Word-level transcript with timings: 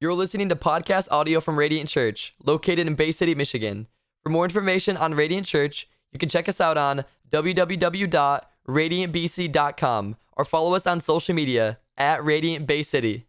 You're 0.00 0.14
listening 0.14 0.48
to 0.48 0.56
podcast 0.56 1.06
audio 1.12 1.38
from 1.40 1.56
Radiant 1.56 1.88
Church, 1.88 2.34
located 2.44 2.88
in 2.88 2.96
Bay 2.96 3.12
City, 3.12 3.32
Michigan. 3.34 3.86
For 4.24 4.30
more 4.30 4.44
information 4.44 4.96
on 4.96 5.14
Radiant 5.14 5.46
Church, 5.46 5.88
you 6.12 6.18
can 6.18 6.28
check 6.28 6.48
us 6.48 6.60
out 6.60 6.76
on 6.76 7.04
www.radiantbc.com 7.30 10.16
or 10.36 10.44
follow 10.44 10.74
us 10.74 10.88
on 10.88 10.98
social 11.00 11.34
media 11.34 11.78
at 11.96 12.24
Radiant 12.24 12.66
Bay 12.66 12.82
City. 12.82 13.26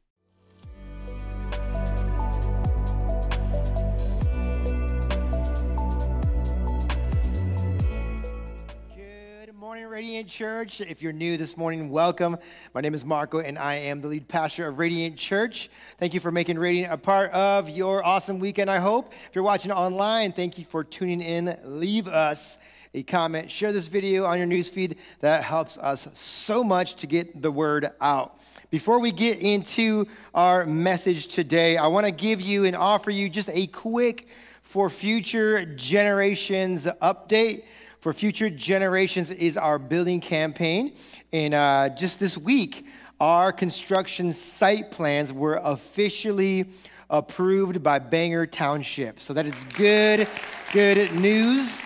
Radiant 9.95 10.27
Church. 10.27 10.81
If 10.81 11.01
you're 11.01 11.13
new 11.13 11.37
this 11.37 11.55
morning, 11.55 11.89
welcome. 11.89 12.35
My 12.73 12.81
name 12.81 12.93
is 12.93 13.05
Marco, 13.05 13.39
and 13.39 13.57
I 13.57 13.75
am 13.75 14.01
the 14.01 14.09
lead 14.09 14.27
pastor 14.27 14.67
of 14.67 14.77
Radiant 14.77 15.15
Church. 15.15 15.69
Thank 15.99 16.13
you 16.13 16.19
for 16.19 16.33
making 16.33 16.59
Radiant 16.59 16.91
a 16.91 16.97
part 16.97 17.31
of 17.31 17.69
your 17.69 18.05
awesome 18.05 18.39
weekend, 18.39 18.69
I 18.69 18.79
hope. 18.79 19.13
If 19.13 19.29
you're 19.33 19.45
watching 19.45 19.71
online, 19.71 20.33
thank 20.33 20.57
you 20.57 20.65
for 20.65 20.83
tuning 20.83 21.21
in. 21.21 21.57
Leave 21.63 22.09
us 22.09 22.57
a 22.93 23.03
comment, 23.03 23.49
share 23.49 23.71
this 23.71 23.87
video 23.87 24.25
on 24.25 24.37
your 24.37 24.47
newsfeed. 24.47 24.97
That 25.21 25.45
helps 25.45 25.77
us 25.77 26.09
so 26.11 26.61
much 26.61 26.95
to 26.95 27.07
get 27.07 27.41
the 27.41 27.49
word 27.49 27.89
out. 28.01 28.37
Before 28.71 28.99
we 28.99 29.13
get 29.13 29.39
into 29.39 30.07
our 30.33 30.65
message 30.65 31.27
today, 31.27 31.77
I 31.77 31.87
want 31.87 32.05
to 32.05 32.11
give 32.11 32.41
you 32.41 32.65
and 32.65 32.75
offer 32.75 33.11
you 33.11 33.29
just 33.29 33.49
a 33.53 33.67
quick 33.67 34.27
for 34.61 34.89
future 34.89 35.63
generations 35.63 36.85
update 37.01 37.63
for 38.05 38.13
future 38.13 38.51
generations 38.51 39.31
is 39.31 39.57
our 39.57 39.79
building 39.79 40.19
campaign. 40.19 40.93
And 41.33 41.55
uh, 41.55 41.89
just 41.89 42.19
this 42.19 42.37
week, 42.37 42.85
our 43.19 43.51
construction 43.51 44.31
site 44.31 44.91
plans 44.91 45.33
were 45.33 45.59
officially 45.63 46.69
approved 47.09 47.81
by 47.81 47.97
Bangor 47.97 48.45
Township. 48.45 49.19
So 49.19 49.33
that 49.33 49.47
is 49.47 49.63
good, 49.73 50.29
good 50.71 51.15
news. 51.15 51.79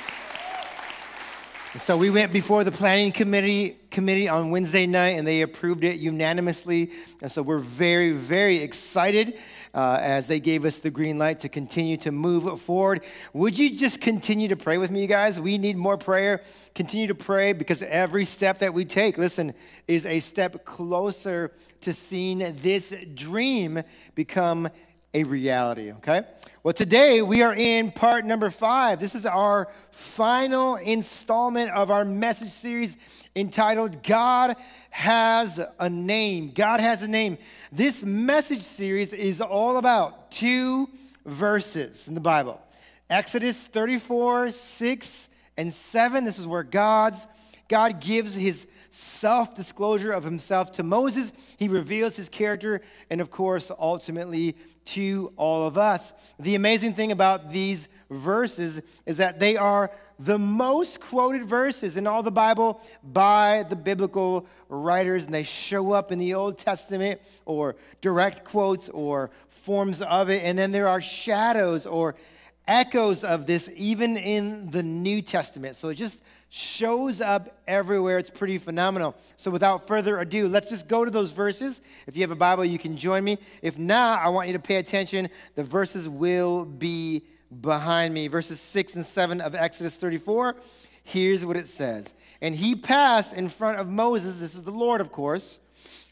So 1.77 1.95
we 1.95 2.09
went 2.09 2.33
before 2.33 2.65
the 2.65 2.71
planning 2.73 3.13
committee 3.13 3.77
committee 3.89 4.27
on 4.27 4.51
Wednesday 4.51 4.87
night, 4.87 5.11
and 5.11 5.25
they 5.25 5.41
approved 5.41 5.85
it 5.85 5.99
unanimously. 5.99 6.91
And 7.21 7.31
so 7.31 7.41
we're 7.41 7.59
very, 7.59 8.11
very 8.11 8.57
excited 8.57 9.39
uh, 9.73 9.99
as 10.01 10.27
they 10.27 10.39
gave 10.39 10.65
us 10.65 10.79
the 10.79 10.89
green 10.89 11.17
light 11.17 11.39
to 11.41 11.49
continue 11.49 11.97
to 11.97 12.11
move 12.11 12.61
forward. 12.61 13.03
Would 13.33 13.57
you 13.57 13.75
just 13.75 14.01
continue 14.01 14.47
to 14.47 14.55
pray 14.55 14.77
with 14.77 14.91
me, 14.91 15.01
you 15.01 15.07
guys? 15.07 15.39
We 15.39 15.57
need 15.57 15.77
more 15.77 15.97
prayer. 15.97 16.41
Continue 16.75 17.07
to 17.07 17.15
pray 17.15 17.53
because 17.53 17.81
every 17.83 18.25
step 18.25 18.59
that 18.59 18.73
we 18.73 18.85
take, 18.85 19.17
listen, 19.17 19.53
is 19.87 20.05
a 20.05 20.19
step 20.19 20.65
closer 20.65 21.51
to 21.81 21.93
seeing 21.93 22.39
this 22.61 22.93
dream 23.13 23.83
become 24.15 24.69
a 25.13 25.23
reality, 25.23 25.91
okay? 25.93 26.23
Well, 26.61 26.73
today 26.73 27.21
we 27.21 27.41
are 27.41 27.55
in 27.55 27.91
part 27.91 28.25
number 28.25 28.51
five. 28.51 28.99
This 28.99 29.15
is 29.15 29.25
our 29.25 29.69
final 29.91 30.75
installment 30.75 31.71
of 31.71 31.89
our 31.89 32.05
message 32.05 32.49
series 32.49 32.95
entitled 33.35 34.03
God 34.03 34.55
Has 34.89 35.59
a 35.79 35.89
Name. 35.89 36.51
God 36.53 36.79
Has 36.79 37.01
a 37.01 37.07
Name. 37.07 37.37
This 37.71 38.03
message 38.03 38.61
series 38.61 39.13
is 39.13 39.41
all 39.41 39.77
about 39.77 40.31
two 40.31 40.89
verses 41.25 42.07
in 42.07 42.13
the 42.13 42.21
Bible 42.21 42.61
Exodus 43.09 43.63
34, 43.63 44.51
6, 44.51 45.29
and 45.57 45.73
7. 45.73 46.25
This 46.25 46.37
is 46.37 46.47
where 46.47 46.63
God's 46.63 47.25
God 47.69 48.01
gives 48.01 48.35
his 48.35 48.67
self 48.89 49.55
disclosure 49.55 50.11
of 50.11 50.23
himself 50.23 50.71
to 50.73 50.83
Moses. 50.83 51.31
He 51.57 51.67
reveals 51.67 52.15
his 52.15 52.27
character, 52.27 52.81
and 53.09 53.21
of 53.21 53.31
course, 53.31 53.71
ultimately 53.79 54.57
to 54.85 55.31
all 55.37 55.67
of 55.67 55.77
us. 55.77 56.11
The 56.39 56.55
amazing 56.55 56.95
thing 56.95 57.11
about 57.11 57.51
these 57.51 57.87
verses 58.09 58.81
is 59.05 59.17
that 59.17 59.39
they 59.39 59.55
are 59.55 59.91
the 60.19 60.37
most 60.37 60.99
quoted 60.99 61.45
verses 61.45 61.95
in 61.95 62.05
all 62.05 62.21
the 62.21 62.31
Bible 62.31 62.81
by 63.03 63.65
the 63.69 63.75
biblical 63.75 64.45
writers, 64.67 65.23
and 65.23 65.33
they 65.33 65.43
show 65.43 65.93
up 65.93 66.11
in 66.11 66.19
the 66.19 66.33
Old 66.33 66.57
Testament 66.57 67.21
or 67.45 67.77
direct 68.01 68.43
quotes 68.43 68.89
or 68.89 69.31
forms 69.47 70.01
of 70.01 70.29
it. 70.29 70.43
And 70.43 70.59
then 70.59 70.71
there 70.71 70.89
are 70.89 70.99
shadows 70.99 71.85
or 71.85 72.15
echoes 72.67 73.23
of 73.23 73.47
this 73.47 73.69
even 73.75 74.17
in 74.17 74.69
the 74.71 74.83
New 74.83 75.21
Testament. 75.21 75.77
So 75.77 75.87
it 75.87 75.95
just 75.95 76.21
shows 76.49 77.21
up 77.21 77.61
everywhere. 77.67 78.17
It's 78.17 78.29
pretty 78.29 78.57
phenomenal. 78.57 79.15
So, 79.37 79.51
without 79.51 79.87
further 79.87 80.19
ado, 80.19 80.47
let's 80.47 80.69
just 80.69 80.87
go 80.87 81.05
to 81.05 81.11
those 81.11 81.31
verses. 81.31 81.79
If 82.07 82.15
you 82.15 82.23
have 82.23 82.31
a 82.31 82.35
Bible, 82.35 82.65
you 82.65 82.79
can 82.79 82.97
join 82.97 83.23
me. 83.23 83.37
If 83.61 83.77
not, 83.77 84.21
I 84.21 84.29
want 84.29 84.47
you 84.47 84.53
to 84.53 84.59
pay 84.59 84.77
attention. 84.77 85.29
The 85.55 85.63
verses 85.63 86.09
will 86.09 86.65
be 86.65 87.23
behind 87.61 88.13
me. 88.13 88.27
Verses 88.27 88.59
6 88.59 88.95
and 88.95 89.05
7 89.05 89.41
of 89.41 89.55
Exodus 89.55 89.95
34. 89.95 90.55
Here's 91.03 91.45
what 91.45 91.57
it 91.57 91.67
says 91.67 92.13
And 92.41 92.55
he 92.55 92.75
passed 92.75 93.33
in 93.33 93.49
front 93.49 93.79
of 93.79 93.87
Moses, 93.87 94.39
this 94.39 94.55
is 94.55 94.63
the 94.63 94.71
Lord, 94.71 95.01
of 95.01 95.11
course, 95.11 95.59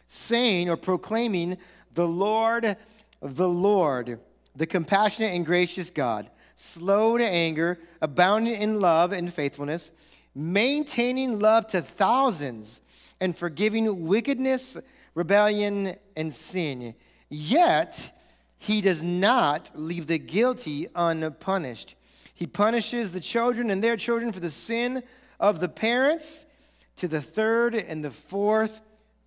saying 0.08 0.70
or 0.70 0.78
proclaiming, 0.78 1.58
The 1.94 2.08
Lord, 2.08 2.78
the 3.22 3.50
Lord, 3.50 4.20
the 4.56 4.66
compassionate 4.66 5.34
and 5.34 5.46
gracious 5.46 5.90
God, 5.90 6.30
slow 6.56 7.18
to 7.18 7.26
anger, 7.26 7.80
abounding 8.02 8.62
in 8.62 8.80
love 8.80 9.12
and 9.12 9.34
faithfulness 9.34 9.92
maintaining 10.38 11.40
love 11.40 11.66
to 11.66 11.82
thousands, 11.82 12.80
and 13.20 13.36
forgiving 13.36 14.06
wickedness, 14.06 14.78
rebellion, 15.16 15.96
and 16.16 16.32
sin. 16.32 16.94
Yet, 17.30 18.16
he 18.58 18.82
does 18.82 19.04
not 19.04 19.72
leave 19.76 20.08
the 20.08 20.18
guilty 20.18 20.88
unpunished. 20.96 21.96
He 22.34 22.48
punishes 22.48 23.12
the 23.12 23.20
children 23.20 23.72
and 23.72 23.84
their 23.84 23.98
children 23.98 24.32
for 24.32 24.40
the 24.40 24.52
sin 24.52 25.04
of 25.40 25.60
the 25.60 25.70
parents 25.70 26.46
to 26.98 27.08
the 27.08 27.22
third 27.22 27.76
and 27.76 28.04
the 28.04 28.12
fourth 28.12 28.82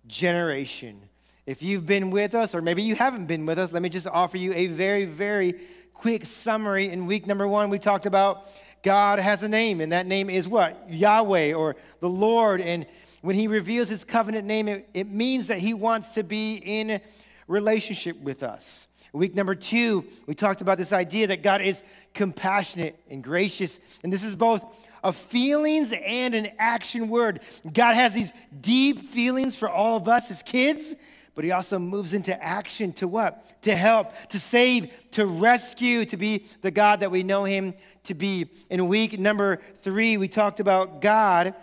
generation. 0.07 1.01
If 1.45 1.63
you've 1.63 1.85
been 1.85 2.11
with 2.11 2.35
us, 2.35 2.53
or 2.53 2.61
maybe 2.61 2.83
you 2.83 2.95
haven't 2.95 3.25
been 3.25 3.45
with 3.45 3.57
us, 3.57 3.71
let 3.71 3.81
me 3.81 3.89
just 3.89 4.07
offer 4.07 4.37
you 4.37 4.53
a 4.53 4.67
very, 4.67 5.05
very 5.05 5.55
quick 5.93 6.25
summary. 6.25 6.89
In 6.89 7.07
week 7.07 7.25
number 7.25 7.47
one, 7.47 7.69
we 7.69 7.79
talked 7.79 8.05
about 8.05 8.45
God 8.83 9.19
has 9.19 9.43
a 9.43 9.49
name, 9.49 9.81
and 9.81 9.91
that 9.91 10.07
name 10.07 10.29
is 10.29 10.47
what? 10.47 10.89
Yahweh 10.89 11.53
or 11.53 11.75
the 11.99 12.09
Lord. 12.09 12.61
And 12.61 12.85
when 13.21 13.35
he 13.35 13.47
reveals 13.47 13.89
his 13.89 14.03
covenant 14.03 14.45
name, 14.45 14.67
it, 14.67 14.89
it 14.93 15.09
means 15.09 15.47
that 15.47 15.59
he 15.59 15.73
wants 15.73 16.09
to 16.09 16.23
be 16.23 16.55
in 16.55 17.01
relationship 17.47 18.19
with 18.21 18.43
us. 18.43 18.87
Week 19.13 19.35
number 19.35 19.55
two, 19.55 20.05
we 20.25 20.33
talked 20.33 20.61
about 20.61 20.77
this 20.77 20.93
idea 20.93 21.27
that 21.27 21.43
God 21.43 21.61
is 21.61 21.83
compassionate 22.13 22.97
and 23.09 23.21
gracious. 23.21 23.79
And 24.03 24.13
this 24.13 24.23
is 24.23 24.35
both 24.37 24.63
a 25.03 25.11
feelings 25.11 25.91
and 25.91 26.33
an 26.33 26.49
action 26.57 27.09
word. 27.09 27.41
God 27.73 27.95
has 27.95 28.13
these 28.13 28.31
deep 28.61 29.07
feelings 29.09 29.57
for 29.57 29.69
all 29.69 29.97
of 29.97 30.07
us 30.07 30.31
as 30.31 30.41
kids, 30.41 30.95
but 31.35 31.43
he 31.43 31.51
also 31.51 31.77
moves 31.77 32.13
into 32.13 32.41
action 32.41 32.93
to 32.93 33.07
what? 33.07 33.61
To 33.63 33.75
help, 33.75 34.13
to 34.29 34.39
save, 34.39 34.91
to 35.11 35.25
rescue, 35.25 36.05
to 36.05 36.17
be 36.17 36.45
the 36.61 36.71
God 36.71 37.01
that 37.01 37.11
we 37.11 37.23
know 37.23 37.43
him 37.43 37.73
to 38.03 38.13
be. 38.13 38.49
In 38.69 38.87
week 38.87 39.19
number 39.19 39.59
three, 39.81 40.17
we 40.17 40.29
talked 40.29 40.61
about 40.61 41.01
God 41.01 41.53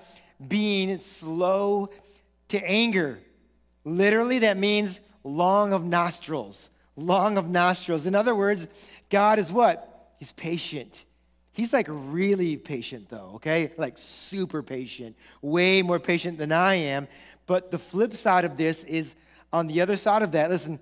being 0.47 0.99
slow 0.99 1.89
to 2.49 2.63
anger. 2.65 3.19
Literally, 3.85 4.41
that 4.41 4.59
means 4.59 5.01
long 5.25 5.73
of 5.73 5.85
nostrils. 5.85 6.71
Long 6.99 7.39
of 7.39 7.49
nostrils. 7.49 8.07
In 8.07 8.15
other 8.15 8.35
words, 8.35 8.67
God 9.09 9.39
is 9.39 9.53
what? 9.53 10.13
He's 10.19 10.33
patient. 10.33 11.05
He's 11.53 11.73
like 11.73 11.87
really 11.89 12.57
patient, 12.57 13.09
though, 13.09 13.33
okay? 13.37 13.73
Like 13.77 13.95
super 13.97 14.63
patient, 14.63 15.17
way 15.43 15.83
more 15.83 15.99
patient 15.99 16.39
than 16.39 16.53
I 16.53 16.75
am. 16.75 17.09
But 17.47 17.71
the 17.71 17.79
flip 17.79 18.15
side 18.15 18.45
of 18.45 18.57
this 18.57 18.85
is 18.85 19.15
on 19.53 19.67
the 19.67 19.81
other 19.81 19.97
side 19.97 20.23
of 20.23 20.33
that, 20.33 20.51
listen, 20.51 20.79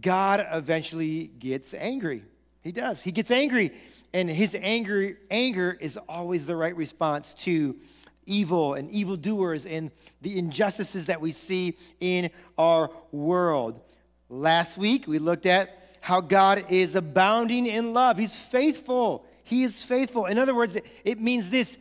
God 0.00 0.46
eventually 0.52 1.30
gets 1.38 1.74
angry. 1.74 2.22
He 2.62 2.72
does. 2.72 3.02
He 3.02 3.12
gets 3.12 3.30
angry 3.30 3.72
and 4.14 4.30
his 4.30 4.56
anger, 4.58 5.18
anger 5.28 5.76
is 5.80 5.98
always 6.08 6.46
the 6.46 6.54
right 6.54 6.74
response 6.76 7.34
to 7.34 7.76
evil 8.26 8.74
and 8.74 8.88
evildoers 8.90 9.66
and 9.66 9.90
the 10.22 10.38
injustices 10.38 11.06
that 11.06 11.20
we 11.20 11.32
see 11.32 11.76
in 12.00 12.30
our 12.56 12.90
world. 13.10 13.80
Last 14.34 14.76
week, 14.76 15.06
we 15.06 15.20
looked 15.20 15.46
at 15.46 15.78
how 16.00 16.20
God 16.20 16.64
is 16.68 16.96
abounding 16.96 17.66
in 17.66 17.94
love. 17.94 18.18
He's 18.18 18.34
faithful. 18.34 19.24
He 19.44 19.62
is 19.62 19.84
faithful. 19.84 20.26
In 20.26 20.38
other 20.38 20.56
words, 20.56 20.76
it 21.04 21.20
means 21.20 21.50
this 21.50 21.78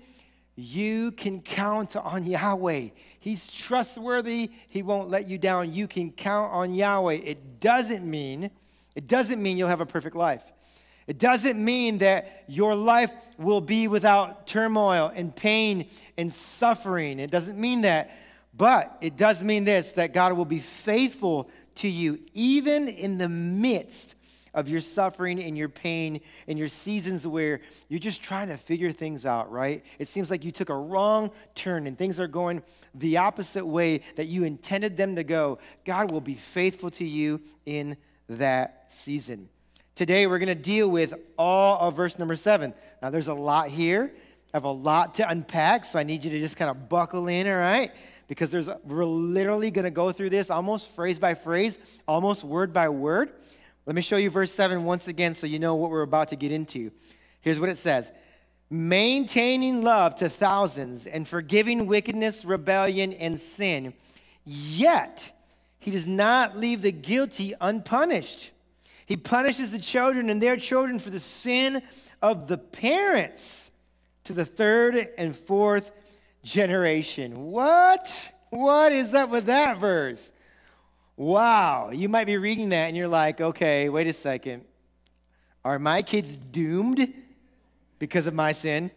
you 0.56 1.14
can 1.14 1.42
count 1.42 1.96
on 1.96 2.28
Yahweh. 2.28 2.90
He's 3.20 3.52
trustworthy. 3.52 4.52
He 4.70 4.84
won't 4.84 5.10
let 5.10 5.28
you 5.28 5.40
down. 5.40 5.74
You 5.74 5.88
can 5.88 6.12
count 6.12 6.54
on 6.54 6.76
Yahweh. 6.76 7.22
It 7.24 7.60
doesn't 7.60 8.06
mean, 8.06 8.52
it 8.94 9.08
doesn't 9.08 9.42
mean 9.42 9.58
you'll 9.58 9.70
have 9.70 9.82
a 9.82 9.86
perfect 9.88 10.16
life. 10.16 10.44
It 11.08 11.18
doesn't 11.18 11.58
mean 11.58 11.98
that 11.98 12.44
your 12.48 12.76
life 12.76 13.12
will 13.40 13.62
be 13.62 13.88
without 13.88 14.46
turmoil 14.46 15.12
and 15.16 15.36
pain 15.36 15.90
and 16.20 16.32
suffering. 16.32 17.20
It 17.20 17.32
doesn't 17.32 17.58
mean 17.58 17.82
that. 17.82 18.12
But 18.56 18.96
it 19.02 19.18
does 19.18 19.44
mean 19.44 19.64
this 19.64 19.94
that 19.94 20.14
God 20.14 20.34
will 20.34 20.46
be 20.46 20.60
faithful 20.60 21.50
to 21.76 21.90
you, 21.90 22.20
even 22.34 22.88
in 22.88 23.18
the 23.18 23.30
midst 23.30 24.16
of 24.54 24.68
your 24.70 24.82
suffering 24.82 25.42
and 25.42 25.58
your 25.58 25.70
pain 25.70 26.22
and 26.48 26.60
your 26.60 26.68
seasons 26.68 27.26
where 27.26 27.60
you're 27.90 28.00
just 28.00 28.22
trying 28.22 28.48
to 28.50 28.58
figure 28.58 28.92
things 28.92 29.26
out, 29.26 29.52
right? 29.52 29.84
It 29.98 30.08
seems 30.08 30.30
like 30.30 30.46
you 30.46 30.52
took 30.52 30.70
a 30.70 30.76
wrong 30.76 31.32
turn 31.56 31.88
and 31.88 31.98
things 31.98 32.20
are 32.20 32.28
going 32.28 32.62
the 32.94 33.18
opposite 33.18 33.66
way 33.66 34.02
that 34.16 34.26
you 34.26 34.44
intended 34.44 34.96
them 34.96 35.16
to 35.16 35.24
go. 35.24 35.58
God 35.86 36.12
will 36.12 36.22
be 36.22 36.36
faithful 36.36 36.92
to 36.92 37.04
you 37.04 37.42
in 37.66 37.98
that 38.30 38.86
season. 38.90 39.50
Today, 39.96 40.28
we're 40.28 40.40
going 40.40 40.48
to 40.48 40.56
deal 40.56 40.90
with 40.90 41.14
all 41.38 41.80
of 41.80 41.96
verse 41.96 42.18
number 42.18 42.36
seven. 42.36 42.74
Now, 43.02 43.10
there's 43.10 43.28
a 43.28 43.34
lot 43.34 43.68
here. 43.70 44.12
I 44.54 44.58
have 44.58 44.66
a 44.66 44.72
lot 44.72 45.16
to 45.16 45.28
unpack, 45.28 45.86
so 45.86 45.98
I 45.98 46.04
need 46.04 46.24
you 46.24 46.30
to 46.32 46.40
just 46.40 46.58
kind 46.58 46.70
of 46.70 46.90
buckle 46.90 47.28
in, 47.28 47.48
all 47.48 47.56
right? 47.56 47.92
Because 48.28 48.52
there's, 48.52 48.70
we're 48.84 49.06
literally 49.06 49.70
going 49.72 49.86
to 49.86 49.92
go 49.92 50.12
through 50.12 50.30
this 50.30 50.50
almost 50.50 50.92
phrase 50.92 51.20
by 51.20 51.34
phrase, 51.34 51.78
almost 52.08 52.44
word 52.44 52.72
by 52.74 52.90
word. 52.90 53.32
Let 53.86 53.96
me 53.96 54.02
show 54.02 54.18
you 54.18 54.30
verse 54.30 54.52
7 54.52 54.86
once 54.86 55.08
again 55.08 55.36
so 55.36 55.46
you 55.46 55.60
know 55.60 55.76
what 55.76 55.92
we're 55.92 56.04
about 56.04 56.30
to 56.30 56.36
get 56.36 56.52
into. 56.52 56.92
Here's 57.42 57.60
what 57.60 57.70
it 57.70 57.78
says 57.78 58.12
Maintaining 58.70 59.84
love 59.84 60.16
to 60.16 60.30
thousands 60.30 61.06
and 61.06 61.28
forgiving 61.28 61.86
wickedness, 61.86 62.46
rebellion, 62.46 63.14
and 63.14 63.40
sin, 63.40 63.94
yet 64.46 65.32
he 65.80 65.92
does 65.92 66.08
not 66.08 66.58
leave 66.58 66.82
the 66.82 66.92
guilty 66.92 67.54
unpunished. 67.60 68.52
He 69.06 69.18
punishes 69.18 69.70
the 69.70 69.80
children 69.80 70.30
and 70.30 70.42
their 70.42 70.56
children 70.56 70.98
for 70.98 71.10
the 71.10 71.20
sin 71.20 71.84
of 72.22 72.48
the 72.48 72.58
parents 72.58 73.70
to 74.24 74.34
the 74.34 74.46
third 74.46 75.10
and 75.18 75.36
fourth 75.36 75.92
generation. 76.44 77.52
What? 77.52 78.32
What 78.50 78.92
is 78.92 79.14
up 79.14 79.30
with 79.30 79.48
that 79.48 79.80
verse? 79.80 80.32
Wow, 81.16 81.92
you 81.92 82.10
might 82.10 82.26
be 82.26 82.38
reading 82.38 82.70
that 82.70 82.88
and 82.88 82.98
you're 82.98 83.08
like, 83.08 83.40
okay, 83.40 83.90
wait 83.90 84.08
a 84.08 84.14
second. 84.14 84.66
Are 85.64 85.80
my 85.80 86.02
kids 86.02 86.38
doomed 86.38 87.14
because 88.00 88.28
of 88.28 88.34
my 88.34 88.52
sin? 88.52 88.92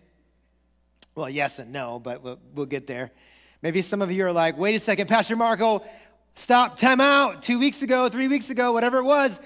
Well, 1.14 1.30
yes 1.30 1.58
and 1.58 1.72
no, 1.72 1.98
but 1.98 2.22
we'll, 2.22 2.38
we'll 2.54 2.66
get 2.66 2.86
there. 2.86 3.12
Maybe 3.62 3.82
some 3.82 4.02
of 4.02 4.10
you 4.10 4.24
are 4.26 4.32
like, 4.32 4.58
wait 4.58 4.74
a 4.74 4.80
second, 4.80 5.08
Pastor 5.08 5.36
Marco, 5.36 5.84
stop, 6.34 6.76
time 6.76 7.00
out. 7.00 7.42
Two 7.42 7.58
weeks 7.58 7.82
ago, 7.82 8.08
three 8.08 8.28
weeks 8.28 8.50
ago, 8.50 8.72
whatever 8.72 8.98
it 8.98 9.04
was, 9.04 9.38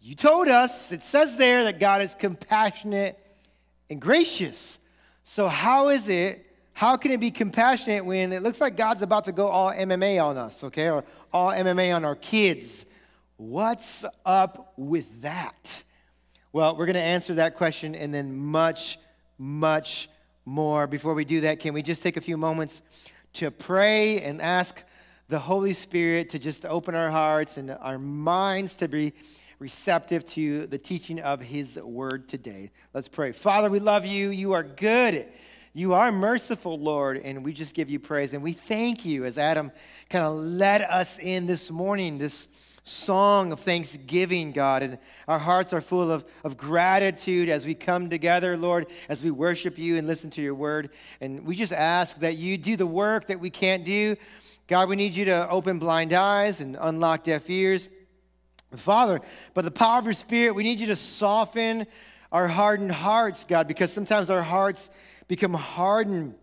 you 0.00 0.14
told 0.14 0.48
us, 0.48 0.92
it 0.92 1.02
says 1.02 1.36
there 1.36 1.64
that 1.64 1.78
God 1.78 2.02
is 2.02 2.14
compassionate 2.14 3.18
and 3.88 4.00
gracious. 4.00 4.78
So, 5.24 5.46
how 5.48 5.88
is 5.88 6.08
it 6.08 6.46
how 6.80 6.96
can 6.96 7.12
it 7.12 7.20
be 7.20 7.30
compassionate 7.30 8.02
when 8.06 8.32
it 8.32 8.42
looks 8.42 8.58
like 8.58 8.74
God's 8.74 9.02
about 9.02 9.26
to 9.26 9.32
go 9.32 9.48
all 9.48 9.70
MMA 9.70 10.18
on 10.24 10.38
us, 10.38 10.64
okay? 10.64 10.88
Or 10.88 11.04
all 11.30 11.50
MMA 11.50 11.94
on 11.94 12.06
our 12.06 12.16
kids? 12.16 12.86
What's 13.36 14.02
up 14.24 14.72
with 14.78 15.20
that? 15.20 15.84
Well, 16.54 16.78
we're 16.78 16.86
going 16.86 16.94
to 16.94 17.02
answer 17.02 17.34
that 17.34 17.54
question 17.56 17.94
and 17.94 18.14
then 18.14 18.34
much, 18.34 18.98
much 19.36 20.08
more. 20.46 20.86
Before 20.86 21.12
we 21.12 21.26
do 21.26 21.42
that, 21.42 21.60
can 21.60 21.74
we 21.74 21.82
just 21.82 22.02
take 22.02 22.16
a 22.16 22.20
few 22.22 22.38
moments 22.38 22.80
to 23.34 23.50
pray 23.50 24.22
and 24.22 24.40
ask 24.40 24.82
the 25.28 25.38
Holy 25.38 25.74
Spirit 25.74 26.30
to 26.30 26.38
just 26.38 26.64
open 26.64 26.94
our 26.94 27.10
hearts 27.10 27.58
and 27.58 27.72
our 27.72 27.98
minds 27.98 28.74
to 28.76 28.88
be 28.88 29.12
receptive 29.58 30.24
to 30.28 30.66
the 30.68 30.78
teaching 30.78 31.20
of 31.20 31.42
His 31.42 31.76
word 31.76 32.26
today? 32.26 32.70
Let's 32.94 33.06
pray. 33.06 33.32
Father, 33.32 33.68
we 33.68 33.80
love 33.80 34.06
you. 34.06 34.30
You 34.30 34.54
are 34.54 34.62
good. 34.62 35.28
You 35.72 35.94
are 35.94 36.10
merciful, 36.10 36.80
Lord, 36.80 37.18
and 37.18 37.44
we 37.44 37.52
just 37.52 37.76
give 37.76 37.90
you 37.90 38.00
praise. 38.00 38.32
And 38.32 38.42
we 38.42 38.52
thank 38.52 39.04
you 39.04 39.24
as 39.24 39.38
Adam 39.38 39.70
kind 40.08 40.24
of 40.24 40.34
led 40.34 40.82
us 40.82 41.16
in 41.20 41.46
this 41.46 41.70
morning, 41.70 42.18
this 42.18 42.48
song 42.82 43.52
of 43.52 43.60
thanksgiving, 43.60 44.50
God. 44.50 44.82
And 44.82 44.98
our 45.28 45.38
hearts 45.38 45.72
are 45.72 45.80
full 45.80 46.10
of, 46.10 46.24
of 46.42 46.56
gratitude 46.56 47.48
as 47.48 47.64
we 47.64 47.74
come 47.74 48.10
together, 48.10 48.56
Lord, 48.56 48.88
as 49.08 49.22
we 49.22 49.30
worship 49.30 49.78
you 49.78 49.96
and 49.96 50.08
listen 50.08 50.28
to 50.30 50.42
your 50.42 50.56
word. 50.56 50.90
And 51.20 51.46
we 51.46 51.54
just 51.54 51.72
ask 51.72 52.18
that 52.18 52.36
you 52.36 52.58
do 52.58 52.76
the 52.76 52.84
work 52.84 53.28
that 53.28 53.38
we 53.38 53.48
can't 53.48 53.84
do. 53.84 54.16
God, 54.66 54.88
we 54.88 54.96
need 54.96 55.14
you 55.14 55.26
to 55.26 55.48
open 55.48 55.78
blind 55.78 56.12
eyes 56.12 56.60
and 56.60 56.76
unlock 56.80 57.22
deaf 57.22 57.48
ears. 57.48 57.88
Father, 58.74 59.20
by 59.54 59.62
the 59.62 59.70
power 59.70 60.00
of 60.00 60.04
your 60.04 60.14
spirit, 60.14 60.52
we 60.52 60.64
need 60.64 60.80
you 60.80 60.88
to 60.88 60.96
soften 60.96 61.86
our 62.32 62.48
hardened 62.48 62.90
hearts, 62.90 63.44
God, 63.44 63.68
because 63.68 63.92
sometimes 63.92 64.30
our 64.30 64.42
hearts 64.42 64.90
become 65.30 65.54
hardened 65.54 66.34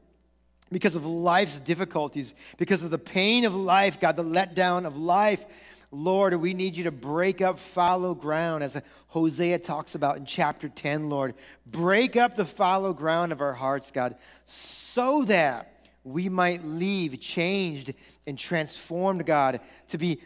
because 0.71 0.95
of 0.95 1.05
life's 1.05 1.59
difficulties, 1.59 2.33
because 2.55 2.83
of 2.83 2.89
the 2.89 2.97
pain 2.97 3.43
of 3.43 3.53
life, 3.53 3.99
God, 3.99 4.15
the 4.15 4.23
letdown 4.23 4.85
of 4.85 4.97
life. 4.97 5.45
Lord, 5.91 6.33
we 6.35 6.53
need 6.53 6.77
you 6.77 6.85
to 6.85 6.91
break 6.91 7.41
up 7.41 7.59
fallow 7.59 8.13
ground, 8.13 8.63
as 8.63 8.81
Hosea 9.07 9.59
talks 9.59 9.95
about 9.95 10.15
in 10.15 10.25
chapter 10.25 10.69
10, 10.69 11.09
Lord. 11.09 11.33
Break 11.65 12.15
up 12.15 12.37
the 12.37 12.45
fallow 12.45 12.93
ground 12.93 13.33
of 13.33 13.41
our 13.41 13.51
hearts, 13.51 13.91
God, 13.91 14.15
so 14.45 15.25
that 15.25 15.83
we 16.05 16.29
might 16.29 16.63
leave 16.63 17.19
changed 17.19 17.93
and 18.25 18.39
transformed, 18.39 19.25
God, 19.25 19.59
to 19.89 19.97
be 19.97 20.21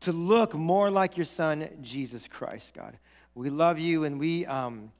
to 0.00 0.12
look 0.12 0.52
more 0.52 0.90
like 0.90 1.16
your 1.16 1.24
son, 1.24 1.70
Jesus 1.80 2.28
Christ, 2.28 2.74
God. 2.74 2.98
We 3.34 3.48
love 3.48 3.78
you 3.78 4.04
and 4.04 4.20
we 4.20 4.44
um, 4.44 4.92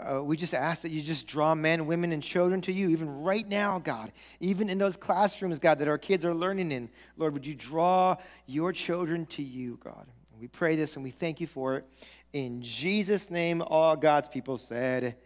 uh, 0.00 0.22
we 0.22 0.36
just 0.36 0.54
ask 0.54 0.82
that 0.82 0.90
you 0.90 1.00
just 1.02 1.26
draw 1.26 1.54
men, 1.54 1.86
women, 1.86 2.12
and 2.12 2.22
children 2.22 2.60
to 2.62 2.72
you, 2.72 2.88
even 2.90 3.22
right 3.22 3.48
now, 3.48 3.78
God. 3.78 4.10
Even 4.40 4.68
in 4.68 4.78
those 4.78 4.96
classrooms, 4.96 5.58
God, 5.58 5.78
that 5.78 5.88
our 5.88 5.98
kids 5.98 6.24
are 6.24 6.34
learning 6.34 6.72
in. 6.72 6.88
Lord, 7.16 7.32
would 7.32 7.46
you 7.46 7.54
draw 7.54 8.16
your 8.46 8.72
children 8.72 9.26
to 9.26 9.42
you, 9.42 9.78
God? 9.82 10.06
We 10.40 10.48
pray 10.48 10.76
this 10.76 10.96
and 10.96 11.04
we 11.04 11.10
thank 11.10 11.40
you 11.40 11.46
for 11.46 11.76
it. 11.76 11.84
In 12.32 12.60
Jesus' 12.60 13.30
name, 13.30 13.62
all 13.62 13.96
God's 13.96 14.28
people 14.28 14.58
said, 14.58 15.16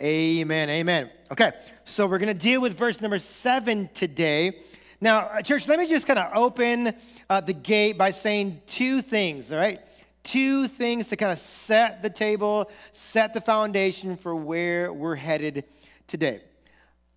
Amen. 0.00 0.68
Amen. 0.68 1.10
Okay, 1.30 1.52
so 1.84 2.06
we're 2.06 2.18
going 2.18 2.26
to 2.26 2.34
deal 2.34 2.60
with 2.60 2.76
verse 2.76 3.00
number 3.00 3.18
seven 3.18 3.88
today. 3.94 4.58
Now, 5.00 5.20
uh, 5.20 5.42
church, 5.42 5.68
let 5.68 5.78
me 5.78 5.88
just 5.88 6.06
kind 6.06 6.18
of 6.18 6.36
open 6.36 6.94
uh, 7.30 7.40
the 7.40 7.52
gate 7.52 7.98
by 7.98 8.10
saying 8.10 8.62
two 8.66 9.00
things, 9.00 9.52
all 9.52 9.58
right? 9.58 9.78
Two 10.22 10.68
things 10.68 11.08
to 11.08 11.16
kind 11.16 11.32
of 11.32 11.38
set 11.38 12.02
the 12.02 12.10
table, 12.10 12.70
set 12.92 13.34
the 13.34 13.40
foundation 13.40 14.16
for 14.16 14.34
where 14.34 14.92
we're 14.92 15.16
headed 15.16 15.64
today. 16.06 16.42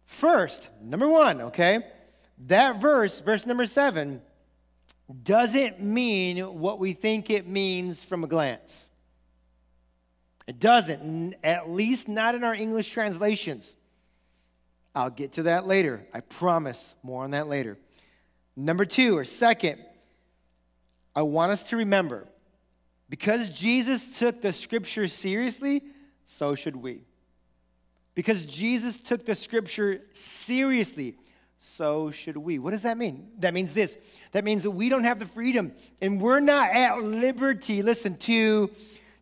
First, 0.06 0.69
number 0.81 1.07
one, 1.07 1.42
okay, 1.42 1.80
that 2.48 2.81
verse, 2.81 3.19
verse 3.22 3.46
number 3.46 3.66
seven, 3.66 4.22
doesn't 5.24 5.81
mean 5.81 6.38
what 6.40 6.80
we 6.80 6.94
think 6.94 7.30
it 7.30 7.48
means 7.48 8.04
from 8.04 8.24
a 8.24 8.28
glance. 8.28 8.90
It 10.48 10.60
doesn't, 10.60 11.36
at 11.44 11.70
least 11.70 12.08
not 12.08 12.36
in 12.36 12.44
our 12.44 12.53
English 12.53 12.91
translations. 12.91 13.75
I'll 14.94 15.10
get 15.10 15.34
to 15.34 15.44
that 15.44 15.68
later. 15.68 16.06
I 16.13 16.22
promise. 16.22 16.96
More 17.03 17.24
on 17.24 17.32
that 17.32 17.48
later. 17.48 17.77
Number 18.56 18.86
two, 18.86 19.18
or 19.18 19.24
second, 19.24 19.84
I 21.15 21.24
want 21.24 21.51
us 21.51 21.65
to 21.70 21.77
remember 21.77 22.27
because 23.10 23.50
Jesus 23.50 24.18
took 24.20 24.42
the 24.42 24.54
scripture 24.54 25.08
seriously, 25.08 25.84
so 26.26 26.56
should 26.56 26.76
we. 26.76 27.02
Because 28.16 28.46
Jesus 28.46 29.00
took 29.00 29.26
the 29.26 29.36
scripture 29.36 30.02
seriously, 30.14 31.16
so 31.60 32.12
should 32.12 32.38
we. 32.38 32.60
What 32.60 32.72
does 32.72 32.84
that 32.84 32.98
mean? 32.98 33.30
That 33.40 33.54
means 33.54 33.74
this. 33.74 33.98
That 34.32 34.44
means 34.44 34.64
that 34.64 34.72
we 34.72 34.90
don't 34.90 35.04
have 35.04 35.20
the 35.20 35.26
freedom 35.26 35.74
and 36.02 36.22
we're 36.22 36.40
not 36.40 36.70
at 36.72 37.04
liberty, 37.04 37.82
listen, 37.82 38.18
to 38.18 38.72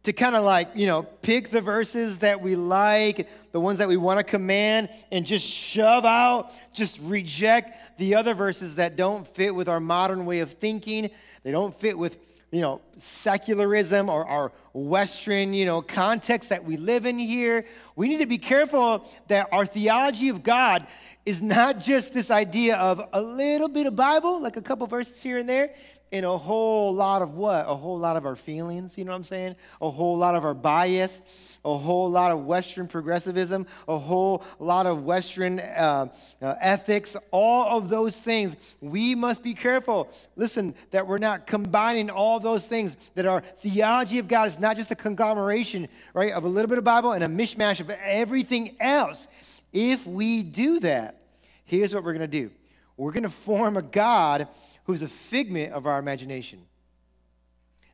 to 0.04 0.12
kind 0.12 0.36
of 0.36 0.44
like, 0.44 0.70
you 0.76 0.86
know, 0.86 1.04
pick 1.04 1.50
the 1.50 1.62
verses 1.62 2.18
that 2.20 2.42
we 2.42 2.56
like, 2.56 3.30
the 3.54 3.60
ones 3.60 3.78
that 3.78 3.88
we 3.88 3.98
want 3.98 4.20
to 4.20 4.24
command, 4.24 4.90
and 5.12 5.26
just 5.26 5.46
shove 5.48 6.06
out, 6.06 6.52
just 6.74 7.00
reject 7.02 7.98
the 7.98 8.16
other 8.16 8.34
verses 8.34 8.76
that 8.76 8.96
don't 8.98 9.26
fit 9.26 9.56
with 9.56 9.70
our 9.70 9.80
modern 9.80 10.26
way 10.26 10.40
of 10.40 10.52
thinking. 10.52 11.10
They 11.44 11.52
don't 11.52 11.74
fit 11.74 11.98
with 11.98 12.18
you 12.54 12.62
know, 12.62 12.82
secularism 13.00 14.10
or 14.10 14.28
our 14.28 14.52
Western, 14.74 15.56
you 15.56 15.66
know, 15.66 15.82
context 15.82 16.50
that 16.50 16.64
we 16.64 16.78
live 16.78 17.08
in 17.08 17.18
here. 17.18 17.66
We 17.96 18.08
need 18.08 18.20
to 18.20 18.28
be 18.28 18.38
careful 18.38 19.12
that 19.28 19.50
our 19.52 19.66
theology 19.66 20.30
of 20.30 20.44
God 20.44 20.86
is 21.26 21.42
not 21.42 21.80
just 21.80 22.14
this 22.14 22.30
idea 22.30 22.76
of 22.76 23.02
a 23.12 23.20
little 23.20 23.70
bit 23.70 23.88
of 23.88 23.96
Bible, 23.96 24.40
like 24.40 24.56
a 24.56 24.62
couple 24.62 24.86
verses 24.86 25.24
here 25.24 25.40
and 25.40 25.50
there, 25.50 25.74
in 26.14 26.26
a 26.26 26.38
whole 26.38 26.94
lot 26.94 27.24
of 27.24 27.34
what? 27.34 27.66
A 27.68 27.76
whole 27.76 27.98
lot 27.98 28.16
of 28.18 28.28
our 28.28 28.36
feelings, 28.36 29.00
you 29.00 29.04
know 29.04 29.14
what 29.14 29.18
I'm 29.18 29.24
saying? 29.24 29.56
A 29.82 29.90
whole 29.90 30.16
lot 30.16 30.36
of 30.36 30.46
our 30.46 30.54
bias, 30.54 31.24
a 31.66 31.76
whole 31.76 32.08
lot 32.08 32.32
of 32.32 32.46
Western 32.46 32.88
progressivism, 32.88 33.66
a 33.88 33.98
whole 33.98 34.44
lot 34.60 34.86
of 34.86 35.06
Western 35.06 35.60
uh, 35.60 36.06
uh, 36.40 36.56
ethics, 36.62 37.18
all 37.32 37.78
of 37.78 37.90
those 37.90 38.16
things. 38.16 38.56
We 38.80 39.16
must 39.16 39.42
be 39.42 39.56
careful, 39.56 40.08
listen, 40.36 40.76
that 40.92 41.08
we're 41.08 41.18
not 41.18 41.48
combining 41.48 42.12
all 42.12 42.40
those 42.40 42.64
things, 42.64 42.96
that 43.16 43.26
our 43.26 43.42
theology 43.42 44.20
of 44.20 44.28
God 44.28 44.48
is 44.48 44.60
not 44.60 44.76
just 44.78 44.92
a 44.92 44.96
conglomeration, 44.96 45.88
right, 46.14 46.32
of 46.32 46.44
a 46.44 46.48
little 46.48 46.70
bit 46.70 46.78
of 46.78 46.84
Bible 46.84 47.14
and 47.14 47.24
a 47.24 47.28
mishmash 47.28 47.80
of 47.80 47.90
everything 47.90 48.76
else. 48.80 49.28
If 49.74 50.06
we 50.06 50.44
do 50.44 50.80
that, 50.82 51.24
here's 51.66 51.92
what 51.96 52.04
we're 52.04 52.14
going 52.14 52.30
to 52.30 52.40
do 52.40 52.52
we're 52.98 53.12
going 53.12 53.24
to 53.24 53.30
form 53.30 53.78
a 53.78 53.82
God 53.82 54.48
who's 54.86 55.02
a 55.02 55.08
figment 55.08 55.74
of 55.74 55.88
our 55.88 56.00
imagination. 56.00 56.60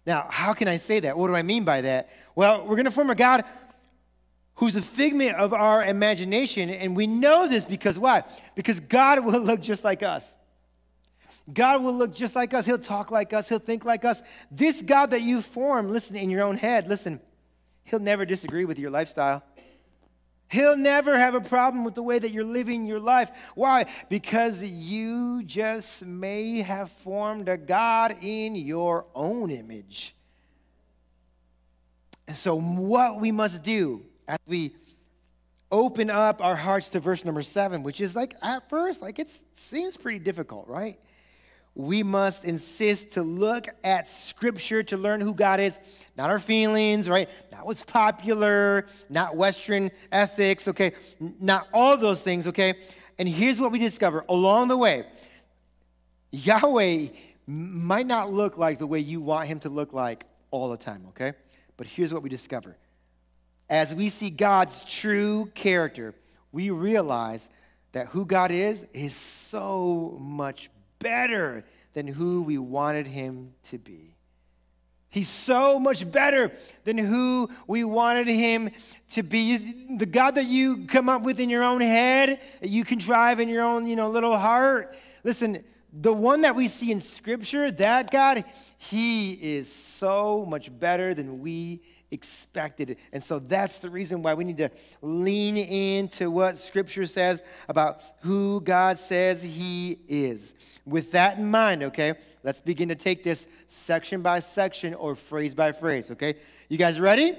Now, 0.05 0.27
how 0.29 0.53
can 0.53 0.67
I 0.67 0.77
say 0.77 0.99
that? 1.01 1.17
What 1.17 1.27
do 1.27 1.35
I 1.35 1.41
mean 1.41 1.63
by 1.63 1.81
that? 1.81 2.09
Well, 2.35 2.61
we're 2.61 2.75
going 2.75 2.85
to 2.85 2.91
form 2.91 3.09
a 3.09 3.15
God 3.15 3.43
who's 4.55 4.75
a 4.75 4.81
figment 4.81 5.35
of 5.35 5.53
our 5.53 5.83
imagination, 5.83 6.69
and 6.69 6.95
we 6.95 7.07
know 7.07 7.47
this 7.47 7.63
because 7.63 7.97
why? 7.97 8.23
Because 8.55 8.79
God 8.79 9.23
will 9.25 9.39
look 9.39 9.61
just 9.61 9.83
like 9.83 10.03
us. 10.03 10.35
God 11.51 11.83
will 11.83 11.93
look 11.93 12.13
just 12.13 12.35
like 12.35 12.53
us. 12.53 12.65
He'll 12.65 12.77
talk 12.77 13.09
like 13.09 13.33
us. 13.33 13.49
He'll 13.49 13.59
think 13.59 13.85
like 13.85 14.05
us. 14.05 14.21
This 14.51 14.81
God 14.81 15.11
that 15.11 15.21
you 15.21 15.41
form, 15.41 15.91
listen, 15.91 16.15
in 16.15 16.29
your 16.29 16.43
own 16.43 16.57
head, 16.57 16.87
listen, 16.87 17.19
He'll 17.83 17.99
never 17.99 18.25
disagree 18.25 18.65
with 18.65 18.77
your 18.77 18.91
lifestyle. 18.91 19.43
He'll 20.49 20.77
never 20.77 21.17
have 21.17 21.35
a 21.35 21.41
problem 21.41 21.85
with 21.85 21.93
the 21.93 22.03
way 22.03 22.17
that 22.17 22.31
you're 22.31 22.43
living 22.43 22.87
your 22.87 22.99
life. 22.99 23.29
Why? 23.53 23.85
Because 24.09 24.63
you 24.63 25.43
just 25.43 26.03
may 26.03 26.61
have 26.61 26.91
formed 26.91 27.47
a 27.47 27.57
God 27.57 28.17
in 28.21 28.55
your 28.55 29.05
own 29.13 29.51
image. 29.51 30.15
And 32.27 32.35
so, 32.35 32.59
what 32.59 33.19
we 33.19 33.31
must 33.31 33.63
do 33.63 34.03
as 34.27 34.39
we 34.47 34.75
open 35.71 36.09
up 36.09 36.43
our 36.43 36.55
hearts 36.55 36.89
to 36.89 36.99
verse 36.99 37.23
number 37.23 37.43
seven, 37.43 37.83
which 37.83 38.01
is 38.01 38.15
like 38.15 38.35
at 38.41 38.67
first, 38.69 39.01
like 39.01 39.19
it 39.19 39.31
seems 39.53 39.97
pretty 39.97 40.19
difficult, 40.19 40.67
right? 40.67 40.99
We 41.79 42.03
must 42.03 42.43
insist 42.43 43.11
to 43.11 43.23
look 43.23 43.69
at 43.85 44.05
Scripture 44.05 44.83
to 44.83 44.97
learn 44.97 45.21
who 45.21 45.33
God 45.33 45.61
is, 45.61 45.79
not 46.17 46.29
our 46.29 46.37
feelings, 46.37 47.07
right? 47.07 47.29
Not 47.53 47.65
what's 47.65 47.83
popular, 47.83 48.85
not 49.09 49.37
Western 49.37 49.89
ethics, 50.11 50.67
okay? 50.67 50.91
Not 51.39 51.69
all 51.73 51.95
those 51.95 52.19
things, 52.19 52.47
okay? 52.47 52.73
And 53.17 53.29
here's 53.29 53.61
what 53.61 53.71
we 53.71 53.79
discover 53.79 54.25
along 54.27 54.67
the 54.67 54.75
way 54.75 55.05
Yahweh 56.31 57.07
might 57.47 58.05
not 58.05 58.33
look 58.33 58.57
like 58.57 58.77
the 58.77 58.85
way 58.85 58.99
you 58.99 59.21
want 59.21 59.47
him 59.47 59.59
to 59.59 59.69
look 59.69 59.93
like 59.93 60.25
all 60.51 60.69
the 60.69 60.77
time, 60.77 61.05
okay? 61.07 61.31
But 61.77 61.87
here's 61.87 62.13
what 62.13 62.23
we 62.23 62.29
discover. 62.29 62.75
As 63.69 63.95
we 63.95 64.09
see 64.09 64.29
God's 64.29 64.83
true 64.83 65.49
character, 65.55 66.13
we 66.51 66.71
realize 66.71 67.47
that 67.93 68.07
who 68.07 68.25
God 68.25 68.51
is 68.51 68.85
is 68.91 69.15
so 69.15 70.17
much 70.19 70.69
better 70.99 71.63
than 71.93 72.07
who 72.07 72.41
we 72.41 72.57
wanted 72.57 73.07
him 73.07 73.53
to 73.63 73.77
be. 73.77 74.15
He's 75.11 75.27
so 75.27 75.79
much 75.79 76.09
better 76.09 76.51
than 76.83 76.97
who 76.97 77.49
we 77.65 77.83
wanted 77.83 78.27
him 78.27 78.69
to 79.11 79.23
be. 79.23 79.97
The 79.97 80.05
God 80.05 80.35
that 80.35 80.45
you 80.45 80.85
come 80.85 81.09
up 81.09 81.23
with 81.23 81.39
in 81.39 81.49
your 81.49 81.63
own 81.63 81.81
head, 81.81 82.39
that 82.61 82.69
you 82.69 82.85
contrive 82.85 83.39
in 83.39 83.49
your 83.49 83.63
own, 83.63 83.87
you 83.87 83.95
know, 83.95 84.09
little 84.09 84.37
heart. 84.37 84.95
Listen, 85.23 85.63
the 85.91 86.13
one 86.13 86.41
that 86.41 86.55
we 86.55 86.67
see 86.67 86.91
in 86.91 87.01
scripture, 87.01 87.71
that 87.71 88.11
God, 88.11 88.43
he 88.77 89.31
is 89.31 89.71
so 89.71 90.45
much 90.47 90.77
better 90.79 91.15
than 91.15 91.39
we 91.39 91.81
expected. 92.11 92.97
And 93.13 93.23
so 93.23 93.39
that's 93.39 93.79
the 93.79 93.89
reason 93.89 94.21
why 94.21 94.33
we 94.33 94.43
need 94.43 94.57
to 94.57 94.69
lean 95.01 95.57
into 95.57 96.31
what 96.31 96.57
Scripture 96.57 97.05
says 97.05 97.41
about 97.67 98.01
who 98.21 98.61
God 98.61 98.97
says 98.97 99.41
He 99.41 99.99
is. 100.07 100.53
With 100.85 101.11
that 101.11 101.37
in 101.37 101.49
mind, 101.49 101.83
okay, 101.83 102.15
let's 102.43 102.59
begin 102.59 102.89
to 102.89 102.95
take 102.95 103.23
this 103.23 103.47
section 103.67 104.21
by 104.21 104.39
section 104.39 104.93
or 104.93 105.15
phrase 105.15 105.53
by 105.53 105.71
phrase, 105.71 106.11
okay? 106.11 106.35
You 106.67 106.77
guys 106.77 106.99
ready? 106.99 107.35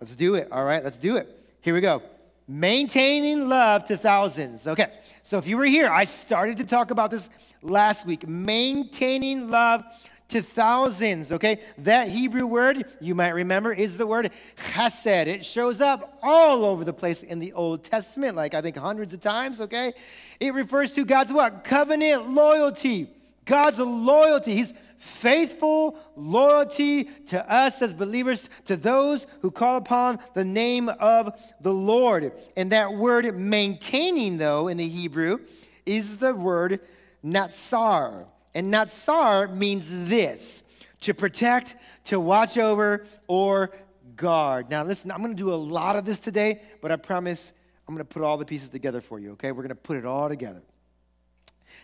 Let's 0.00 0.16
do 0.16 0.34
it. 0.34 0.50
All 0.50 0.64
right, 0.64 0.82
let's 0.82 0.98
do 0.98 1.16
it. 1.16 1.28
Here 1.60 1.74
we 1.74 1.80
go. 1.80 2.02
Maintaining 2.48 3.48
love 3.48 3.84
to 3.84 3.96
thousands. 3.96 4.66
Okay, 4.66 4.92
so 5.22 5.38
if 5.38 5.46
you 5.46 5.56
were 5.56 5.64
here, 5.64 5.88
I 5.88 6.04
started 6.04 6.56
to 6.56 6.64
talk 6.64 6.90
about 6.90 7.10
this 7.12 7.30
last 7.62 8.04
week. 8.04 8.26
Maintaining 8.26 9.48
love 9.48 9.84
to 10.32 10.42
thousands, 10.42 11.30
okay? 11.32 11.60
That 11.78 12.08
Hebrew 12.08 12.46
word, 12.46 12.86
you 13.00 13.14
might 13.14 13.30
remember, 13.30 13.72
is 13.72 13.96
the 13.96 14.06
word 14.06 14.30
chesed. 14.56 15.26
It 15.26 15.44
shows 15.44 15.80
up 15.80 16.18
all 16.22 16.64
over 16.64 16.84
the 16.84 16.92
place 16.92 17.22
in 17.22 17.38
the 17.38 17.52
Old 17.52 17.84
Testament, 17.84 18.34
like 18.34 18.54
I 18.54 18.60
think 18.60 18.76
hundreds 18.76 19.14
of 19.14 19.20
times, 19.20 19.60
okay? 19.60 19.92
It 20.40 20.54
refers 20.54 20.92
to 20.92 21.04
God's 21.04 21.32
what? 21.32 21.64
Covenant 21.64 22.30
loyalty. 22.30 23.08
God's 23.44 23.78
loyalty. 23.78 24.54
His 24.56 24.72
faithful 24.96 25.98
loyalty 26.16 27.04
to 27.26 27.52
us 27.52 27.82
as 27.82 27.92
believers, 27.92 28.48
to 28.66 28.76
those 28.76 29.26
who 29.40 29.50
call 29.50 29.76
upon 29.76 30.18
the 30.34 30.44
name 30.44 30.88
of 30.88 31.38
the 31.60 31.72
Lord. 31.72 32.32
And 32.56 32.72
that 32.72 32.94
word 32.94 33.36
maintaining, 33.36 34.38
though, 34.38 34.68
in 34.68 34.76
the 34.76 34.88
Hebrew, 34.88 35.38
is 35.84 36.18
the 36.18 36.34
word 36.34 36.80
natsar. 37.24 38.26
And 38.54 38.72
natsar 38.72 39.54
means 39.54 39.88
this 40.08 40.62
to 41.00 41.14
protect, 41.14 41.76
to 42.04 42.20
watch 42.20 42.58
over, 42.58 43.04
or 43.26 43.70
guard. 44.16 44.70
Now, 44.70 44.84
listen, 44.84 45.10
I'm 45.10 45.18
going 45.18 45.32
to 45.32 45.36
do 45.36 45.52
a 45.52 45.56
lot 45.56 45.96
of 45.96 46.04
this 46.04 46.18
today, 46.18 46.60
but 46.80 46.92
I 46.92 46.96
promise 46.96 47.52
I'm 47.88 47.94
going 47.94 48.06
to 48.06 48.12
put 48.12 48.22
all 48.22 48.36
the 48.36 48.44
pieces 48.44 48.68
together 48.68 49.00
for 49.00 49.18
you, 49.18 49.32
okay? 49.32 49.52
We're 49.52 49.62
going 49.62 49.68
to 49.70 49.74
put 49.74 49.96
it 49.96 50.06
all 50.06 50.28
together. 50.28 50.62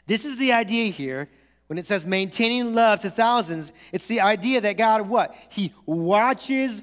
This 0.07 0.25
is 0.25 0.37
the 0.37 0.53
idea 0.53 0.91
here 0.91 1.29
when 1.67 1.79
it 1.79 1.87
says 1.87 2.07
maintaining 2.07 2.75
love 2.75 3.01
to 3.01 3.11
thousands. 3.11 3.73
It's 3.93 4.07
the 4.07 4.21
idea 4.21 4.61
that 4.61 4.77
God, 4.77 5.09
what? 5.09 5.35
He 5.49 5.75
watches 5.87 6.83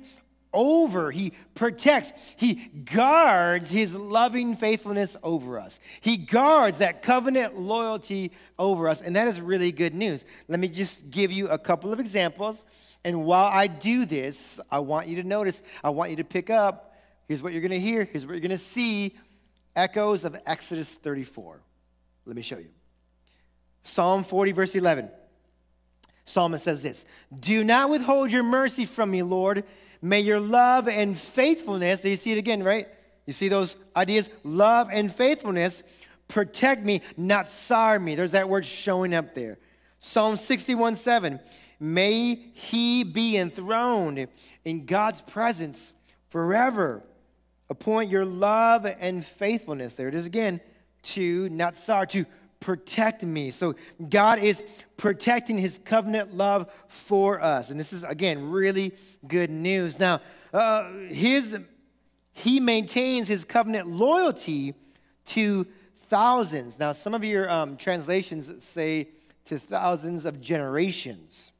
over, 0.55 1.11
He 1.11 1.33
protects, 1.53 2.13
He 2.35 2.55
guards 2.55 3.69
His 3.69 3.93
loving 3.93 4.55
faithfulness 4.55 5.15
over 5.21 5.59
us. 5.59 5.79
He 6.01 6.17
guards 6.17 6.79
that 6.79 7.01
covenant 7.03 7.59
loyalty 7.59 8.31
over 8.57 8.89
us, 8.89 9.01
and 9.01 9.15
that 9.15 9.27
is 9.27 9.39
really 9.39 9.71
good 9.71 9.93
news. 9.93 10.25
Let 10.47 10.59
me 10.59 10.67
just 10.67 11.09
give 11.11 11.31
you 11.31 11.49
a 11.49 11.59
couple 11.59 11.93
of 11.93 11.99
examples. 11.99 12.65
And 13.03 13.25
while 13.25 13.45
I 13.45 13.67
do 13.67 14.05
this, 14.05 14.59
I 14.71 14.79
want 14.79 15.07
you 15.07 15.21
to 15.21 15.27
notice, 15.27 15.61
I 15.83 15.91
want 15.91 16.09
you 16.09 16.15
to 16.17 16.23
pick 16.23 16.49
up. 16.49 16.95
Here's 17.27 17.43
what 17.43 17.53
you're 17.53 17.61
going 17.61 17.71
to 17.71 17.79
hear, 17.79 18.03
here's 18.03 18.25
what 18.25 18.31
you're 18.31 18.41
going 18.41 18.49
to 18.49 18.57
see 18.57 19.15
echoes 19.75 20.25
of 20.25 20.35
Exodus 20.45 20.89
34. 20.89 21.59
Let 22.25 22.35
me 22.35 22.41
show 22.41 22.57
you. 22.57 22.69
Psalm 23.83 24.23
40, 24.23 24.51
verse 24.53 24.73
11. 24.73 25.11
Psalmist 26.25 26.63
says 26.63 26.81
this 26.81 27.05
Do 27.39 27.63
not 27.63 27.89
withhold 27.89 28.31
your 28.31 28.43
mercy 28.43 28.85
from 28.85 29.11
me, 29.11 29.21
Lord. 29.21 29.63
May 30.05 30.19
your 30.19 30.39
love 30.39 30.87
and 30.87 31.17
faithfulness, 31.17 32.01
do 32.01 32.11
you 32.11 32.15
see 32.15 32.31
it 32.31 32.37
again, 32.37 32.61
right? 32.61 32.87
You 33.25 33.33
see 33.33 33.47
those 33.47 33.75
ideas? 33.95 34.29
Love 34.43 34.89
and 34.93 35.11
faithfulness 35.11 35.81
protect 36.27 36.85
me, 36.85 37.01
natsar 37.19 37.99
me. 37.99 38.13
There's 38.13 38.33
that 38.33 38.47
word 38.47 38.65
showing 38.65 39.15
up 39.15 39.33
there. 39.33 39.57
Psalm 39.97 40.37
61 40.37 40.97
7. 40.97 41.39
May 41.79 42.35
he 42.35 43.03
be 43.03 43.35
enthroned 43.35 44.27
in 44.63 44.85
God's 44.85 45.23
presence 45.23 45.91
forever. 46.29 47.01
Appoint 47.71 48.11
your 48.11 48.25
love 48.25 48.85
and 48.85 49.25
faithfulness. 49.25 49.95
There 49.95 50.07
it 50.07 50.13
is 50.13 50.27
again. 50.27 50.61
To, 51.01 51.49
natsar, 51.49 52.07
to 52.09 52.27
protect 52.65 53.21
me. 53.21 53.51
So 53.51 53.75
God 54.09 54.39
is 54.39 54.63
protecting 54.97 55.55
his 55.55 55.77
covenant 55.77 56.35
love 56.35 56.71
for 56.87 57.39
us. 57.39 57.69
And 57.69 57.79
this 57.79 57.93
is, 57.93 58.03
again, 58.03 58.49
really 58.49 58.91
good 59.27 59.51
news. 59.51 59.99
Now, 59.99 60.19
uh, 60.51 60.91
his, 61.09 61.59
he 62.33 62.59
maintains 62.59 63.27
his 63.27 63.45
covenant 63.45 63.87
loyalty 63.87 64.73
to 65.25 65.67
thousands. 66.07 66.79
Now, 66.79 66.91
some 66.91 67.13
of 67.13 67.23
your 67.23 67.47
um, 67.51 67.77
translations 67.77 68.51
say 68.65 69.09
to 69.45 69.59
thousands 69.59 70.25
of 70.25 70.41
generations. 70.41 71.51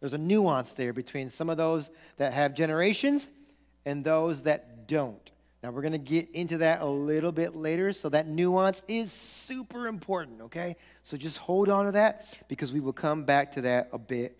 There's 0.00 0.14
a 0.14 0.18
nuance 0.18 0.72
there 0.72 0.94
between 0.94 1.28
some 1.28 1.50
of 1.50 1.58
those 1.58 1.90
that 2.16 2.32
have 2.32 2.54
generations 2.54 3.28
and 3.84 4.02
those 4.02 4.44
that 4.44 4.88
don't. 4.88 5.31
Now, 5.62 5.70
we're 5.70 5.82
going 5.82 5.92
to 5.92 5.98
get 5.98 6.28
into 6.32 6.58
that 6.58 6.80
a 6.80 6.86
little 6.86 7.30
bit 7.30 7.54
later, 7.54 7.92
so 7.92 8.08
that 8.08 8.26
nuance 8.26 8.82
is 8.88 9.12
super 9.12 9.86
important, 9.86 10.40
okay? 10.42 10.74
So 11.02 11.16
just 11.16 11.38
hold 11.38 11.68
on 11.68 11.86
to 11.86 11.92
that 11.92 12.26
because 12.48 12.72
we 12.72 12.80
will 12.80 12.92
come 12.92 13.24
back 13.24 13.52
to 13.52 13.60
that 13.60 13.88
a 13.92 13.98
bit 13.98 14.36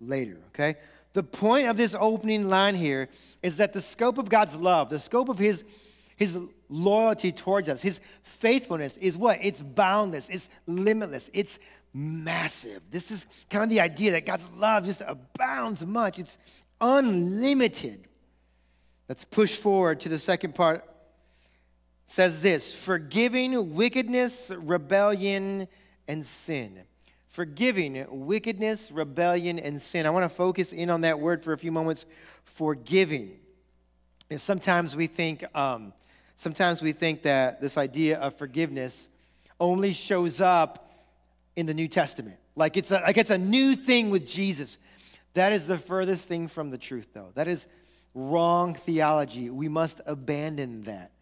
later, 0.00 0.36
okay? 0.48 0.74
The 1.14 1.22
point 1.22 1.68
of 1.68 1.78
this 1.78 1.96
opening 1.98 2.50
line 2.50 2.74
here 2.74 3.08
is 3.42 3.56
that 3.56 3.72
the 3.72 3.80
scope 3.80 4.18
of 4.18 4.28
God's 4.28 4.54
love, 4.54 4.90
the 4.90 4.98
scope 4.98 5.30
of 5.30 5.38
His, 5.38 5.64
his 6.14 6.38
loyalty 6.68 7.32
towards 7.32 7.70
us, 7.70 7.80
His 7.80 8.00
faithfulness 8.22 8.98
is 8.98 9.16
what? 9.16 9.38
It's 9.40 9.62
boundless, 9.62 10.28
it's 10.28 10.50
limitless, 10.66 11.30
it's 11.32 11.58
massive. 11.94 12.82
This 12.90 13.10
is 13.10 13.24
kind 13.48 13.64
of 13.64 13.70
the 13.70 13.80
idea 13.80 14.12
that 14.12 14.26
God's 14.26 14.46
love 14.54 14.84
just 14.84 15.02
abounds 15.06 15.86
much, 15.86 16.18
it's 16.18 16.36
unlimited. 16.82 18.08
Let's 19.08 19.24
push 19.24 19.56
forward 19.56 20.00
to 20.00 20.08
the 20.08 20.18
second 20.18 20.54
part. 20.54 20.84
Says 22.06 22.40
this 22.40 22.74
forgiving 22.74 23.74
wickedness, 23.74 24.50
rebellion, 24.56 25.68
and 26.08 26.24
sin. 26.24 26.82
Forgiving 27.28 28.06
wickedness, 28.08 28.90
rebellion, 28.90 29.58
and 29.58 29.80
sin. 29.82 30.06
I 30.06 30.10
want 30.10 30.24
to 30.24 30.28
focus 30.28 30.72
in 30.72 30.88
on 30.88 31.02
that 31.02 31.20
word 31.20 31.42
for 31.42 31.52
a 31.52 31.58
few 31.58 31.72
moments. 31.72 32.06
Forgiving. 32.44 33.38
And 34.30 34.40
sometimes 34.40 34.96
we 34.96 35.06
think, 35.06 35.44
um, 35.56 35.92
sometimes 36.36 36.80
we 36.80 36.92
think 36.92 37.22
that 37.22 37.60
this 37.60 37.76
idea 37.76 38.18
of 38.18 38.34
forgiveness 38.36 39.08
only 39.60 39.92
shows 39.92 40.40
up 40.40 40.90
in 41.56 41.66
the 41.66 41.74
New 41.74 41.88
Testament. 41.88 42.38
Like 42.54 42.76
it's 42.76 42.90
a, 42.90 43.00
like 43.00 43.18
it's 43.18 43.30
a 43.30 43.38
new 43.38 43.76
thing 43.76 44.10
with 44.10 44.26
Jesus. 44.26 44.78
That 45.34 45.52
is 45.52 45.66
the 45.66 45.76
furthest 45.76 46.28
thing 46.28 46.48
from 46.48 46.70
the 46.70 46.78
truth, 46.78 47.08
though. 47.12 47.30
That 47.34 47.48
is 47.48 47.66
wrong 48.16 48.74
theology. 48.74 49.50
We 49.50 49.68
must 49.68 50.00
abandon 50.06 50.82
that. 50.84 51.12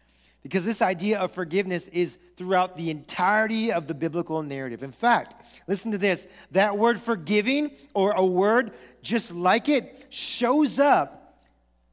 Because 0.41 0.63
this 0.63 0.81
idea 0.81 1.19
of 1.19 1.31
forgiveness 1.31 1.87
is 1.89 2.17
throughout 2.37 2.77
the 2.77 2.89
entirety 2.89 3.71
of 3.71 3.87
the 3.87 3.93
biblical 3.93 4.41
narrative. 4.43 4.81
In 4.81 4.91
fact, 4.91 5.43
listen 5.67 5.91
to 5.91 5.97
this 5.97 6.27
that 6.51 6.77
word 6.77 6.99
forgiving, 6.99 7.71
or 7.93 8.11
a 8.13 8.25
word 8.25 8.71
just 9.01 9.33
like 9.33 9.69
it, 9.69 10.05
shows 10.09 10.79
up 10.79 11.41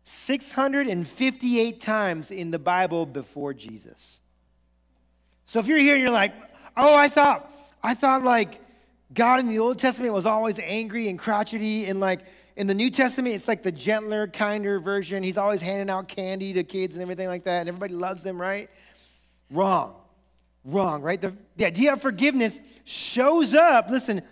658 0.04 1.80
times 1.80 2.30
in 2.30 2.50
the 2.50 2.58
Bible 2.58 3.06
before 3.06 3.54
Jesus. 3.54 4.20
So 5.46 5.58
if 5.58 5.66
you're 5.66 5.78
here 5.78 5.94
and 5.94 6.02
you're 6.02 6.10
like, 6.10 6.34
oh, 6.76 6.94
I 6.94 7.08
thought, 7.08 7.50
I 7.82 7.94
thought 7.94 8.22
like 8.22 8.60
God 9.14 9.40
in 9.40 9.48
the 9.48 9.58
Old 9.58 9.78
Testament 9.78 10.12
was 10.12 10.26
always 10.26 10.58
angry 10.58 11.08
and 11.08 11.18
crotchety 11.18 11.86
and 11.86 12.00
like 12.00 12.20
in 12.56 12.66
the 12.66 12.74
New 12.74 12.90
Testament, 12.90 13.34
it's 13.34 13.48
like 13.48 13.62
the 13.62 13.72
gentler, 13.72 14.26
kinder 14.26 14.78
version. 14.78 15.22
He's 15.22 15.38
always 15.38 15.60
handing 15.60 15.90
out 15.90 16.08
candy 16.08 16.52
to 16.54 16.64
kids 16.64 16.94
and 16.94 17.02
everything 17.02 17.28
like 17.28 17.44
that, 17.44 17.60
and 17.60 17.68
everybody 17.68 17.94
loves 17.94 18.24
him, 18.24 18.40
right? 18.40 18.68
Wrong. 19.50 19.94
Wrong, 20.64 21.02
right? 21.02 21.20
The, 21.20 21.34
the 21.56 21.66
idea 21.66 21.92
of 21.92 22.02
forgiveness 22.02 22.60
shows 22.84 23.54
up, 23.54 23.90
listen, 23.90 24.22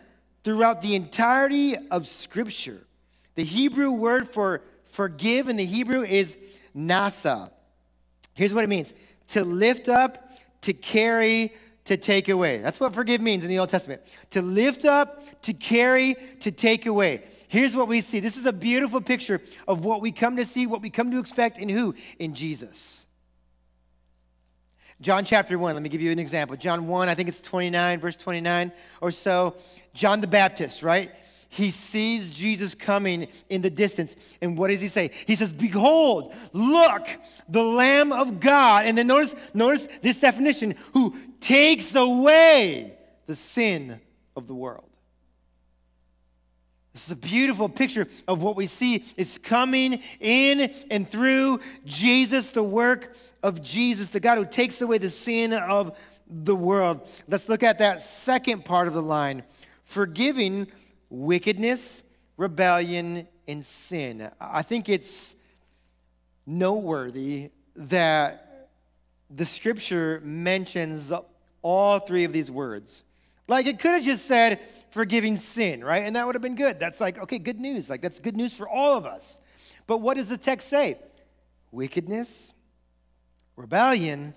throughout 0.44 0.82
the 0.82 0.94
entirety 0.94 1.76
of 1.90 2.06
Scripture. 2.06 2.86
The 3.34 3.44
Hebrew 3.44 3.92
word 3.92 4.28
for 4.28 4.62
forgive 4.84 5.48
in 5.48 5.56
the 5.56 5.64
Hebrew 5.64 6.02
is 6.02 6.36
nasa. 6.76 7.50
Here's 8.34 8.54
what 8.54 8.64
it 8.64 8.68
means 8.68 8.94
to 9.28 9.44
lift 9.44 9.88
up, 9.88 10.38
to 10.62 10.72
carry, 10.72 11.52
to 11.84 11.96
take 11.96 12.28
away. 12.28 12.58
That's 12.58 12.80
what 12.80 12.92
forgive 12.92 13.20
means 13.20 13.44
in 13.44 13.50
the 13.50 13.58
Old 13.58 13.70
Testament. 13.70 14.02
To 14.30 14.42
lift 14.42 14.84
up, 14.84 15.42
to 15.42 15.52
carry, 15.52 16.16
to 16.40 16.50
take 16.50 16.86
away. 16.86 17.24
Here's 17.50 17.74
what 17.74 17.88
we 17.88 18.00
see. 18.00 18.20
This 18.20 18.36
is 18.36 18.46
a 18.46 18.52
beautiful 18.52 19.00
picture 19.00 19.42
of 19.66 19.84
what 19.84 20.00
we 20.00 20.12
come 20.12 20.36
to 20.36 20.44
see, 20.44 20.68
what 20.68 20.82
we 20.82 20.88
come 20.88 21.10
to 21.10 21.18
expect 21.18 21.58
in 21.58 21.68
who? 21.68 21.96
In 22.20 22.32
Jesus. 22.32 23.04
John 25.00 25.24
chapter 25.24 25.58
1, 25.58 25.74
let 25.74 25.82
me 25.82 25.88
give 25.88 26.00
you 26.00 26.12
an 26.12 26.20
example. 26.20 26.56
John 26.56 26.86
1, 26.86 27.08
I 27.08 27.14
think 27.16 27.28
it's 27.28 27.40
29, 27.40 27.98
verse 27.98 28.14
29 28.14 28.70
or 29.00 29.10
so. 29.10 29.56
John 29.94 30.20
the 30.20 30.28
Baptist, 30.28 30.84
right? 30.84 31.10
He 31.48 31.72
sees 31.72 32.32
Jesus 32.32 32.76
coming 32.76 33.26
in 33.48 33.62
the 33.62 33.70
distance. 33.70 34.14
And 34.40 34.56
what 34.56 34.68
does 34.68 34.80
he 34.80 34.86
say? 34.86 35.10
He 35.26 35.34
says, 35.34 35.52
Behold, 35.52 36.32
look, 36.52 37.08
the 37.48 37.64
Lamb 37.64 38.12
of 38.12 38.38
God. 38.38 38.86
And 38.86 38.96
then 38.96 39.08
notice, 39.08 39.34
notice 39.54 39.88
this 40.02 40.20
definition 40.20 40.76
who 40.92 41.16
takes 41.40 41.96
away 41.96 42.96
the 43.26 43.34
sin 43.34 44.00
of 44.36 44.46
the 44.46 44.54
world. 44.54 44.89
This 46.92 47.06
is 47.06 47.12
a 47.12 47.16
beautiful 47.16 47.68
picture 47.68 48.08
of 48.26 48.42
what 48.42 48.56
we 48.56 48.66
see 48.66 49.04
is 49.16 49.38
coming 49.38 50.02
in 50.18 50.74
and 50.90 51.08
through 51.08 51.60
Jesus, 51.84 52.50
the 52.50 52.64
work 52.64 53.14
of 53.44 53.62
Jesus, 53.62 54.08
the 54.08 54.18
God 54.18 54.38
who 54.38 54.44
takes 54.44 54.82
away 54.82 54.98
the 54.98 55.10
sin 55.10 55.52
of 55.52 55.96
the 56.26 56.56
world. 56.56 57.08
Let's 57.28 57.48
look 57.48 57.62
at 57.62 57.78
that 57.78 58.02
second 58.02 58.64
part 58.64 58.88
of 58.88 58.94
the 58.94 59.02
line 59.02 59.44
forgiving 59.84 60.68
wickedness, 61.10 62.02
rebellion, 62.36 63.26
and 63.46 63.64
sin. 63.66 64.30
I 64.40 64.62
think 64.62 64.88
it's 64.88 65.34
noteworthy 66.46 67.50
that 67.76 68.68
the 69.30 69.46
scripture 69.46 70.20
mentions 70.24 71.12
all 71.62 71.98
three 72.00 72.24
of 72.24 72.32
these 72.32 72.50
words. 72.50 73.04
Like 73.48 73.66
it 73.66 73.80
could 73.80 73.92
have 73.92 74.04
just 74.04 74.26
said 74.26 74.60
forgiving 74.90 75.36
sin, 75.36 75.82
right? 75.82 76.04
And 76.04 76.16
that 76.16 76.26
would 76.26 76.34
have 76.34 76.42
been 76.42 76.56
good. 76.56 76.78
That's 76.78 77.00
like, 77.00 77.18
okay, 77.18 77.38
good 77.38 77.60
news. 77.60 77.88
Like 77.88 78.02
that's 78.02 78.20
good 78.20 78.36
news 78.36 78.54
for 78.54 78.68
all 78.68 78.96
of 78.96 79.06
us. 79.06 79.38
But 79.86 79.98
what 79.98 80.16
does 80.16 80.28
the 80.28 80.38
text 80.38 80.68
say? 80.68 80.98
Wickedness, 81.72 82.52
rebellion, 83.56 84.34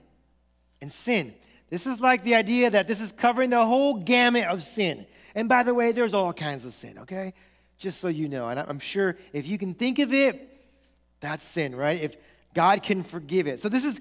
and 0.81 0.91
sin. 0.91 1.33
This 1.69 1.87
is 1.87 1.99
like 1.99 2.23
the 2.23 2.35
idea 2.35 2.69
that 2.69 2.87
this 2.87 3.01
is 3.01 3.11
covering 3.11 3.49
the 3.49 3.65
whole 3.65 3.95
gamut 3.95 4.45
of 4.45 4.61
sin. 4.61 5.07
And 5.33 5.49
by 5.49 5.63
the 5.63 5.73
way, 5.73 5.91
there's 5.91 6.13
all 6.13 6.33
kinds 6.33 6.65
of 6.65 6.73
sin, 6.73 6.99
okay? 6.99 7.33
Just 7.77 7.99
so 7.99 8.07
you 8.07 8.29
know. 8.29 8.47
And 8.49 8.59
I'm 8.59 8.79
sure 8.79 9.17
if 9.31 9.47
you 9.47 9.57
can 9.57 9.73
think 9.73 9.97
of 9.99 10.13
it, 10.13 10.49
that's 11.19 11.43
sin, 11.43 11.75
right? 11.75 11.99
If 11.99 12.15
God 12.53 12.83
can 12.83 13.01
forgive 13.01 13.47
it. 13.47 13.59
So 13.59 13.69
this 13.69 13.85
is 13.85 13.99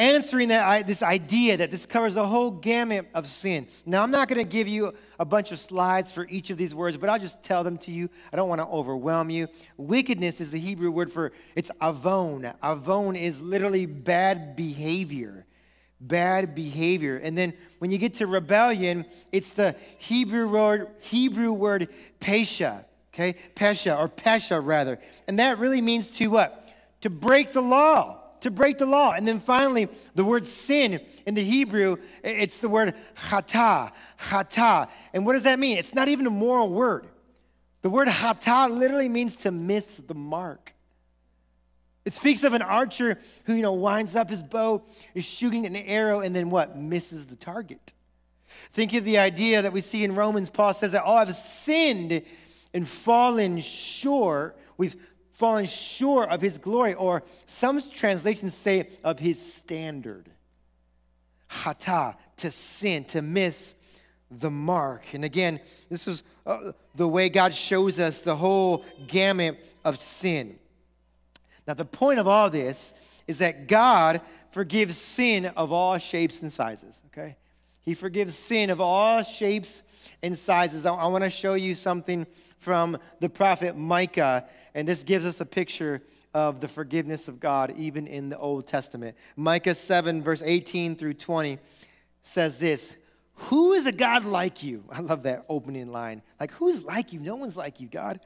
answering 0.00 0.48
that 0.48 0.86
this 0.86 1.02
idea 1.02 1.58
that 1.58 1.70
this 1.70 1.84
covers 1.84 2.14
the 2.14 2.26
whole 2.26 2.50
gamut 2.50 3.06
of 3.14 3.26
sin. 3.26 3.68
Now, 3.84 4.02
I'm 4.02 4.10
not 4.10 4.28
going 4.28 4.38
to 4.38 4.50
give 4.50 4.66
you 4.66 4.94
a 5.18 5.26
bunch 5.26 5.52
of 5.52 5.58
slides 5.58 6.10
for 6.10 6.26
each 6.30 6.48
of 6.48 6.56
these 6.56 6.74
words, 6.74 6.96
but 6.96 7.10
I'll 7.10 7.18
just 7.18 7.42
tell 7.42 7.62
them 7.62 7.76
to 7.78 7.90
you. 7.90 8.08
I 8.32 8.36
don't 8.36 8.48
want 8.48 8.62
to 8.62 8.66
overwhelm 8.66 9.28
you. 9.28 9.46
Wickedness 9.76 10.40
is 10.40 10.50
the 10.50 10.58
Hebrew 10.58 10.90
word 10.90 11.12
for 11.12 11.32
it's 11.54 11.70
avon. 11.82 12.50
Avon 12.64 13.14
is 13.14 13.42
literally 13.42 13.84
bad 13.84 14.56
behavior. 14.56 15.44
Bad 16.00 16.54
behavior. 16.54 17.18
And 17.18 17.36
then 17.36 17.52
when 17.78 17.90
you 17.90 17.98
get 17.98 18.14
to 18.14 18.26
rebellion, 18.26 19.04
it's 19.32 19.52
the 19.52 19.76
Hebrew 19.98 20.48
word 20.48 20.88
Hebrew 21.00 21.52
word 21.52 21.88
pesha, 22.22 22.86
okay? 23.12 23.36
Pesha 23.54 23.98
or 23.98 24.08
pesha 24.08 24.64
rather. 24.64 24.98
And 25.28 25.38
that 25.40 25.58
really 25.58 25.82
means 25.82 26.08
to 26.12 26.28
what? 26.28 26.66
To 27.02 27.10
break 27.10 27.52
the 27.52 27.60
law 27.60 28.19
to 28.40 28.50
break 28.50 28.78
the 28.78 28.86
law. 28.86 29.12
And 29.12 29.26
then 29.26 29.40
finally, 29.40 29.88
the 30.14 30.24
word 30.24 30.46
sin 30.46 31.00
in 31.26 31.34
the 31.34 31.44
Hebrew, 31.44 31.96
it's 32.22 32.58
the 32.58 32.68
word 32.68 32.94
chata, 33.28 33.92
chata. 34.18 34.88
And 35.12 35.26
what 35.26 35.34
does 35.34 35.44
that 35.44 35.58
mean? 35.58 35.78
It's 35.78 35.94
not 35.94 36.08
even 36.08 36.26
a 36.26 36.30
moral 36.30 36.68
word. 36.68 37.06
The 37.82 37.90
word 37.90 38.08
chata 38.08 38.70
literally 38.70 39.08
means 39.08 39.36
to 39.36 39.50
miss 39.50 39.96
the 39.96 40.14
mark. 40.14 40.74
It 42.04 42.14
speaks 42.14 42.44
of 42.44 42.54
an 42.54 42.62
archer 42.62 43.18
who, 43.44 43.54
you 43.54 43.62
know, 43.62 43.74
winds 43.74 44.16
up 44.16 44.30
his 44.30 44.42
bow, 44.42 44.82
is 45.14 45.24
shooting 45.24 45.66
an 45.66 45.76
arrow, 45.76 46.20
and 46.20 46.34
then 46.34 46.50
what? 46.50 46.76
Misses 46.76 47.26
the 47.26 47.36
target. 47.36 47.92
Think 48.72 48.94
of 48.94 49.04
the 49.04 49.18
idea 49.18 49.62
that 49.62 49.72
we 49.72 49.80
see 49.80 50.04
in 50.04 50.14
Romans. 50.14 50.50
Paul 50.50 50.74
says 50.74 50.92
that 50.92 51.02
oh, 51.02 51.10
all 51.10 51.26
have 51.26 51.36
sinned 51.36 52.22
and 52.72 52.88
fallen 52.88 53.60
short. 53.60 54.58
We've 54.76 54.96
fallen 55.40 55.64
short 55.64 56.28
of 56.28 56.42
his 56.42 56.58
glory, 56.58 56.92
or 56.94 57.22
some 57.46 57.80
translations 57.90 58.54
say 58.54 58.90
of 59.02 59.18
his 59.18 59.40
standard. 59.40 60.30
Hata, 61.48 62.16
to 62.36 62.50
sin, 62.50 63.04
to 63.04 63.22
miss 63.22 63.74
the 64.30 64.50
mark. 64.50 65.02
And 65.14 65.24
again, 65.24 65.58
this 65.88 66.06
is 66.06 66.22
uh, 66.46 66.72
the 66.94 67.08
way 67.08 67.30
God 67.30 67.54
shows 67.54 67.98
us 67.98 68.22
the 68.22 68.36
whole 68.36 68.84
gamut 69.08 69.58
of 69.82 69.98
sin. 69.98 70.58
Now, 71.66 71.74
the 71.74 71.86
point 71.86 72.20
of 72.20 72.28
all 72.28 72.50
this 72.50 72.92
is 73.26 73.38
that 73.38 73.66
God 73.66 74.20
forgives 74.50 74.96
sin 74.96 75.46
of 75.46 75.72
all 75.72 75.96
shapes 75.98 76.42
and 76.42 76.52
sizes, 76.52 77.00
okay? 77.06 77.36
He 77.82 77.94
forgives 77.94 78.34
sin 78.34 78.68
of 78.68 78.80
all 78.80 79.22
shapes 79.22 79.82
and 80.22 80.36
sizes. 80.36 80.84
I, 80.84 80.94
I 80.94 81.06
want 81.06 81.24
to 81.24 81.30
show 81.30 81.54
you 81.54 81.74
something 81.74 82.26
from 82.60 82.96
the 83.18 83.28
prophet 83.28 83.76
Micah 83.76 84.46
and 84.74 84.86
this 84.86 85.02
gives 85.02 85.24
us 85.24 85.40
a 85.40 85.46
picture 85.46 86.00
of 86.32 86.60
the 86.60 86.68
forgiveness 86.68 87.28
of 87.28 87.40
God 87.40 87.74
even 87.76 88.06
in 88.06 88.28
the 88.28 88.38
Old 88.38 88.66
Testament. 88.66 89.16
Micah 89.36 89.74
7, 89.74 90.22
verse 90.22 90.42
18 90.42 90.96
through 90.96 91.14
20 91.14 91.58
says 92.22 92.58
this 92.58 92.96
Who 93.34 93.72
is 93.72 93.86
a 93.86 93.92
God 93.92 94.24
like 94.24 94.62
you? 94.62 94.84
I 94.90 95.00
love 95.00 95.24
that 95.24 95.44
opening 95.48 95.90
line. 95.90 96.22
Like, 96.38 96.52
who's 96.52 96.84
like 96.84 97.12
you? 97.12 97.20
No 97.20 97.36
one's 97.36 97.56
like 97.56 97.80
you, 97.80 97.88
God. 97.88 98.20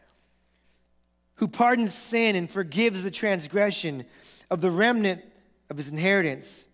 Who 1.37 1.49
pardons 1.49 1.93
sin 1.93 2.37
and 2.37 2.49
forgives 2.49 3.03
the 3.03 3.11
transgression 3.11 4.05
of 4.51 4.61
the 4.61 4.71
remnant 4.71 5.25
of 5.69 5.77
his 5.77 5.89
inheritance. 5.89 6.69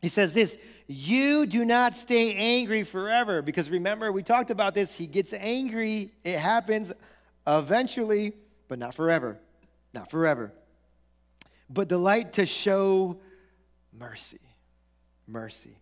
He 0.00 0.08
says 0.08 0.32
this 0.32 0.56
You 0.92 1.46
do 1.46 1.64
not 1.64 1.94
stay 1.94 2.34
angry 2.34 2.82
forever. 2.82 3.42
Because 3.42 3.70
remember, 3.70 4.10
we 4.10 4.24
talked 4.24 4.50
about 4.50 4.74
this. 4.74 4.92
He 4.92 5.06
gets 5.06 5.32
angry, 5.32 6.10
it 6.24 6.36
happens 6.36 6.90
eventually 7.46 8.32
but 8.66 8.80
not 8.80 8.94
forever. 8.94 9.38
Not 9.94 10.10
forever. 10.10 10.52
But 11.68 11.86
delight 11.86 12.32
to 12.34 12.44
show 12.44 13.20
mercy. 13.96 14.40
Mercy. 15.28 15.76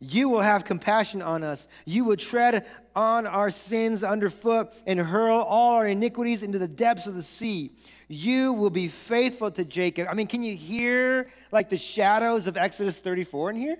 You 0.00 0.28
will 0.28 0.40
have 0.40 0.64
compassion 0.64 1.22
on 1.22 1.44
us. 1.44 1.68
You 1.84 2.04
will 2.04 2.16
tread 2.16 2.66
on 2.96 3.28
our 3.28 3.50
sins 3.50 4.02
underfoot 4.02 4.72
and 4.84 4.98
hurl 4.98 5.42
all 5.42 5.74
our 5.76 5.86
iniquities 5.86 6.42
into 6.42 6.58
the 6.58 6.66
depths 6.66 7.06
of 7.06 7.14
the 7.14 7.22
sea. 7.22 7.70
You 8.08 8.52
will 8.52 8.70
be 8.70 8.88
faithful 8.88 9.52
to 9.52 9.64
Jacob. 9.64 10.08
I 10.10 10.14
mean, 10.14 10.26
can 10.26 10.42
you 10.42 10.56
hear 10.56 11.30
like 11.52 11.70
the 11.70 11.76
shadows 11.76 12.48
of 12.48 12.56
Exodus 12.56 12.98
34 12.98 13.50
in 13.50 13.56
here? 13.56 13.76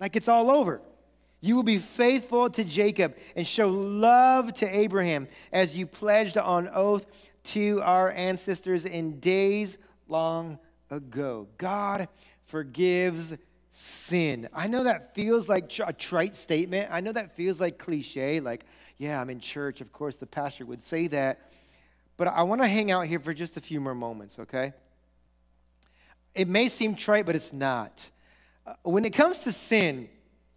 Like 0.00 0.16
it's 0.16 0.28
all 0.28 0.50
over. 0.50 0.80
You 1.40 1.56
will 1.56 1.62
be 1.62 1.78
faithful 1.78 2.50
to 2.50 2.64
Jacob 2.64 3.16
and 3.36 3.46
show 3.46 3.68
love 3.68 4.52
to 4.54 4.66
Abraham 4.66 5.28
as 5.52 5.76
you 5.76 5.86
pledged 5.86 6.38
on 6.38 6.68
oath 6.72 7.06
to 7.44 7.80
our 7.82 8.10
ancestors 8.10 8.84
in 8.84 9.20
days 9.20 9.78
long 10.08 10.58
ago. 10.90 11.46
God 11.58 12.08
forgives 12.44 13.34
sin. 13.70 14.48
I 14.54 14.66
know 14.66 14.84
that 14.84 15.14
feels 15.14 15.48
like 15.48 15.70
a 15.78 15.92
trite 15.92 16.34
statement. 16.34 16.88
I 16.90 17.00
know 17.00 17.12
that 17.12 17.36
feels 17.36 17.60
like 17.60 17.78
cliche, 17.78 18.40
like, 18.40 18.64
yeah, 18.96 19.20
I'm 19.20 19.28
in 19.28 19.40
church. 19.40 19.80
Of 19.80 19.92
course, 19.92 20.16
the 20.16 20.26
pastor 20.26 20.64
would 20.64 20.80
say 20.80 21.06
that. 21.08 21.52
But 22.16 22.28
I 22.28 22.42
want 22.44 22.62
to 22.62 22.66
hang 22.66 22.90
out 22.90 23.06
here 23.06 23.20
for 23.20 23.34
just 23.34 23.58
a 23.58 23.60
few 23.60 23.80
more 23.80 23.94
moments, 23.94 24.38
okay? 24.38 24.72
It 26.34 26.48
may 26.48 26.68
seem 26.68 26.94
trite, 26.94 27.26
but 27.26 27.36
it's 27.36 27.52
not. 27.52 28.08
Uh, 28.66 28.74
when 28.82 29.04
it 29.04 29.10
comes 29.10 29.38
to 29.40 29.52
sin, 29.52 30.08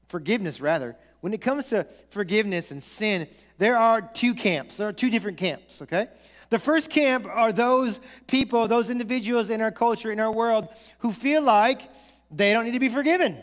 forgiveness 0.08 0.60
rather, 0.60 0.96
when 1.22 1.34
it 1.34 1.42
comes 1.42 1.66
to 1.68 1.86
forgiveness 2.10 2.72
and 2.72 2.82
sin, 2.82 3.28
there 3.58 3.78
are 3.78 4.02
two 4.02 4.34
camps. 4.34 4.78
There 4.78 4.88
are 4.88 4.94
two 4.94 5.10
different 5.10 5.38
camps, 5.38 5.82
okay? 5.82 6.08
The 6.50 6.60
first 6.60 6.90
camp 6.90 7.28
are 7.28 7.52
those 7.52 8.00
people, 8.26 8.68
those 8.68 8.90
individuals 8.90 9.50
in 9.50 9.62
our 9.62 9.72
culture, 9.72 10.12
in 10.12 10.20
our 10.20 10.32
world, 10.32 10.70
who 11.00 11.12
feel 11.12 11.44
like 11.44 11.84
they 12.32 12.54
don't 12.54 12.66
need 12.66 12.72
to 12.72 12.80
be 12.80 12.90
forgiven. 12.90 13.38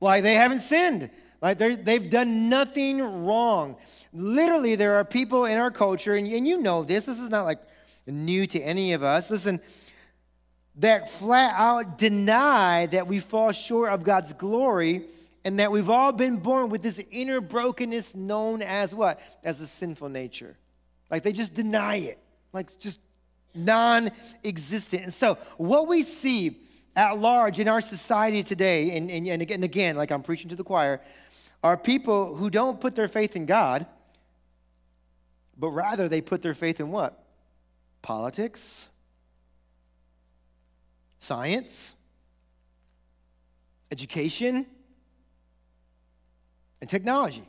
Like 0.00 0.22
they 0.22 0.34
haven't 0.34 0.60
sinned. 0.60 1.10
Like 1.40 1.58
they've 1.58 2.08
done 2.08 2.48
nothing 2.48 3.00
wrong. 3.24 3.76
Literally, 4.12 4.76
there 4.76 4.94
are 4.94 5.04
people 5.04 5.46
in 5.46 5.58
our 5.58 5.72
culture, 5.72 6.14
and, 6.14 6.26
and 6.28 6.46
you 6.46 6.62
know 6.62 6.84
this, 6.84 7.06
this 7.06 7.18
is 7.18 7.30
not 7.30 7.44
like 7.44 7.58
new 8.06 8.46
to 8.46 8.60
any 8.60 8.92
of 8.92 9.02
us. 9.02 9.30
Listen, 9.30 9.60
that 10.76 11.10
flat 11.10 11.54
out 11.56 11.98
deny 11.98 12.86
that 12.86 13.06
we 13.06 13.20
fall 13.20 13.52
short 13.52 13.90
of 13.90 14.02
God's 14.02 14.32
glory 14.32 15.06
and 15.44 15.58
that 15.58 15.70
we've 15.70 15.90
all 15.90 16.12
been 16.12 16.36
born 16.36 16.68
with 16.68 16.82
this 16.82 17.00
inner 17.10 17.40
brokenness 17.40 18.14
known 18.14 18.62
as 18.62 18.94
what? 18.94 19.20
As 19.42 19.60
a 19.60 19.66
sinful 19.66 20.08
nature. 20.08 20.56
Like 21.10 21.22
they 21.22 21.32
just 21.32 21.52
deny 21.52 21.96
it, 21.96 22.18
like 22.52 22.78
just 22.78 23.00
non 23.54 24.10
existent. 24.44 25.02
And 25.02 25.12
so, 25.12 25.36
what 25.58 25.88
we 25.88 26.04
see 26.04 26.60
at 26.94 27.18
large 27.18 27.58
in 27.58 27.68
our 27.68 27.80
society 27.80 28.42
today, 28.42 28.96
and, 28.96 29.10
and, 29.10 29.26
and, 29.26 29.42
again, 29.42 29.56
and 29.56 29.64
again, 29.64 29.96
like 29.96 30.10
I'm 30.10 30.22
preaching 30.22 30.48
to 30.50 30.56
the 30.56 30.64
choir, 30.64 31.00
are 31.62 31.76
people 31.76 32.34
who 32.34 32.50
don't 32.50 32.80
put 32.80 32.94
their 32.94 33.08
faith 33.08 33.36
in 33.36 33.46
God, 33.46 33.86
but 35.56 35.70
rather 35.70 36.08
they 36.08 36.20
put 36.20 36.42
their 36.42 36.54
faith 36.54 36.80
in 36.80 36.90
what? 36.90 37.24
Politics, 38.02 38.88
science, 41.22 41.94
education, 43.92 44.66
and 46.80 46.90
technology. 46.90 47.48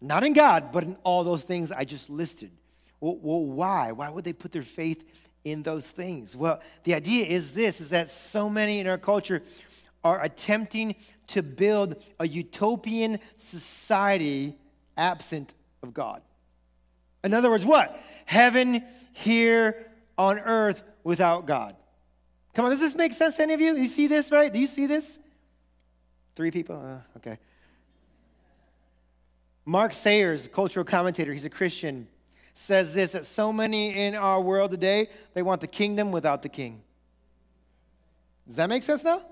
Not 0.00 0.22
in 0.22 0.32
God, 0.32 0.70
but 0.70 0.84
in 0.84 0.96
all 1.02 1.24
those 1.24 1.42
things 1.42 1.72
I 1.72 1.84
just 1.84 2.08
listed. 2.08 2.52
Well, 3.00 3.18
well, 3.20 3.44
why? 3.44 3.90
Why 3.90 4.10
would 4.10 4.24
they 4.24 4.32
put 4.32 4.52
their 4.52 4.62
faith 4.62 5.04
in 5.42 5.64
those 5.64 5.90
things? 5.90 6.36
Well, 6.36 6.60
the 6.84 6.94
idea 6.94 7.26
is 7.26 7.50
this 7.50 7.80
is 7.80 7.90
that 7.90 8.08
so 8.08 8.48
many 8.48 8.78
in 8.78 8.86
our 8.86 8.98
culture 8.98 9.42
are 10.04 10.22
attempting 10.22 10.94
to 11.28 11.42
build 11.42 12.00
a 12.20 12.28
utopian 12.28 13.18
society 13.36 14.56
absent 14.96 15.52
of 15.82 15.92
God. 15.92 16.22
In 17.24 17.34
other 17.34 17.50
words, 17.50 17.66
what? 17.66 18.00
Heaven 18.24 18.84
here 19.14 19.90
on 20.16 20.38
earth 20.38 20.84
without 21.02 21.46
God. 21.46 21.74
Come 22.54 22.66
on, 22.66 22.70
does 22.70 22.80
this 22.80 22.94
make 22.94 23.12
sense 23.12 23.36
to 23.36 23.42
any 23.42 23.54
of 23.54 23.60
you? 23.60 23.74
You 23.76 23.88
see 23.88 24.06
this, 24.06 24.30
right? 24.30 24.52
Do 24.52 24.58
you 24.58 24.66
see 24.66 24.86
this? 24.86 25.18
Three 26.36 26.50
people? 26.50 26.76
Uh, 26.76 27.00
okay. 27.16 27.38
Mark 29.64 29.92
Sayers, 29.92 30.48
cultural 30.48 30.84
commentator, 30.84 31.32
he's 31.32 31.44
a 31.44 31.50
Christian, 31.50 32.06
says 32.52 32.94
this 32.94 33.12
that 33.12 33.26
so 33.26 33.52
many 33.52 33.96
in 33.96 34.14
our 34.14 34.40
world 34.40 34.70
today, 34.70 35.08
they 35.32 35.42
want 35.42 35.60
the 35.60 35.66
kingdom 35.66 36.12
without 36.12 36.42
the 36.42 36.48
king. 36.48 36.82
Does 38.46 38.56
that 38.56 38.68
make 38.68 38.82
sense 38.82 39.02
now? 39.02 39.24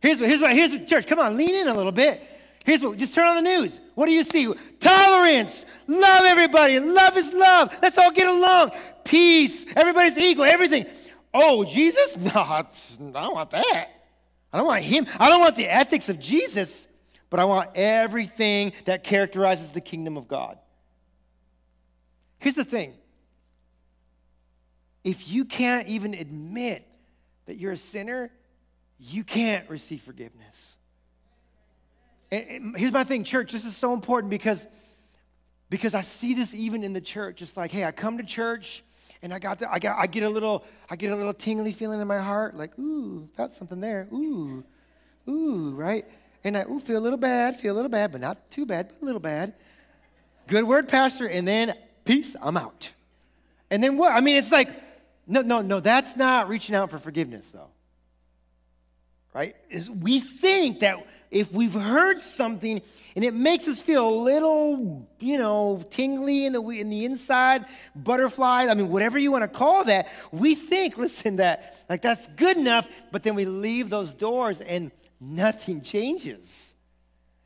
Here's 0.00 0.20
what, 0.20 0.28
here's 0.28 0.40
what, 0.40 0.52
here's 0.52 0.70
what, 0.70 0.86
church, 0.86 1.06
come 1.06 1.18
on, 1.18 1.36
lean 1.36 1.54
in 1.54 1.68
a 1.68 1.74
little 1.74 1.92
bit. 1.92 2.22
Here's 2.64 2.82
what, 2.82 2.96
just 2.98 3.14
turn 3.14 3.26
on 3.26 3.42
the 3.42 3.50
news. 3.50 3.80
What 3.94 4.06
do 4.06 4.12
you 4.12 4.22
see? 4.22 4.52
Tolerance, 4.78 5.66
love 5.86 6.24
everybody, 6.24 6.78
love 6.78 7.16
is 7.16 7.32
love. 7.32 7.76
Let's 7.82 7.98
all 7.98 8.12
get 8.12 8.28
along. 8.28 8.72
Peace, 9.04 9.66
everybody's 9.74 10.16
equal, 10.16 10.44
everything. 10.44 10.86
Oh, 11.32 11.64
Jesus? 11.64 12.16
No, 12.34 12.40
I 12.40 12.64
don't 12.98 13.34
want 13.34 13.50
that. 13.50 13.88
I 14.52 14.58
don't 14.58 14.66
want 14.66 14.82
him. 14.82 15.06
I 15.18 15.28
don't 15.28 15.40
want 15.40 15.56
the 15.56 15.66
ethics 15.66 16.08
of 16.08 16.18
Jesus 16.18 16.88
but 17.30 17.40
I 17.40 17.44
want 17.44 17.70
everything 17.74 18.72
that 18.84 19.04
characterizes 19.04 19.70
the 19.70 19.80
kingdom 19.80 20.16
of 20.16 20.28
God. 20.28 20.58
Here's 22.38 22.54
the 22.54 22.64
thing 22.64 22.94
if 25.04 25.28
you 25.28 25.44
can't 25.44 25.88
even 25.88 26.14
admit 26.14 26.86
that 27.46 27.56
you're 27.56 27.72
a 27.72 27.76
sinner, 27.76 28.30
you 28.98 29.24
can't 29.24 29.68
receive 29.70 30.02
forgiveness. 30.02 30.76
And 32.30 32.76
here's 32.76 32.92
my 32.92 33.04
thing, 33.04 33.24
church, 33.24 33.52
this 33.52 33.64
is 33.64 33.74
so 33.74 33.94
important 33.94 34.28
because, 34.28 34.66
because 35.70 35.94
I 35.94 36.02
see 36.02 36.34
this 36.34 36.52
even 36.52 36.84
in 36.84 36.92
the 36.92 37.00
church. 37.00 37.40
It's 37.40 37.56
like, 37.56 37.70
hey, 37.70 37.86
I 37.86 37.92
come 37.92 38.18
to 38.18 38.24
church 38.24 38.84
and 39.22 39.34
I 39.34 39.38
got, 39.38 39.58
the, 39.58 39.72
I 39.72 39.78
got 39.78 39.98
I 39.98 40.06
get 40.06 40.22
a 40.22 40.28
little 40.28 40.64
I 40.88 40.96
get 40.96 41.12
a 41.12 41.16
little 41.16 41.34
tingly 41.34 41.72
feeling 41.72 42.00
in 42.00 42.06
my 42.06 42.18
heart, 42.18 42.56
like, 42.56 42.78
ooh, 42.78 43.28
that's 43.36 43.56
something 43.56 43.80
there. 43.80 44.08
Ooh, 44.12 44.64
ooh, 45.28 45.74
right? 45.74 46.04
And 46.44 46.56
I 46.56 46.64
ooh, 46.64 46.80
feel 46.80 46.98
a 46.98 47.00
little 47.00 47.18
bad, 47.18 47.56
feel 47.56 47.74
a 47.74 47.76
little 47.76 47.90
bad, 47.90 48.12
but 48.12 48.20
not 48.20 48.50
too 48.50 48.64
bad, 48.64 48.88
but 48.88 49.02
a 49.02 49.04
little 49.04 49.20
bad. 49.20 49.54
Good 50.46 50.64
word, 50.64 50.88
Pastor, 50.88 51.28
and 51.28 51.46
then 51.46 51.74
peace, 52.04 52.36
I'm 52.40 52.56
out. 52.56 52.90
And 53.70 53.82
then 53.82 53.96
what? 53.96 54.12
I 54.12 54.20
mean, 54.20 54.36
it's 54.36 54.52
like, 54.52 54.70
no, 55.26 55.42
no, 55.42 55.60
no, 55.60 55.80
that's 55.80 56.16
not 56.16 56.48
reaching 56.48 56.74
out 56.74 56.90
for 56.90 56.98
forgiveness, 56.98 57.48
though. 57.48 57.68
Right? 59.34 59.56
Is 59.68 59.90
we 59.90 60.20
think 60.20 60.80
that 60.80 61.06
if 61.30 61.52
we've 61.52 61.74
heard 61.74 62.20
something 62.20 62.80
and 63.14 63.24
it 63.24 63.34
makes 63.34 63.68
us 63.68 63.80
feel 63.80 64.08
a 64.08 64.16
little, 64.22 65.08
you 65.20 65.38
know, 65.38 65.84
tingly 65.90 66.46
in 66.46 66.52
the 66.52 66.62
in 66.62 66.90
the 66.90 67.04
inside, 67.04 67.66
butterflies, 67.94 68.68
I 68.68 68.74
mean, 68.74 68.88
whatever 68.88 69.18
you 69.18 69.30
want 69.32 69.42
to 69.42 69.48
call 69.48 69.84
that, 69.84 70.08
we 70.32 70.54
think, 70.54 70.96
listen, 70.98 71.36
that 71.36 71.76
like 71.88 72.02
that's 72.02 72.26
good 72.28 72.56
enough, 72.56 72.88
but 73.12 73.22
then 73.22 73.34
we 73.34 73.44
leave 73.44 73.90
those 73.90 74.14
doors 74.14 74.60
and 74.60 74.90
nothing 75.20 75.82
changes. 75.82 76.74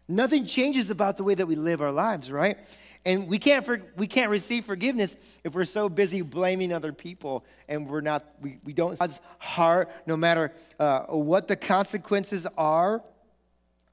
Nothing 0.08 0.46
changes 0.46 0.90
about 0.90 1.16
the 1.16 1.24
way 1.24 1.34
that 1.34 1.46
we 1.46 1.56
live 1.56 1.80
our 1.80 1.92
lives, 1.92 2.30
right? 2.30 2.58
And 3.04 3.26
we 3.26 3.38
can't, 3.38 3.64
for, 3.64 3.82
we 3.96 4.06
can't 4.06 4.30
receive 4.30 4.64
forgiveness 4.64 5.16
if 5.42 5.54
we're 5.54 5.64
so 5.64 5.88
busy 5.88 6.22
blaming 6.22 6.72
other 6.72 6.92
people 6.92 7.44
and 7.68 7.88
we're 7.88 8.00
not, 8.00 8.24
we, 8.40 8.58
we 8.64 8.72
don't, 8.72 8.96
God's 8.98 9.18
heart, 9.38 9.90
no 10.06 10.16
matter 10.16 10.52
uh, 10.78 11.04
what 11.06 11.48
the 11.48 11.56
consequences 11.56 12.46
are, 12.56 13.02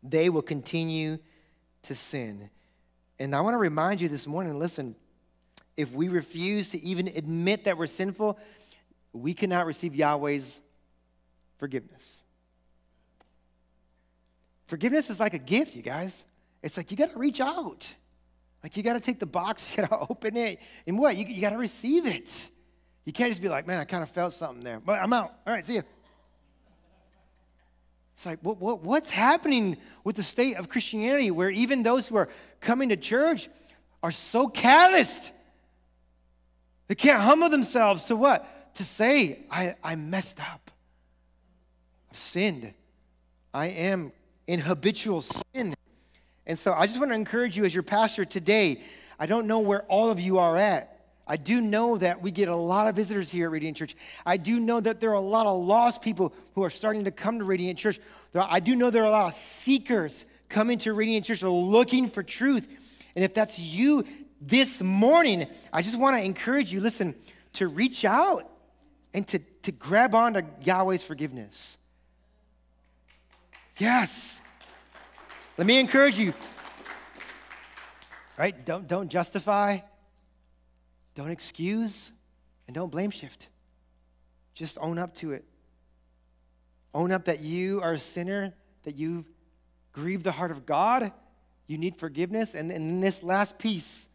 they 0.04 0.30
will 0.30 0.42
continue 0.42 1.18
to 1.84 1.96
sin. 1.96 2.50
And 3.20 3.36
I 3.36 3.42
want 3.42 3.54
to 3.54 3.58
remind 3.60 4.02
you 4.02 4.08
this 4.08 4.28
morning 4.28 4.58
listen, 4.58 4.96
if 5.76 5.92
we 5.92 6.10
refuse 6.10 6.72
to 6.72 6.82
even 6.82 7.08
admit 7.08 7.66
that 7.66 7.78
we're 7.78 7.88
sinful, 7.88 8.38
we 9.14 9.34
cannot 9.34 9.66
receive 9.66 9.94
Yahweh's 9.96 10.60
forgiveness. 11.58 12.24
Forgiveness 14.68 15.10
is 15.10 15.20
like 15.20 15.34
a 15.34 15.40
gift, 15.40 15.76
you 15.76 15.82
guys. 15.82 16.26
It's 16.62 16.78
like 16.78 16.92
you 16.92 16.98
got 16.98 17.12
to 17.12 17.18
reach 17.18 17.42
out. 17.42 17.88
Like 18.62 18.76
you 18.78 18.84
got 18.84 18.94
to 18.94 19.00
take 19.00 19.20
the 19.20 19.26
box, 19.26 19.66
you 19.78 19.84
got 19.84 19.90
to 19.90 20.08
open 20.10 20.38
it. 20.38 20.60
And 20.86 21.00
what? 21.00 21.16
You, 21.16 21.26
you 21.26 21.42
got 21.42 21.52
to 21.52 21.58
receive 21.58 22.06
it. 22.06 22.50
You 23.06 23.14
can't 23.14 23.32
just 23.32 23.42
be 23.42 23.50
like, 23.50 23.66
man, 23.66 23.80
I 23.80 23.86
kind 23.86 24.04
of 24.04 24.10
felt 24.10 24.34
something 24.34 24.64
there. 24.64 24.80
But 24.80 25.02
I'm 25.02 25.12
out. 25.14 25.34
All 25.48 25.54
right, 25.54 25.66
see 25.66 25.76
you. 25.76 25.84
It's 28.20 28.26
like, 28.26 28.40
what, 28.42 28.60
what, 28.60 28.84
what's 28.84 29.10
happening 29.10 29.78
with 30.04 30.18
the 30.18 30.24
state 30.24 30.58
of 30.58 30.68
Christianity 30.68 31.32
where 31.32 31.50
even 31.50 31.84
those 31.84 32.06
who 32.06 32.18
are 32.18 32.28
coming 32.60 32.90
to 32.90 32.98
church 32.98 33.48
are 34.04 34.12
so 34.12 34.50
calloused? 34.50 35.32
They 36.90 36.96
can't 36.96 37.22
humble 37.22 37.48
themselves 37.48 38.04
to 38.08 38.18
what? 38.18 38.76
To 38.76 38.84
say, 38.84 39.46
I, 39.50 39.78
I 39.82 39.96
messed 39.96 40.42
up. 40.42 40.70
I've 42.12 42.18
sinned. 42.18 42.74
I 43.54 43.68
am 43.68 44.12
in 44.48 44.60
habitual 44.60 45.22
sin. 45.22 45.74
And 46.46 46.60
so 46.60 46.74
I 46.74 46.88
just 46.88 47.00
want 47.00 47.12
to 47.12 47.16
encourage 47.16 47.56
you 47.56 47.64
as 47.64 47.74
your 47.74 47.84
pastor 47.84 48.26
today. 48.26 48.82
I 49.18 49.28
don't 49.28 49.48
know 49.48 49.60
where 49.60 49.84
all 49.84 50.12
of 50.12 50.20
you 50.20 50.40
are 50.40 50.58
at. 50.58 50.99
I 51.30 51.38
do 51.38 51.62
know 51.62 51.96
that 52.00 52.24
we 52.24 52.32
get 52.32 52.50
a 52.50 52.56
lot 52.56 52.88
of 52.88 52.96
visitors 52.96 53.30
here 53.30 53.46
at 53.46 53.52
Radiant 53.52 53.78
Church. 53.78 53.96
I 54.26 54.38
do 54.38 54.60
know 54.60 54.80
that 54.80 55.00
there 55.00 55.12
are 55.12 55.14
a 55.14 55.20
lot 55.20 55.46
of 55.46 55.64
lost 55.64 56.02
people 56.02 56.34
who 56.56 56.64
are 56.64 56.72
starting 56.72 57.04
to 57.04 57.12
come 57.12 57.38
to 57.38 57.46
Radiant 57.46 57.78
Church. 57.78 58.00
I 58.34 58.60
do 58.60 58.76
know 58.76 58.90
there 58.90 59.04
are 59.04 59.08
a 59.08 59.12
lot 59.12 59.28
of 59.28 59.36
seekers 59.36 60.26
coming 60.50 60.80
to 60.80 60.94
Radiant 60.94 61.26
Church 61.26 61.44
looking 61.44 62.10
for 62.10 62.24
truth. 62.24 62.68
And 63.16 63.24
if 63.24 63.36
that's 63.36 63.60
you 63.60 64.08
this 64.42 64.82
morning, 64.82 65.48
I 65.72 65.84
just 65.84 66.00
want 66.00 66.18
to 66.18 66.24
encourage 66.24 66.74
you, 66.74 66.80
listen, 66.80 67.14
to 67.54 67.68
reach 67.68 68.06
out 68.06 68.50
and 69.14 69.28
to, 69.28 69.38
to 69.38 69.72
grab 69.72 70.16
onto 70.16 70.42
Yahweh's 70.64 71.04
forgiveness. 71.04 71.78
Yes. 73.78 74.42
Let 75.60 75.68
me 75.68 75.80
encourage 75.80 76.18
you. 76.18 76.34
Right? 78.36 78.66
Don't, 78.66 78.88
don't 78.88 79.10
justify, 79.10 79.80
don't 81.16 81.32
excuse, 81.32 82.12
and 82.68 82.76
don't 82.76 82.92
blame 82.92 83.10
shift. 83.10 83.50
Just 84.54 84.78
own 84.80 84.98
up 84.98 85.16
to 85.16 85.32
it. 85.32 85.44
Own 86.94 87.12
up 87.12 87.26
that 87.26 87.40
you 87.40 87.82
are 87.82 87.94
a 87.94 88.00
sinner, 88.00 88.54
that 88.84 88.96
you've 88.96 89.26
grieved 89.92 90.24
the 90.24 90.32
heart 90.32 90.52
of 90.52 90.66
God, 90.66 91.12
You 91.68 91.78
need 91.78 91.96
forgiveness. 91.96 92.56
And 92.56 92.72
in 92.72 93.00
this 93.00 93.22
last 93.22 93.60
piece, 93.60 94.08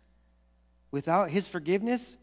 without 0.91 1.31
his 1.31 1.47
forgiveness, 1.47 2.17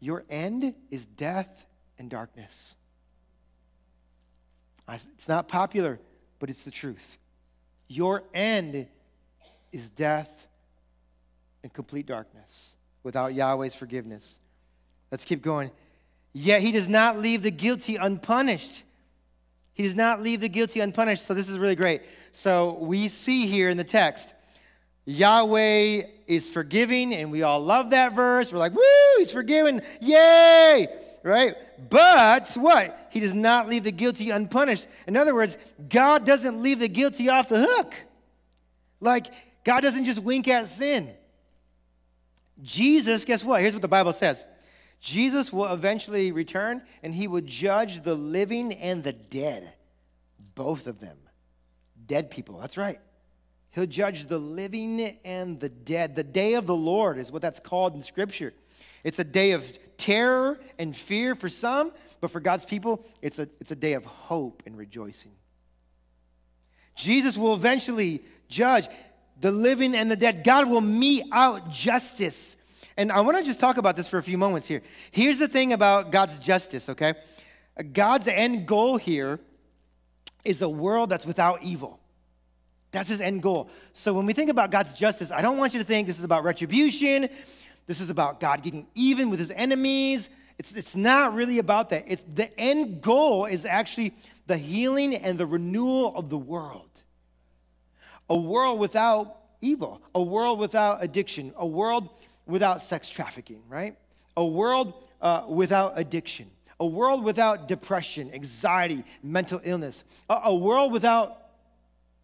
your 0.00 0.24
end 0.28 0.74
is 0.90 1.06
death 1.06 1.66
and 1.98 2.10
darkness. 2.10 2.76
It's 4.88 5.28
not 5.28 5.48
popular, 5.48 5.98
but 6.38 6.50
it's 6.50 6.64
the 6.64 6.70
truth. 6.70 7.16
Your 7.88 8.22
end 8.34 8.86
is 9.72 9.88
death 9.88 10.46
and 11.62 11.72
complete 11.72 12.06
darkness 12.06 12.76
without 13.02 13.34
Yahweh's 13.34 13.74
forgiveness. 13.74 14.38
Let's 15.10 15.24
keep 15.24 15.42
going. 15.42 15.70
Yet 16.32 16.62
he 16.62 16.72
does 16.72 16.88
not 16.88 17.18
leave 17.18 17.42
the 17.42 17.50
guilty 17.50 17.96
unpunished. 17.96 18.82
He 19.72 19.82
does 19.82 19.96
not 19.96 20.22
leave 20.22 20.40
the 20.40 20.48
guilty 20.48 20.80
unpunished. 20.80 21.24
So 21.24 21.34
this 21.34 21.48
is 21.48 21.58
really 21.58 21.74
great. 21.74 22.02
So 22.32 22.78
we 22.80 23.08
see 23.08 23.46
here 23.46 23.70
in 23.70 23.76
the 23.76 23.84
text, 23.84 24.34
Yahweh 25.06 26.02
is 26.26 26.48
forgiving, 26.48 27.14
and 27.14 27.32
we 27.32 27.42
all 27.42 27.60
love 27.60 27.90
that 27.90 28.12
verse. 28.14 28.52
We're 28.52 28.58
like, 28.58 28.74
woo, 28.74 28.82
he's 29.18 29.32
forgiven. 29.32 29.82
Yay! 30.00 30.86
Right? 31.22 31.56
But 31.90 32.50
what? 32.56 33.08
He 33.10 33.20
does 33.20 33.34
not 33.34 33.68
leave 33.68 33.84
the 33.84 33.92
guilty 33.92 34.30
unpunished. 34.30 34.86
In 35.06 35.16
other 35.16 35.34
words, 35.34 35.56
God 35.88 36.24
doesn't 36.24 36.62
leave 36.62 36.78
the 36.78 36.88
guilty 36.88 37.28
off 37.28 37.48
the 37.48 37.66
hook. 37.66 37.94
Like, 39.00 39.26
God 39.64 39.80
doesn't 39.80 40.04
just 40.04 40.22
wink 40.22 40.46
at 40.46 40.68
sin. 40.68 41.10
Jesus, 42.62 43.24
guess 43.24 43.44
what? 43.44 43.60
Here's 43.60 43.72
what 43.72 43.82
the 43.82 43.88
Bible 43.88 44.12
says 44.12 44.44
Jesus 45.00 45.52
will 45.52 45.72
eventually 45.72 46.32
return 46.32 46.82
and 47.02 47.14
he 47.14 47.26
will 47.26 47.42
judge 47.42 48.02
the 48.02 48.14
living 48.14 48.72
and 48.74 49.02
the 49.02 49.12
dead, 49.12 49.72
both 50.54 50.86
of 50.86 51.00
them. 51.00 51.16
Dead 52.06 52.30
people, 52.30 52.58
that's 52.58 52.76
right. 52.76 53.00
He'll 53.72 53.86
judge 53.86 54.26
the 54.26 54.38
living 54.38 55.18
and 55.24 55.60
the 55.60 55.68
dead. 55.68 56.16
The 56.16 56.24
day 56.24 56.54
of 56.54 56.66
the 56.66 56.74
Lord 56.74 57.18
is 57.18 57.30
what 57.30 57.40
that's 57.40 57.60
called 57.60 57.94
in 57.94 58.02
Scripture. 58.02 58.52
It's 59.04 59.18
a 59.18 59.24
day 59.24 59.52
of 59.52 59.78
terror 59.96 60.60
and 60.78 60.94
fear 60.94 61.34
for 61.34 61.48
some, 61.48 61.92
but 62.20 62.30
for 62.30 62.40
God's 62.40 62.64
people, 62.64 63.06
it's 63.22 63.38
a, 63.38 63.48
it's 63.60 63.70
a 63.70 63.76
day 63.76 63.92
of 63.92 64.04
hope 64.04 64.64
and 64.66 64.76
rejoicing. 64.76 65.32
Jesus 66.96 67.36
will 67.36 67.54
eventually 67.54 68.24
judge 68.48 68.88
the 69.40 69.50
living 69.50 69.94
and 69.94 70.10
the 70.10 70.16
dead. 70.16 70.44
God 70.44 70.68
will 70.68 70.80
mete 70.80 71.24
out 71.32 71.70
justice 71.70 72.56
and 73.00 73.10
I 73.10 73.22
want 73.22 73.38
to 73.38 73.42
just 73.42 73.60
talk 73.60 73.78
about 73.78 73.96
this 73.96 74.08
for 74.08 74.18
a 74.18 74.22
few 74.22 74.36
moments 74.36 74.68
here. 74.68 74.82
Here's 75.10 75.38
the 75.38 75.48
thing 75.48 75.72
about 75.72 76.12
God's 76.12 76.38
justice, 76.38 76.86
okay? 76.90 77.14
God's 77.94 78.28
end 78.28 78.66
goal 78.66 78.98
here 78.98 79.40
is 80.44 80.60
a 80.60 80.68
world 80.68 81.08
that's 81.08 81.24
without 81.24 81.62
evil. 81.62 81.98
That's 82.92 83.08
his 83.08 83.22
end 83.22 83.42
goal. 83.42 83.70
So 83.94 84.12
when 84.12 84.26
we 84.26 84.34
think 84.34 84.50
about 84.50 84.70
God's 84.70 84.92
justice, 84.92 85.30
I 85.30 85.40
don't 85.40 85.56
want 85.56 85.72
you 85.72 85.80
to 85.80 85.86
think 85.86 86.08
this 86.08 86.18
is 86.18 86.24
about 86.24 86.44
retribution. 86.44 87.30
This 87.86 88.02
is 88.02 88.10
about 88.10 88.38
God 88.38 88.62
getting 88.62 88.86
even 88.94 89.30
with 89.30 89.38
his 89.38 89.50
enemies. 89.52 90.28
It's, 90.58 90.72
it's 90.72 90.94
not 90.94 91.32
really 91.32 91.58
about 91.58 91.88
that. 91.90 92.04
It's 92.06 92.24
the 92.34 92.54
end 92.60 93.00
goal 93.00 93.46
is 93.46 93.64
actually 93.64 94.12
the 94.46 94.58
healing 94.58 95.14
and 95.14 95.38
the 95.38 95.46
renewal 95.46 96.14
of 96.16 96.28
the 96.28 96.36
world. 96.36 96.89
A 98.30 98.36
world 98.36 98.78
without 98.78 99.36
evil, 99.60 100.00
a 100.14 100.22
world 100.22 100.58
without 100.58 101.02
addiction, 101.02 101.52
a 101.56 101.66
world 101.66 102.08
without 102.46 102.82
sex 102.82 103.08
trafficking, 103.08 103.62
right? 103.68 103.96
A 104.36 104.46
world 104.46 105.04
uh, 105.20 105.44
without 105.48 105.94
addiction, 105.96 106.50
a 106.78 106.86
world 106.86 107.24
without 107.24 107.68
depression, 107.68 108.32
anxiety, 108.32 109.04
mental 109.22 109.60
illness, 109.62 110.04
a, 110.28 110.40
a 110.44 110.54
world 110.54 110.92
without 110.92 111.36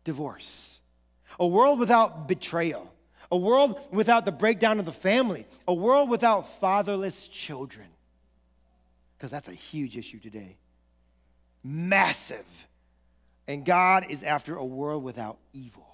divorce, 0.04 0.80
a 1.38 1.46
world 1.46 1.78
without 1.78 2.28
betrayal, 2.28 2.90
a 3.30 3.36
world 3.36 3.78
without 3.90 4.24
the 4.24 4.32
breakdown 4.32 4.78
of 4.78 4.86
the 4.86 4.92
family, 4.92 5.46
a 5.66 5.74
world 5.74 6.08
without 6.08 6.60
fatherless 6.60 7.28
children. 7.28 7.86
Because 9.18 9.30
that's 9.30 9.48
a 9.48 9.52
huge 9.52 9.96
issue 9.96 10.20
today. 10.20 10.56
Massive. 11.64 12.46
And 13.48 13.64
God 13.64 14.06
is 14.10 14.22
after 14.22 14.56
a 14.56 14.64
world 14.64 15.02
without 15.02 15.38
evil. 15.52 15.85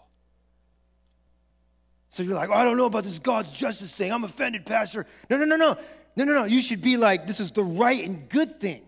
So 2.13 2.23
you're 2.23 2.35
like, 2.35 2.51
oh, 2.51 2.53
I 2.53 2.63
don't 2.63 2.77
know 2.77 2.85
about 2.85 3.05
this 3.05 3.19
God's 3.19 3.55
justice 3.55 3.95
thing. 3.95 4.13
I'm 4.13 4.23
offended, 4.23 4.67
Pastor. 4.67 5.07
No, 5.31 5.39
no, 5.39 5.47
no, 5.47 5.57
no. 5.57 5.79
No, 6.15 6.25
no, 6.25 6.35
no. 6.35 6.45
You 6.45 6.61
should 6.61 6.83
be 6.83 6.99
like, 6.99 7.27
this 7.27 7.41
is 7.41 7.51
the 7.51 7.65
right 7.65 8.07
and 8.07 8.29
good 8.29 8.61
thing. 8.61 8.83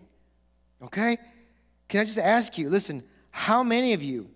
Okay? 0.79 1.17
Can 1.89 2.01
I 2.01 2.05
just 2.05 2.19
ask 2.19 2.55
you, 2.59 2.69
listen, 2.69 3.03
how 3.31 3.63
many 3.63 3.93
of 3.93 4.03
you, 4.03 4.29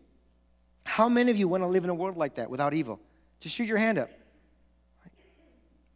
how 0.85 1.07
many 1.07 1.29
of 1.29 1.37
you 1.37 1.47
want 1.47 1.61
to 1.61 1.67
live 1.67 1.83
in 1.83 1.91
a 1.91 1.93
world 1.93 2.17
like 2.17 2.35
that 2.35 2.49
without 2.49 2.73
evil? 2.73 2.99
Just 3.39 3.53
shoot 3.53 3.67
your 3.67 3.77
hand 3.77 3.99
up. 3.99 4.09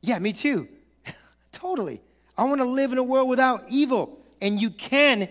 Yeah, 0.01 0.19
me 0.19 0.32
too. 0.32 0.67
totally. 1.51 1.99
I 2.38 2.43
want 2.43 2.62
to 2.62 2.67
live 2.67 2.91
in 2.91 2.99
a 2.99 3.03
world 3.03 3.27
without 3.27 3.65
evil. 3.69 4.19
And 4.39 4.62
you 4.62 4.69
can 4.69 5.29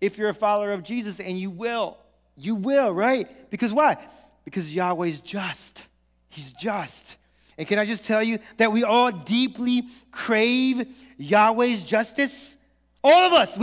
if 0.00 0.16
you're 0.16 0.28
a 0.28 0.34
follower 0.34 0.70
of 0.70 0.84
Jesus, 0.84 1.18
and 1.18 1.36
you 1.36 1.50
will. 1.50 1.98
You 2.36 2.54
will, 2.54 2.92
right? 2.92 3.50
Because 3.50 3.72
why? 3.72 3.96
Because 4.44 4.72
Yahweh's 4.72 5.18
just. 5.18 5.84
He's 6.30 6.52
just. 6.54 7.16
And 7.58 7.68
can 7.68 7.78
I 7.78 7.84
just 7.84 8.04
tell 8.04 8.22
you 8.22 8.38
that 8.56 8.72
we 8.72 8.84
all 8.84 9.12
deeply 9.12 9.84
crave 10.10 10.86
Yahweh's 11.18 11.84
justice? 11.84 12.56
All 13.04 13.26
of 13.26 13.32
us. 13.34 13.58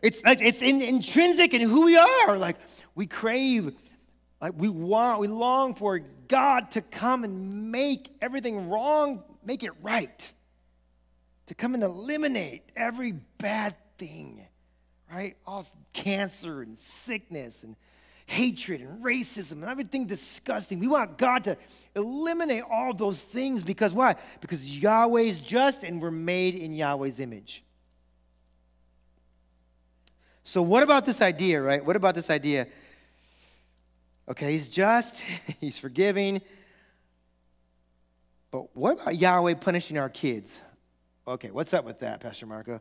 It's, 0.00 0.22
it's 0.24 0.62
in, 0.62 0.80
intrinsic 0.80 1.52
in 1.52 1.60
who 1.60 1.84
we 1.84 1.98
are. 1.98 2.38
Like, 2.38 2.56
we 2.94 3.06
crave, 3.06 3.74
like, 4.40 4.54
we 4.56 4.68
want, 4.68 5.20
we 5.20 5.28
long 5.28 5.74
for 5.74 6.00
God 6.28 6.70
to 6.72 6.80
come 6.80 7.24
and 7.24 7.70
make 7.70 8.10
everything 8.20 8.70
wrong, 8.70 9.22
make 9.44 9.62
it 9.62 9.72
right. 9.82 10.32
To 11.46 11.54
come 11.54 11.74
and 11.74 11.82
eliminate 11.82 12.62
every 12.74 13.12
bad 13.12 13.74
thing, 13.98 14.46
right? 15.12 15.36
All 15.46 15.66
cancer 15.92 16.62
and 16.62 16.78
sickness 16.78 17.64
and 17.64 17.76
hatred 18.32 18.80
and 18.80 19.04
racism 19.04 19.52
and 19.52 19.64
everything 19.64 20.06
disgusting. 20.06 20.78
We 20.78 20.88
want 20.88 21.18
God 21.18 21.44
to 21.44 21.56
eliminate 21.94 22.64
all 22.70 22.94
those 22.94 23.20
things 23.20 23.62
because 23.62 23.92
why? 23.92 24.16
Because 24.40 24.78
Yahweh 24.80 25.20
is 25.20 25.40
just 25.40 25.84
and 25.84 26.00
we're 26.00 26.10
made 26.10 26.54
in 26.54 26.72
Yahweh's 26.72 27.20
image. 27.20 27.62
So, 30.44 30.62
what 30.62 30.82
about 30.82 31.04
this 31.04 31.20
idea, 31.20 31.60
right? 31.60 31.84
What 31.84 31.94
about 31.94 32.14
this 32.14 32.30
idea? 32.30 32.66
Okay, 34.28 34.52
he's 34.52 34.68
just, 34.68 35.20
he's 35.60 35.78
forgiving. 35.78 36.40
But 38.50 38.74
what 38.74 39.00
about 39.00 39.16
Yahweh 39.16 39.54
punishing 39.54 39.98
our 39.98 40.08
kids? 40.08 40.58
Okay, 41.28 41.50
what's 41.50 41.74
up 41.74 41.84
with 41.84 42.00
that, 42.00 42.20
Pastor 42.20 42.46
Marco? 42.46 42.80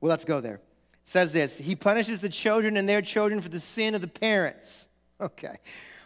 Well, 0.00 0.10
let's 0.10 0.24
go 0.24 0.40
there 0.40 0.60
says 1.06 1.32
this 1.32 1.56
He 1.56 1.74
punishes 1.74 2.18
the 2.18 2.28
children 2.28 2.76
and 2.76 2.86
their 2.86 3.00
children 3.00 3.40
for 3.40 3.48
the 3.48 3.60
sin 3.60 3.94
of 3.94 4.02
the 4.02 4.08
parents. 4.08 4.88
Okay. 5.18 5.56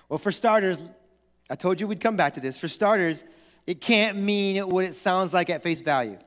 Well, 0.09 0.19
for 0.19 0.31
starters, 0.31 0.79
I 1.49 1.57
told 1.57 1.81
you 1.81 1.89
we'd 1.89 2.01
come 2.01 2.17
back 2.17 2.35
to 2.35 2.41
this. 2.41 2.59
For 2.59 2.69
starters, 2.69 3.25
it 3.67 3.81
can't 3.81 4.17
mean 4.17 4.69
what 4.69 4.85
it 4.85 4.95
sounds 4.95 5.33
like 5.33 5.51
at 5.51 5.63
face 5.63 5.81
value. 5.81 6.19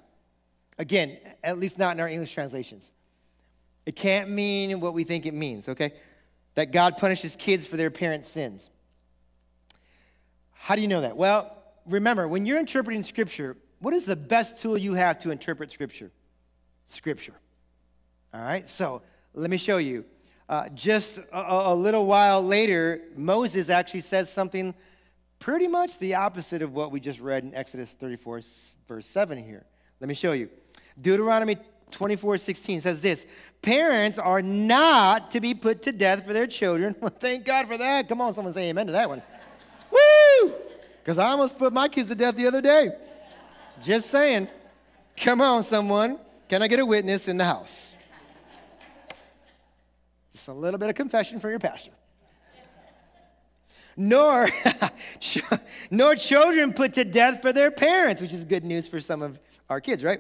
Again, 0.77 1.17
at 1.43 1.59
least 1.59 1.77
not 1.77 1.95
in 1.95 1.99
our 1.99 2.07
English 2.07 2.33
translations. 2.33 2.91
It 3.85 3.95
can't 3.95 4.29
mean 4.29 4.79
what 4.79 4.93
we 4.93 5.03
think 5.03 5.25
it 5.25 5.33
means, 5.33 5.69
okay? 5.69 5.93
That 6.55 6.71
God 6.71 6.97
punishes 6.97 7.35
kids 7.35 7.67
for 7.67 7.77
their 7.77 7.91
parents' 7.91 8.29
sins. 8.29 8.69
How 10.51 10.75
do 10.75 10.81
you 10.81 10.87
know 10.87 11.01
that? 11.01 11.17
Well, 11.17 11.55
remember, 11.85 12.27
when 12.27 12.45
you're 12.45 12.59
interpreting 12.59 13.03
Scripture, 13.03 13.57
what 13.79 13.93
is 13.93 14.05
the 14.05 14.15
best 14.15 14.61
tool 14.61 14.77
you 14.77 14.93
have 14.93 15.19
to 15.19 15.31
interpret 15.31 15.71
Scripture? 15.71 16.11
Scripture. 16.85 17.33
All 18.33 18.41
right, 18.41 18.67
so 18.67 19.03
let 19.35 19.51
me 19.51 19.57
show 19.57 19.77
you. 19.77 20.05
Uh, 20.49 20.67
just 20.69 21.19
a, 21.31 21.71
a 21.71 21.75
little 21.75 22.07
while 22.07 22.43
later, 22.43 23.01
Moses 23.15 23.69
actually 23.69 23.99
says 23.99 24.31
something 24.31 24.73
pretty 25.37 25.67
much 25.67 25.99
the 25.99 26.15
opposite 26.15 26.61
of 26.63 26.73
what 26.73 26.91
we 26.91 26.99
just 26.99 27.19
read 27.19 27.43
in 27.43 27.53
Exodus 27.53 27.93
34, 27.93 28.41
verse 28.87 29.05
7 29.05 29.37
here. 29.43 29.65
Let 29.99 30.07
me 30.07 30.15
show 30.15 30.31
you. 30.31 30.49
Deuteronomy 30.99 31.57
24, 31.91 32.39
16 32.39 32.81
says 32.81 33.01
this 33.01 33.27
Parents 33.61 34.17
are 34.17 34.41
not 34.41 35.29
to 35.31 35.39
be 35.39 35.53
put 35.53 35.83
to 35.83 35.91
death 35.91 36.25
for 36.25 36.33
their 36.33 36.47
children. 36.47 36.95
Well, 37.01 37.13
thank 37.17 37.45
God 37.45 37.67
for 37.67 37.77
that. 37.77 38.09
Come 38.09 38.19
on, 38.19 38.33
someone 38.33 38.53
say 38.53 38.69
amen 38.69 38.87
to 38.87 38.93
that 38.93 39.07
one. 39.07 39.21
Woo! 39.91 40.53
Because 41.03 41.19
I 41.19 41.27
almost 41.27 41.59
put 41.59 41.71
my 41.71 41.87
kids 41.87 42.09
to 42.09 42.15
death 42.15 42.35
the 42.35 42.47
other 42.47 42.61
day. 42.61 42.89
Just 43.81 44.09
saying. 44.09 44.47
Come 45.17 45.39
on, 45.39 45.61
someone. 45.61 46.17
Can 46.49 46.63
I 46.63 46.67
get 46.67 46.79
a 46.79 46.85
witness 46.85 47.27
in 47.27 47.37
the 47.37 47.45
house? 47.45 47.95
Just 50.43 50.49
a 50.49 50.53
little 50.59 50.77
bit 50.77 50.89
of 50.89 50.95
confession 50.95 51.39
for 51.39 51.49
your 51.49 51.57
pastor. 51.57 51.91
nor, 53.95 54.45
nor 55.89 56.17
children 56.17 56.73
put 56.73 56.95
to 56.95 57.05
death 57.05 57.41
for 57.41 57.53
their 57.53 57.71
parents, 57.71 58.21
which 58.21 58.33
is 58.33 58.43
good 58.43 58.65
news 58.65 58.85
for 58.85 58.99
some 58.99 59.21
of 59.21 59.39
our 59.69 59.79
kids, 59.79 60.03
right? 60.03 60.19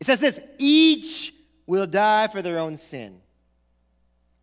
It 0.00 0.06
says 0.06 0.18
this 0.18 0.40
each 0.56 1.34
will 1.66 1.86
die 1.86 2.28
for 2.28 2.40
their 2.40 2.58
own 2.58 2.78
sin. 2.78 3.20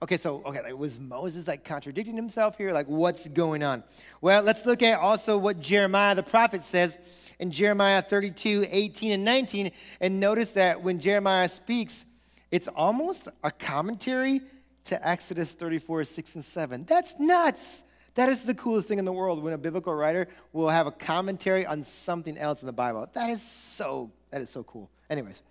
Okay, 0.04 0.18
so 0.18 0.44
okay, 0.46 0.62
like, 0.62 0.78
was 0.78 1.00
Moses 1.00 1.48
like 1.48 1.64
contradicting 1.64 2.16
himself 2.16 2.56
here? 2.56 2.72
Like, 2.72 2.86
what's 2.86 3.28
going 3.28 3.64
on? 3.64 3.84
Well, 4.22 4.44
let's 4.44 4.68
look 4.68 4.84
at 4.84 5.00
also 5.00 5.36
what 5.36 5.60
Jeremiah 5.60 6.14
the 6.14 6.22
prophet 6.22 6.62
says 6.62 7.00
in 7.40 7.50
Jeremiah 7.50 8.04
32, 8.04 8.68
18, 8.70 9.14
and 9.14 9.26
19. 9.26 9.72
And 10.00 10.20
notice 10.20 10.52
that 10.52 10.84
when 10.84 11.00
Jeremiah 11.00 11.50
speaks, 11.50 12.06
it's 12.52 12.68
almost 12.68 13.30
a 13.44 13.50
commentary 13.50 14.42
to 14.88 15.08
Exodus 15.08 15.54
34, 15.54 16.04
6, 16.04 16.36
and 16.36 16.44
7. 16.44 16.86
That's 16.86 17.16
nuts. 17.20 17.84
That 18.16 18.30
is 18.30 18.44
the 18.44 18.56
coolest 18.56 18.88
thing 18.88 19.00
in 19.00 19.06
the 19.06 19.14
world 19.14 19.44
when 19.44 19.54
a 19.54 19.58
biblical 19.58 19.94
writer 19.94 20.28
will 20.52 20.70
have 20.70 20.88
a 20.88 20.92
commentary 20.92 21.66
on 21.66 21.84
something 21.84 22.38
else 22.38 22.62
in 22.62 22.66
the 22.66 22.74
Bible. 22.74 23.08
That 23.14 23.30
is 23.30 23.42
so, 23.42 24.12
that 24.32 24.42
is 24.42 24.50
so 24.50 24.64
cool. 24.64 24.90
Anyways, 25.10 25.42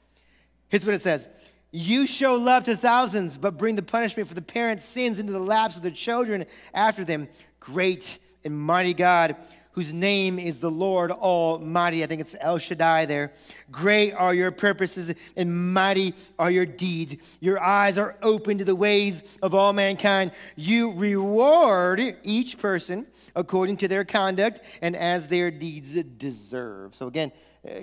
here's 0.69 0.85
what 0.85 0.95
it 0.95 1.01
says. 1.01 1.29
You 1.71 2.07
show 2.07 2.35
love 2.35 2.65
to 2.65 2.77
thousands, 2.77 3.39
but 3.39 3.57
bring 3.57 3.77
the 3.77 3.83
punishment 3.83 4.29
for 4.29 4.35
the 4.35 4.43
parents' 4.43 4.85
sins 4.85 5.19
into 5.19 5.33
the 5.33 5.39
laps 5.39 5.77
of 5.77 5.83
their 5.83 5.91
children 5.91 6.47
after 6.75 7.05
them. 7.05 7.29
Great 7.61 8.19
and 8.45 8.59
mighty 8.59 8.95
God, 8.95 9.37
whose 9.77 9.93
name 9.93 10.39
is 10.39 10.59
the 10.59 10.71
Lord 10.71 11.11
Almighty. 11.11 12.03
I 12.03 12.07
think 12.07 12.23
it's 12.23 12.35
El 12.41 12.57
Shaddai 12.57 13.05
there. 13.05 13.33
Great 13.71 14.13
are 14.15 14.35
your 14.35 14.51
purposes 14.51 15.15
and 15.37 15.75
mighty 15.75 16.15
are 16.39 16.51
your 16.51 16.65
deeds. 16.65 17.17
Your 17.41 17.63
eyes 17.63 17.99
are 17.99 18.17
open 18.23 18.57
to 18.57 18.65
the 18.65 18.75
ways 18.75 19.37
of 19.43 19.55
all 19.55 19.75
mankind. 19.75 20.33
You 20.57 20.93
reward 20.93 22.17
each 22.25 22.57
person 22.57 23.07
according 23.35 23.77
to 23.79 23.89
their 23.89 24.07
conduct 24.07 24.63
and 24.81 24.97
as 24.97 25.29
their 25.29 25.51
deeds 25.51 25.93
deserve. 25.93 26.95
So 26.95 27.07
again, 27.07 27.31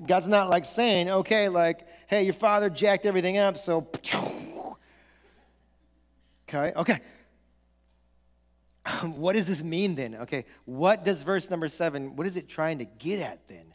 God's 0.08 0.28
not 0.28 0.50
like 0.50 0.66
saying, 0.66 1.12
okay, 1.12 1.48
like, 1.48 1.88
hey, 2.08 2.24
your 2.24 2.34
father 2.34 2.72
jacked 2.72 3.06
everything 3.06 3.38
up, 3.38 3.58
so. 3.58 3.88
Okay, 6.50 6.74
okay. 6.76 7.00
what 9.16 9.36
does 9.36 9.46
this 9.46 9.64
mean 9.64 9.96
then? 9.96 10.16
Okay, 10.16 10.46
what 10.66 11.06
does 11.06 11.22
verse 11.22 11.50
number 11.50 11.68
seven, 11.68 12.16
what 12.16 12.28
is 12.28 12.36
it 12.36 12.50
trying 12.50 12.80
to 12.80 12.86
get 12.86 13.20
at 13.20 13.48
then? 13.48 13.74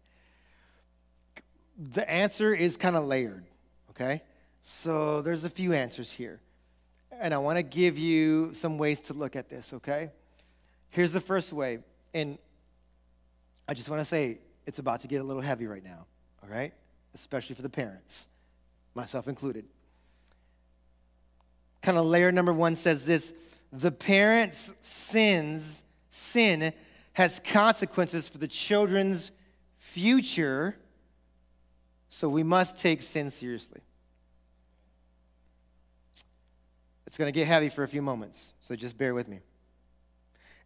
The 1.92 2.08
answer 2.10 2.52
is 2.54 2.76
kind 2.76 2.96
of 2.96 3.04
layered, 3.04 3.44
okay? 3.90 4.22
So 4.62 5.22
there's 5.22 5.44
a 5.44 5.50
few 5.50 5.72
answers 5.72 6.10
here. 6.10 6.40
And 7.20 7.32
I 7.32 7.38
want 7.38 7.56
to 7.56 7.62
give 7.62 7.98
you 7.98 8.52
some 8.52 8.78
ways 8.78 9.00
to 9.02 9.12
look 9.12 9.34
at 9.36 9.48
this, 9.48 9.72
okay? 9.72 10.10
Here's 10.90 11.12
the 11.12 11.20
first 11.20 11.52
way. 11.52 11.78
And 12.14 12.38
I 13.66 13.74
just 13.74 13.88
want 13.88 14.00
to 14.00 14.04
say, 14.04 14.38
it's 14.66 14.78
about 14.78 15.00
to 15.00 15.08
get 15.08 15.20
a 15.20 15.24
little 15.24 15.42
heavy 15.42 15.66
right 15.66 15.82
now, 15.82 16.06
all 16.42 16.48
right? 16.48 16.72
Especially 17.14 17.54
for 17.54 17.62
the 17.62 17.70
parents, 17.70 18.28
myself 18.94 19.28
included. 19.28 19.64
Kind 21.82 21.96
of 21.96 22.06
layer 22.06 22.30
number 22.30 22.52
one 22.52 22.74
says 22.74 23.06
this 23.06 23.32
the 23.72 23.92
parents' 23.92 24.72
sins, 24.80 25.82
sin 26.08 26.72
has 27.12 27.40
consequences 27.44 28.28
for 28.28 28.38
the 28.38 28.48
children's 28.48 29.30
future, 29.76 30.76
so 32.08 32.28
we 32.28 32.42
must 32.42 32.78
take 32.78 33.02
sin 33.02 33.30
seriously. 33.30 33.80
It's 37.06 37.16
going 37.16 37.32
to 37.32 37.38
get 37.38 37.46
heavy 37.46 37.68
for 37.68 37.82
a 37.82 37.88
few 37.88 38.02
moments, 38.02 38.52
so 38.60 38.76
just 38.76 38.96
bear 38.96 39.14
with 39.14 39.28
me. 39.28 39.40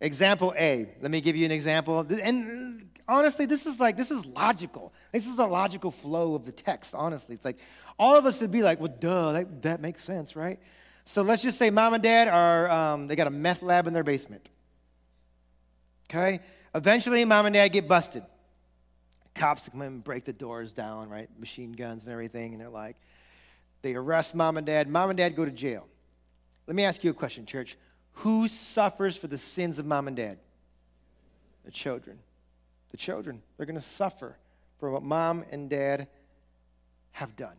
Example 0.00 0.52
A. 0.58 0.88
Let 1.00 1.10
me 1.10 1.20
give 1.20 1.36
you 1.36 1.46
an 1.46 1.52
example. 1.52 2.00
And 2.00 2.90
honestly, 3.08 3.46
this 3.46 3.66
is 3.66 3.78
like, 3.78 3.96
this 3.96 4.10
is 4.10 4.26
logical. 4.26 4.92
This 5.12 5.28
is 5.28 5.36
the 5.36 5.46
logical 5.46 5.92
flow 5.92 6.34
of 6.34 6.44
the 6.44 6.50
text, 6.50 6.94
honestly. 6.94 7.36
It's 7.36 7.44
like, 7.44 7.58
all 7.98 8.16
of 8.16 8.26
us 8.26 8.40
would 8.40 8.50
be 8.50 8.62
like, 8.62 8.80
well, 8.80 8.92
duh, 8.98 9.32
that, 9.32 9.62
that 9.62 9.80
makes 9.80 10.02
sense, 10.02 10.34
right? 10.34 10.58
So 11.04 11.22
let's 11.22 11.42
just 11.42 11.58
say 11.58 11.70
mom 11.70 11.94
and 11.94 12.02
dad 12.02 12.28
are, 12.28 12.70
um, 12.70 13.08
they 13.08 13.16
got 13.16 13.26
a 13.26 13.30
meth 13.30 13.62
lab 13.62 13.86
in 13.86 13.92
their 13.92 14.04
basement. 14.04 14.48
Okay? 16.08 16.40
Eventually, 16.74 17.24
mom 17.24 17.46
and 17.46 17.54
dad 17.54 17.68
get 17.68 17.88
busted. 17.88 18.22
Cops 19.34 19.68
come 19.68 19.82
in 19.82 19.88
and 19.88 20.04
break 20.04 20.24
the 20.24 20.32
doors 20.32 20.72
down, 20.72 21.08
right? 21.08 21.28
Machine 21.38 21.72
guns 21.72 22.04
and 22.04 22.12
everything. 22.12 22.52
And 22.52 22.60
they're 22.60 22.68
like, 22.68 22.96
they 23.82 23.94
arrest 23.94 24.34
mom 24.34 24.56
and 24.56 24.66
dad. 24.66 24.88
Mom 24.88 25.10
and 25.10 25.16
dad 25.16 25.34
go 25.34 25.44
to 25.44 25.50
jail. 25.50 25.86
Let 26.66 26.76
me 26.76 26.84
ask 26.84 27.02
you 27.02 27.10
a 27.10 27.14
question, 27.14 27.46
church. 27.46 27.76
Who 28.16 28.46
suffers 28.46 29.16
for 29.16 29.26
the 29.26 29.38
sins 29.38 29.78
of 29.78 29.86
mom 29.86 30.06
and 30.06 30.16
dad? 30.16 30.38
The 31.64 31.70
children. 31.70 32.18
The 32.90 32.96
children. 32.96 33.42
They're 33.56 33.66
going 33.66 33.80
to 33.80 33.82
suffer 33.82 34.36
for 34.78 34.90
what 34.90 35.02
mom 35.02 35.44
and 35.50 35.68
dad 35.68 36.08
have 37.12 37.36
done. 37.36 37.56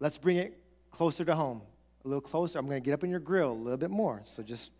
Let's 0.00 0.18
bring 0.18 0.36
it 0.36 0.58
closer 0.90 1.24
to 1.24 1.34
home, 1.34 1.62
a 2.04 2.08
little 2.08 2.20
closer. 2.20 2.58
I'm 2.58 2.66
going 2.66 2.80
to 2.80 2.84
get 2.84 2.94
up 2.94 3.04
in 3.04 3.10
your 3.10 3.20
grill 3.20 3.52
a 3.52 3.54
little 3.54 3.76
bit 3.76 3.90
more. 3.90 4.22
So 4.24 4.42
just. 4.42 4.72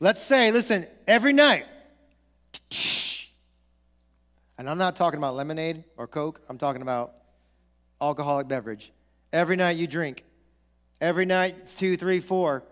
Let's 0.00 0.22
say, 0.22 0.52
listen, 0.52 0.86
every 1.08 1.32
night, 1.32 1.66
and 4.56 4.70
I'm 4.70 4.78
not 4.78 4.94
talking 4.94 5.18
about 5.18 5.34
lemonade 5.34 5.82
or 5.96 6.06
Coke, 6.06 6.40
I'm 6.48 6.56
talking 6.56 6.82
about 6.82 7.14
alcoholic 8.00 8.46
beverage. 8.46 8.92
Every 9.32 9.56
night 9.56 9.76
you 9.76 9.88
drink. 9.88 10.24
Every 11.00 11.24
night, 11.24 11.56
it's 11.58 11.74
two, 11.74 11.96
three, 11.96 12.20
four, 12.20 12.62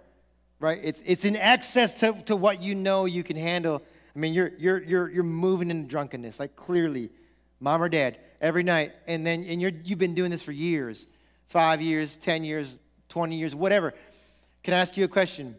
right? 0.60 0.78
It's, 0.82 1.02
it's 1.04 1.24
in 1.24 1.36
excess 1.36 2.00
to, 2.00 2.12
to 2.26 2.36
what 2.36 2.62
you 2.62 2.74
know 2.74 3.04
you 3.04 3.22
can 3.22 3.36
handle. 3.36 3.82
I 4.14 4.18
mean, 4.18 4.32
you're, 4.32 4.52
you're, 4.58 4.82
you're, 4.82 5.10
you're 5.10 5.24
moving 5.24 5.70
into 5.70 5.88
drunkenness, 5.88 6.40
like 6.40 6.56
clearly, 6.56 7.10
mom 7.60 7.82
or 7.82 7.88
dad, 7.88 8.18
every 8.40 8.62
night. 8.62 8.92
And 9.06 9.26
then 9.26 9.44
and 9.44 9.60
you're, 9.60 9.72
you've 9.84 9.98
been 9.98 10.14
doing 10.14 10.30
this 10.30 10.42
for 10.42 10.52
years 10.52 11.06
five 11.46 11.80
years, 11.80 12.16
10 12.16 12.44
years, 12.44 12.76
20 13.08 13.36
years, 13.36 13.54
whatever. 13.54 13.94
Can 14.62 14.74
I 14.74 14.78
ask 14.78 14.96
you 14.96 15.04
a 15.04 15.08
question? 15.08 15.56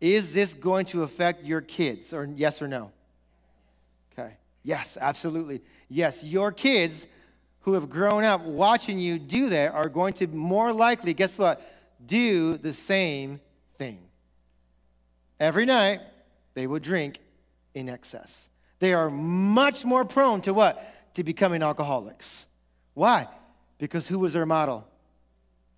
Is 0.00 0.32
this 0.32 0.54
going 0.54 0.86
to 0.86 1.02
affect 1.02 1.44
your 1.44 1.60
kids, 1.60 2.12
or 2.12 2.24
yes 2.36 2.62
or 2.62 2.68
no? 2.68 2.92
Okay. 4.12 4.34
Yes, 4.62 4.96
absolutely. 5.00 5.62
Yes, 5.88 6.22
your 6.22 6.52
kids 6.52 7.06
who 7.60 7.72
have 7.72 7.90
grown 7.90 8.24
up 8.24 8.42
watching 8.42 8.98
you 8.98 9.18
do 9.18 9.48
that 9.48 9.74
are 9.74 9.88
going 9.88 10.12
to 10.14 10.26
more 10.28 10.72
likely, 10.72 11.14
guess 11.14 11.36
what? 11.36 11.60
Do 12.06 12.56
the 12.56 12.72
same 12.72 13.40
thing. 13.76 13.98
Every 15.40 15.66
night, 15.66 16.00
they 16.54 16.66
will 16.66 16.78
drink 16.78 17.18
in 17.74 17.88
excess. 17.88 18.48
They 18.78 18.94
are 18.94 19.10
much 19.10 19.84
more 19.84 20.04
prone 20.04 20.40
to 20.42 20.54
what? 20.54 21.14
To 21.14 21.24
becoming 21.24 21.62
alcoholics. 21.62 22.46
Why? 22.94 23.28
Because 23.78 24.06
who 24.08 24.18
was 24.18 24.32
their 24.32 24.46
model? 24.46 24.86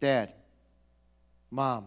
Dad, 0.01 0.33
mom. 1.51 1.87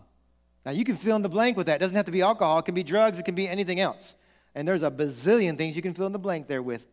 Now 0.66 0.72
you 0.72 0.84
can 0.84 0.96
fill 0.96 1.16
in 1.16 1.22
the 1.22 1.30
blank 1.30 1.58
with 1.58 1.68
that. 1.68 1.76
It 1.76 1.80
doesn't 1.80 1.96
have 1.96 2.06
to 2.06 2.12
be 2.12 2.22
alcohol, 2.22 2.60
it 2.60 2.66
can 2.66 2.76
be 2.76 2.84
drugs, 2.84 3.20
it 3.20 3.24
can 3.24 3.36
be 3.36 3.48
anything 3.48 3.80
else. 3.80 4.16
And 4.56 4.68
there's 4.68 4.84
a 4.84 4.92
bazillion 4.92 5.58
things 5.58 5.76
you 5.76 5.82
can 5.82 5.94
fill 5.94 6.06
in 6.06 6.12
the 6.12 6.20
blank 6.20 6.48
there 6.48 6.62
with. 6.62 6.86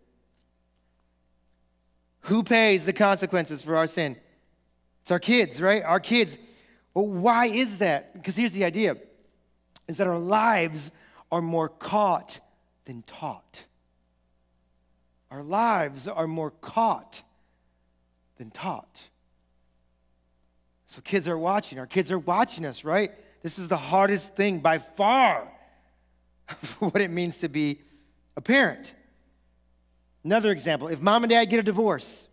Who 2.23 2.43
pays 2.43 2.85
the 2.85 2.93
consequences 2.93 3.63
for 3.63 3.77
our 3.77 3.87
sin? 3.87 4.17
It's 5.03 5.11
our 5.11 5.19
kids, 5.19 5.61
right? 5.61 5.83
Our 5.83 6.01
kids. 6.01 6.39
Well, 6.95 7.07
why 7.07 7.47
is 7.47 7.79
that? 7.79 8.15
Because 8.15 8.37
here's 8.37 8.53
the 8.53 8.65
idea 8.65 8.97
is 9.89 9.97
that 9.97 10.07
our 10.07 10.19
lives 10.19 10.91
are 11.33 11.43
more 11.43 11.69
caught 11.69 12.41
than 12.85 13.03
taught. 13.03 13.65
Our 15.31 15.43
lives 15.43 16.09
are 16.09 16.27
more 16.27 16.51
caught 16.51 17.23
than 18.37 18.51
taught. 18.51 19.09
So 20.87 21.01
kids 21.01 21.29
are 21.29 21.39
watching. 21.39 21.79
Our 21.79 21.87
kids 21.87 22.11
are 22.11 22.19
watching 22.19 22.67
us, 22.67 22.85
right? 22.85 23.13
This 23.43 23.59
is 23.59 23.69
the 23.69 23.77
hardest 23.77 24.35
thing 24.35 24.59
by 24.59 24.79
far 24.79 25.51
what 26.81 27.01
it 27.01 27.11
means 27.11 27.39
to 27.39 27.49
be 27.49 27.81
a 28.37 28.41
parent. 28.41 28.95
Another 30.25 30.51
example 30.51 30.89
if 30.89 31.01
mom 31.01 31.23
and 31.23 31.31
dad 31.31 31.45
get 31.45 31.61
a 31.61 31.63
divorce, 31.63 32.29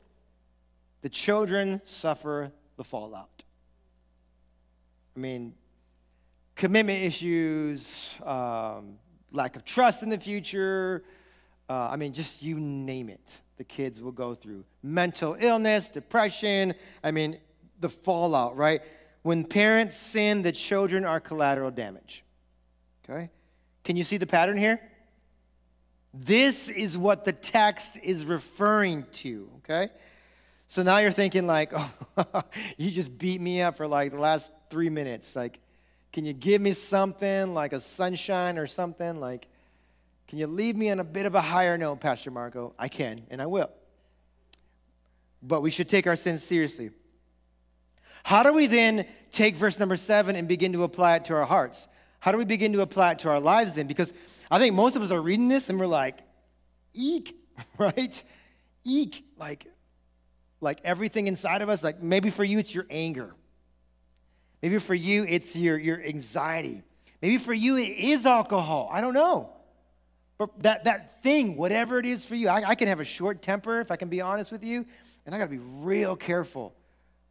the 1.01 1.09
children 1.09 1.81
suffer 1.85 2.51
the 2.77 2.83
fallout. 2.83 3.43
I 5.15 5.19
mean, 5.19 5.53
commitment 6.55 7.03
issues, 7.03 8.09
um, 8.23 8.97
lack 9.31 9.55
of 9.55 9.63
trust 9.63 10.03
in 10.03 10.09
the 10.09 10.19
future. 10.19 11.03
Uh, 11.69 11.89
I 11.91 11.95
mean, 11.97 12.13
just 12.13 12.41
you 12.41 12.59
name 12.59 13.09
it, 13.09 13.39
the 13.57 13.63
kids 13.63 14.01
will 14.01 14.11
go 14.11 14.33
through. 14.33 14.63
Mental 14.83 15.35
illness, 15.39 15.89
depression. 15.89 16.73
I 17.03 17.11
mean, 17.11 17.39
the 17.79 17.89
fallout, 17.89 18.55
right? 18.55 18.81
When 19.23 19.43
parents 19.43 19.97
sin, 19.97 20.41
the 20.41 20.51
children 20.51 21.03
are 21.03 21.19
collateral 21.19 21.71
damage. 21.71 22.23
Okay? 23.03 23.29
Can 23.83 23.95
you 23.95 24.03
see 24.03 24.17
the 24.17 24.27
pattern 24.27 24.57
here? 24.57 24.79
This 26.13 26.69
is 26.69 26.97
what 26.97 27.25
the 27.25 27.33
text 27.33 27.97
is 28.01 28.25
referring 28.25 29.05
to, 29.13 29.49
okay? 29.57 29.89
So 30.65 30.83
now 30.83 30.97
you're 30.97 31.11
thinking, 31.11 31.45
like, 31.45 31.71
oh, 32.17 32.43
you 32.77 32.91
just 32.91 33.17
beat 33.17 33.39
me 33.39 33.61
up 33.61 33.77
for 33.77 33.87
like 33.87 34.11
the 34.11 34.19
last 34.19 34.51
three 34.69 34.89
minutes. 34.89 35.35
Like, 35.35 35.59
can 36.11 36.25
you 36.25 36.33
give 36.33 36.61
me 36.61 36.71
something 36.73 37.53
like 37.53 37.73
a 37.73 37.79
sunshine 37.79 38.57
or 38.57 38.67
something? 38.67 39.19
Like, 39.19 39.47
can 40.27 40.39
you 40.39 40.47
leave 40.47 40.75
me 40.75 40.89
on 40.89 40.99
a 40.99 41.03
bit 41.03 41.25
of 41.25 41.35
a 41.35 41.41
higher 41.41 41.77
note, 41.77 42.01
Pastor 42.01 42.31
Marco? 42.31 42.73
I 42.77 42.89
can, 42.89 43.23
and 43.29 43.41
I 43.41 43.45
will. 43.45 43.69
But 45.41 45.61
we 45.61 45.69
should 45.69 45.87
take 45.87 46.05
our 46.07 46.15
sins 46.15 46.43
seriously. 46.43 46.89
How 48.23 48.43
do 48.43 48.51
we 48.53 48.67
then 48.67 49.05
take 49.31 49.55
verse 49.55 49.79
number 49.79 49.95
seven 49.95 50.35
and 50.35 50.47
begin 50.47 50.73
to 50.73 50.83
apply 50.83 51.15
it 51.15 51.25
to 51.25 51.35
our 51.35 51.45
hearts? 51.45 51.87
How 52.19 52.33
do 52.33 52.37
we 52.37 52.45
begin 52.45 52.73
to 52.73 52.81
apply 52.81 53.13
it 53.13 53.19
to 53.19 53.29
our 53.29 53.39
lives 53.39 53.75
then? 53.75 53.87
Because 53.87 54.11
I 54.51 54.59
think 54.59 54.75
most 54.75 54.97
of 54.97 55.01
us 55.01 55.11
are 55.11 55.21
reading 55.21 55.47
this 55.47 55.69
and 55.69 55.79
we're 55.79 55.87
like, 55.87 56.19
eek, 56.93 57.37
right? 57.77 58.21
Eek, 58.83 59.23
like, 59.37 59.65
like 60.59 60.81
everything 60.83 61.27
inside 61.27 61.61
of 61.61 61.69
us. 61.69 61.83
Like 61.83 62.01
maybe 62.01 62.29
for 62.29 62.43
you, 62.43 62.59
it's 62.59 62.75
your 62.75 62.85
anger. 62.89 63.33
Maybe 64.61 64.79
for 64.79 64.95
you, 64.95 65.23
it's 65.23 65.55
your, 65.55 65.77
your 65.77 66.03
anxiety. 66.03 66.83
Maybe 67.21 67.37
for 67.37 67.53
you, 67.53 67.77
it 67.77 67.97
is 67.97 68.25
alcohol. 68.25 68.89
I 68.91 68.99
don't 68.99 69.13
know. 69.13 69.53
But 70.37 70.61
that, 70.63 70.83
that 70.83 71.23
thing, 71.23 71.55
whatever 71.55 71.97
it 71.97 72.05
is 72.05 72.25
for 72.25 72.35
you, 72.35 72.49
I, 72.49 72.69
I 72.69 72.75
can 72.75 72.87
have 72.87 72.99
a 72.99 73.05
short 73.05 73.41
temper, 73.41 73.79
if 73.79 73.89
I 73.89 73.95
can 73.95 74.07
be 74.07 74.21
honest 74.21 74.51
with 74.51 74.63
you, 74.63 74.85
and 75.25 75.33
I 75.33 75.37
got 75.37 75.45
to 75.45 75.51
be 75.51 75.57
real 75.57 76.15
careful. 76.15 76.75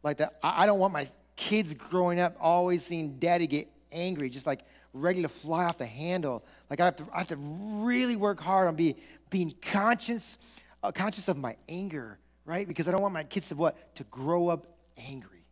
Like 0.03 0.17
that, 0.17 0.35
I, 0.43 0.63
I 0.63 0.65
don't 0.65 0.79
want 0.79 0.93
my 0.93 1.07
kids 1.35 1.73
growing 1.73 2.19
up 2.19 2.35
always 2.39 2.85
seeing 2.85 3.17
daddy 3.19 3.47
get 3.47 3.69
angry, 3.91 4.29
just 4.29 4.45
like 4.45 4.61
ready 4.93 5.21
to 5.21 5.29
fly 5.29 5.65
off 5.65 5.77
the 5.77 5.85
handle. 5.85 6.43
Like 6.69 6.81
I 6.81 6.85
have 6.85 6.95
to, 6.97 7.05
I 7.13 7.19
have 7.19 7.27
to 7.29 7.37
really 7.37 8.15
work 8.15 8.39
hard 8.39 8.67
on 8.67 8.75
be, 8.75 8.95
being 9.29 9.53
conscious, 9.61 10.37
uh, 10.83 10.91
conscious 10.91 11.27
of 11.29 11.37
my 11.37 11.55
anger, 11.69 12.19
right? 12.45 12.67
Because 12.67 12.87
I 12.87 12.91
don't 12.91 13.01
want 13.01 13.13
my 13.13 13.23
kids 13.23 13.49
to 13.49 13.55
what? 13.55 13.95
To 13.95 14.03
grow 14.05 14.49
up 14.49 14.67
angry. 14.97 15.45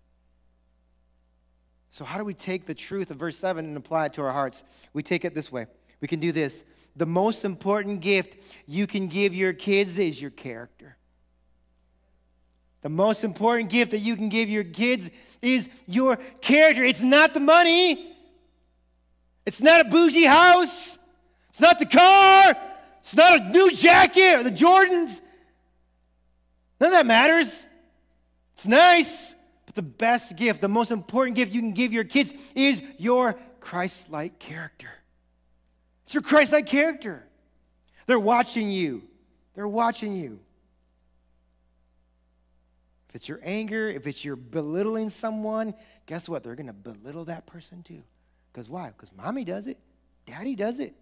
So, 1.90 2.04
how 2.04 2.18
do 2.18 2.26
we 2.26 2.34
take 2.34 2.66
the 2.66 2.74
truth 2.74 3.10
of 3.10 3.18
verse 3.18 3.38
7 3.38 3.64
and 3.64 3.78
apply 3.78 4.08
it 4.08 4.14
to 4.14 4.22
our 4.22 4.34
hearts? 4.34 4.64
We 4.92 5.02
take 5.02 5.24
it 5.24 5.34
this 5.34 5.50
way. 5.50 5.68
We 6.02 6.10
can 6.10 6.20
do 6.20 6.34
this. 6.34 6.66
The 6.96 7.06
most 7.06 7.44
important 7.44 8.02
gift 8.02 8.38
you 8.66 8.88
can 8.88 9.08
give 9.08 9.36
your 9.36 9.54
kids 9.54 9.98
is 9.98 10.22
your 10.22 10.32
character. 10.32 10.98
The 12.82 12.90
most 12.90 13.24
important 13.24 13.70
gift 13.70 13.92
that 13.92 14.00
you 14.00 14.16
can 14.16 14.30
give 14.30 14.48
your 14.48 14.64
kids 14.64 15.10
is 15.42 15.68
your 15.88 16.18
character. 16.42 16.84
It's 16.84 17.02
not 17.02 17.34
the 17.34 17.40
money, 17.40 18.16
it's 19.46 19.62
not 19.62 19.82
a 19.82 19.86
bougie 19.86 20.26
house, 20.26 20.98
it's 21.50 21.60
not 21.60 21.80
the 21.80 21.86
car, 21.86 22.56
it's 23.00 23.16
not 23.16 23.42
a 23.42 23.50
new 23.50 23.72
jacket 23.72 24.40
or 24.40 24.44
the 24.44 24.52
Jordans. 24.52 25.20
None 26.80 26.90
of 26.90 26.94
that 26.94 27.06
matters. 27.06 27.66
It's 28.54 28.68
nice 28.68 29.36
but 29.66 29.76
the 29.76 29.82
best 29.82 30.36
gift, 30.38 30.62
the 30.62 30.68
most 30.68 30.92
important 30.92 31.36
gift 31.36 31.52
you 31.54 31.62
can 31.62 31.74
give 31.74 31.92
your 31.92 32.04
kids 32.04 32.34
is 32.54 32.82
your 32.98 33.36
Christ 33.60 34.12
like 34.12 34.40
character. 34.40 34.90
It's 36.06 36.14
your 36.14 36.24
Christ 36.24 36.52
like 36.52 36.68
character. 36.68 37.26
They're 38.08 38.20
watching 38.20 38.70
you. 38.70 39.04
They're 39.56 39.68
watching 39.68 40.16
you. 40.16 40.40
If 43.10 43.16
it's 43.16 43.30
your 43.30 43.40
anger, 43.44 43.90
if 43.90 44.08
it's 44.08 44.24
your 44.24 44.36
belittling 44.36 45.10
someone, 45.10 45.74
guess 46.06 46.30
what? 46.30 46.44
They're 46.44 46.56
going 46.56 46.68
to 46.68 46.74
belittle 46.74 47.26
that 47.26 47.46
person 47.46 47.82
too. 47.82 48.04
Because 48.52 48.70
why? 48.70 48.88
Because 48.88 49.12
mommy 49.14 49.44
does 49.44 49.68
it, 49.68 49.78
daddy 50.26 50.56
does 50.56 50.80
it. 50.80 50.94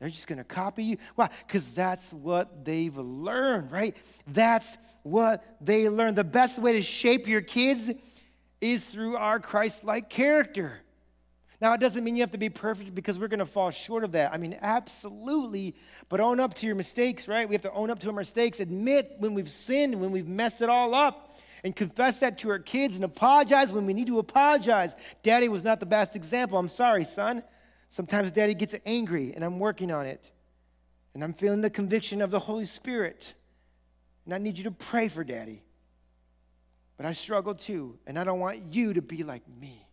They're 0.00 0.08
just 0.08 0.26
going 0.26 0.38
to 0.38 0.44
copy 0.44 0.82
you. 0.82 0.96
Why? 1.14 1.28
Because 1.46 1.72
that's 1.72 2.12
what 2.12 2.64
they've 2.64 2.96
learned, 2.96 3.70
right? 3.70 3.94
That's 4.26 4.78
what 5.02 5.44
they 5.60 5.88
learned. 5.90 6.16
The 6.16 6.24
best 6.24 6.58
way 6.58 6.72
to 6.72 6.82
shape 6.82 7.28
your 7.28 7.42
kids 7.42 7.90
is 8.62 8.84
through 8.84 9.16
our 9.16 9.38
Christ 9.38 9.84
like 9.84 10.08
character. 10.08 10.80
Now, 11.60 11.74
it 11.74 11.80
doesn't 11.80 12.02
mean 12.02 12.16
you 12.16 12.22
have 12.22 12.30
to 12.30 12.38
be 12.38 12.48
perfect 12.48 12.94
because 12.94 13.18
we're 13.18 13.28
going 13.28 13.40
to 13.40 13.46
fall 13.46 13.70
short 13.70 14.02
of 14.02 14.12
that. 14.12 14.32
I 14.32 14.38
mean, 14.38 14.56
absolutely. 14.62 15.74
But 16.08 16.20
own 16.20 16.40
up 16.40 16.54
to 16.54 16.66
your 16.66 16.74
mistakes, 16.74 17.28
right? 17.28 17.46
We 17.46 17.54
have 17.54 17.62
to 17.62 17.72
own 17.72 17.90
up 17.90 18.00
to 18.00 18.06
our 18.08 18.14
mistakes, 18.14 18.60
admit 18.60 19.16
when 19.18 19.34
we've 19.34 19.50
sinned, 19.50 20.00
when 20.00 20.10
we've 20.10 20.26
messed 20.26 20.62
it 20.62 20.70
all 20.70 20.94
up, 20.94 21.38
and 21.62 21.76
confess 21.76 22.20
that 22.20 22.38
to 22.38 22.50
our 22.50 22.58
kids 22.58 22.94
and 22.94 23.04
apologize 23.04 23.72
when 23.72 23.84
we 23.84 23.92
need 23.92 24.06
to 24.06 24.18
apologize. 24.18 24.96
Daddy 25.22 25.50
was 25.50 25.62
not 25.62 25.80
the 25.80 25.86
best 25.86 26.16
example. 26.16 26.56
I'm 26.56 26.68
sorry, 26.68 27.04
son. 27.04 27.42
Sometimes 27.90 28.32
daddy 28.32 28.54
gets 28.54 28.74
angry, 28.86 29.34
and 29.34 29.44
I'm 29.44 29.58
working 29.58 29.92
on 29.92 30.06
it. 30.06 30.24
And 31.12 31.22
I'm 31.22 31.34
feeling 31.34 31.60
the 31.60 31.68
conviction 31.68 32.22
of 32.22 32.30
the 32.30 32.38
Holy 32.38 32.64
Spirit. 32.64 33.34
And 34.24 34.32
I 34.32 34.38
need 34.38 34.56
you 34.56 34.64
to 34.64 34.70
pray 34.70 35.08
for 35.08 35.24
daddy. 35.24 35.62
But 36.96 37.04
I 37.04 37.12
struggle 37.12 37.54
too, 37.54 37.98
and 38.06 38.18
I 38.18 38.24
don't 38.24 38.40
want 38.40 38.74
you 38.74 38.94
to 38.94 39.02
be 39.02 39.24
like 39.24 39.42
me. 39.60 39.86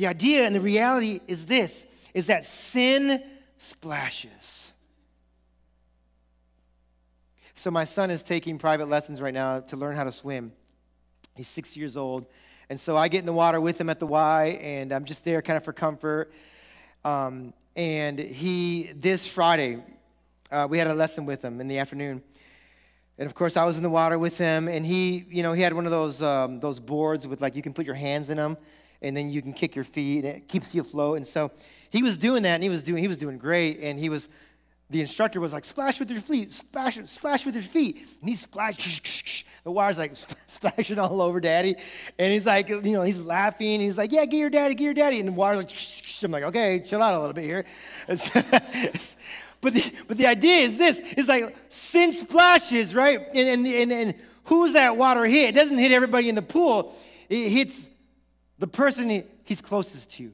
The 0.00 0.06
idea 0.06 0.46
and 0.46 0.54
the 0.54 0.62
reality 0.62 1.20
is 1.28 1.44
this 1.44 1.84
is 2.14 2.28
that 2.28 2.46
sin 2.46 3.22
splashes. 3.58 4.72
So 7.52 7.70
my 7.70 7.84
son 7.84 8.10
is 8.10 8.22
taking 8.22 8.56
private 8.56 8.88
lessons 8.88 9.20
right 9.20 9.34
now 9.34 9.60
to 9.60 9.76
learn 9.76 9.94
how 9.94 10.04
to 10.04 10.12
swim. 10.12 10.52
He's 11.36 11.48
6 11.48 11.76
years 11.76 11.98
old. 11.98 12.24
And 12.70 12.80
so 12.80 12.96
I 12.96 13.08
get 13.08 13.18
in 13.18 13.26
the 13.26 13.34
water 13.34 13.60
with 13.60 13.78
him 13.78 13.90
at 13.90 14.00
the 14.00 14.06
Y, 14.06 14.58
and 14.62 14.90
I'm 14.90 15.04
just 15.04 15.22
there 15.22 15.42
kind 15.42 15.58
of 15.58 15.64
for 15.64 15.74
comfort. 15.74 16.32
Um, 17.04 17.52
and 17.76 18.18
he, 18.18 18.90
this 18.94 19.26
Friday, 19.26 19.84
uh, 20.50 20.66
we 20.70 20.78
had 20.78 20.86
a 20.86 20.94
lesson 20.94 21.26
with 21.26 21.44
him 21.44 21.60
in 21.60 21.68
the 21.68 21.78
afternoon. 21.78 22.22
And 23.18 23.26
of 23.26 23.34
course, 23.34 23.58
I 23.58 23.66
was 23.66 23.76
in 23.76 23.82
the 23.82 23.90
water 23.90 24.18
with 24.18 24.38
him, 24.38 24.66
and 24.66 24.86
he, 24.86 25.26
you 25.28 25.42
know, 25.42 25.52
he 25.52 25.60
had 25.60 25.74
one 25.74 25.84
of 25.84 25.92
those 25.92 26.22
um, 26.22 26.58
those 26.58 26.80
boards 26.80 27.28
with 27.28 27.42
like 27.42 27.54
you 27.54 27.60
can 27.60 27.74
put 27.74 27.84
your 27.84 27.94
hands 27.94 28.30
in 28.30 28.38
them, 28.38 28.56
and 29.02 29.16
then 29.16 29.30
you 29.30 29.42
can 29.42 29.52
kick 29.52 29.74
your 29.74 29.84
feet, 29.84 30.24
and 30.24 30.36
it 30.36 30.48
keeps 30.48 30.74
you 30.74 30.82
afloat. 30.82 31.16
And 31.16 31.26
so 31.26 31.50
he 31.90 32.02
was 32.02 32.16
doing 32.18 32.42
that, 32.44 32.54
and 32.54 32.62
he 32.62 32.68
was 32.68 32.82
doing 32.82 33.02
he 33.02 33.08
was 33.08 33.18
doing 33.18 33.38
great, 33.38 33.80
and 33.80 33.98
he 33.98 34.08
was. 34.08 34.28
The 34.90 35.00
instructor 35.00 35.38
was 35.38 35.52
like, 35.52 35.64
splash 35.64 36.00
with 36.00 36.10
your 36.10 36.20
feet, 36.20 36.50
splash, 36.50 36.98
splash 37.04 37.46
with 37.46 37.54
your 37.54 37.62
feet. 37.62 37.98
And 38.20 38.28
he 38.28 38.34
splashed, 38.34 39.46
the 39.62 39.70
water's 39.70 39.98
like 39.98 40.16
splashing 40.48 40.98
all 40.98 41.22
over 41.22 41.38
daddy. 41.38 41.76
And 42.18 42.32
he's 42.32 42.44
like, 42.44 42.68
you 42.68 42.80
know, 42.80 43.02
he's 43.02 43.22
laughing. 43.22 43.78
He's 43.78 43.96
like, 43.96 44.10
yeah, 44.10 44.24
get 44.24 44.38
your 44.38 44.50
daddy, 44.50 44.74
get 44.74 44.82
your 44.82 44.94
daddy. 44.94 45.20
And 45.20 45.28
the 45.28 45.32
water's 45.32 45.62
like, 45.62 46.24
I'm 46.24 46.32
like, 46.32 46.42
okay, 46.42 46.80
chill 46.80 47.00
out 47.00 47.14
a 47.14 47.20
little 47.20 47.32
bit 47.32 47.44
here. 47.44 47.64
But 49.60 49.74
the, 49.74 49.92
but 50.08 50.16
the 50.16 50.26
idea 50.26 50.64
is 50.64 50.78
this 50.78 51.02
it's 51.04 51.28
like 51.28 51.54
sin 51.68 52.12
splashes, 52.12 52.94
right? 52.94 53.20
And, 53.34 53.48
and, 53.48 53.66
and, 53.66 53.92
and 53.92 54.14
who's 54.44 54.72
that 54.72 54.96
water 54.96 55.24
hit? 55.26 55.50
It 55.50 55.54
doesn't 55.54 55.76
hit 55.76 55.92
everybody 55.92 56.28
in 56.28 56.34
the 56.34 56.42
pool, 56.42 56.94
it 57.28 57.50
hits 57.50 57.89
the 58.60 58.68
person 58.68 59.24
he's 59.42 59.60
closest 59.60 60.10
to. 60.12 60.32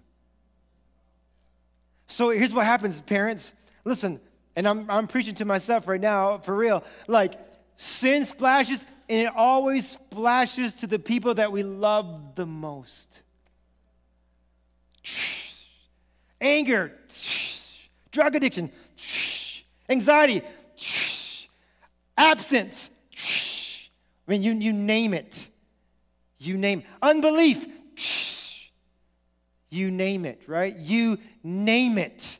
So 2.09 2.31
here's 2.31 2.53
what 2.53 2.66
happens, 2.66 3.01
parents. 3.01 3.53
Listen, 3.85 4.20
and 4.57 4.66
I'm, 4.66 4.91
I'm 4.91 5.07
preaching 5.07 5.35
to 5.37 5.45
myself 5.45 5.89
right 5.89 6.01
now, 6.01 6.39
for 6.39 6.55
real. 6.55 6.85
Like, 7.07 7.35
sin 7.77 8.27
splashes, 8.27 8.85
and 9.09 9.29
it 9.29 9.33
always 9.35 9.89
splashes 9.89 10.74
to 10.74 10.87
the 10.87 10.99
people 10.99 11.35
that 11.35 11.53
we 11.53 11.62
love 11.62 12.35
the 12.35 12.47
most. 12.47 13.22
Anger, 16.41 16.93
drug 18.11 18.35
addiction, 18.35 18.70
Anxiety, 19.89 20.43
absence. 22.18 22.91
I 24.27 24.33
mean, 24.33 24.43
you, 24.43 24.53
you 24.55 24.72
name 24.72 25.14
it. 25.14 25.49
You 26.39 26.57
name 26.57 26.83
unbelief. 27.01 27.66
You 29.70 29.90
name 29.90 30.24
it, 30.24 30.42
right? 30.46 30.74
You 30.74 31.18
name 31.42 31.98
it. 31.98 32.38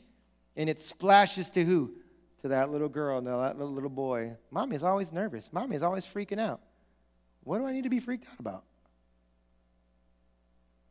And 0.55 0.69
it 0.69 0.79
splashes 0.79 1.49
to 1.51 1.63
who? 1.63 1.93
To 2.41 2.49
that 2.49 2.69
little 2.71 2.89
girl, 2.89 3.21
no, 3.21 3.41
that 3.41 3.59
little 3.59 3.89
boy. 3.89 4.33
Mommy 4.51 4.75
is 4.75 4.83
always 4.83 5.11
nervous. 5.11 5.51
Mommy 5.51 5.75
is 5.75 5.83
always 5.83 6.05
freaking 6.05 6.39
out. 6.39 6.61
What 7.43 7.59
do 7.59 7.65
I 7.65 7.73
need 7.73 7.83
to 7.83 7.89
be 7.89 7.99
freaked 7.99 8.27
out 8.31 8.39
about? 8.39 8.63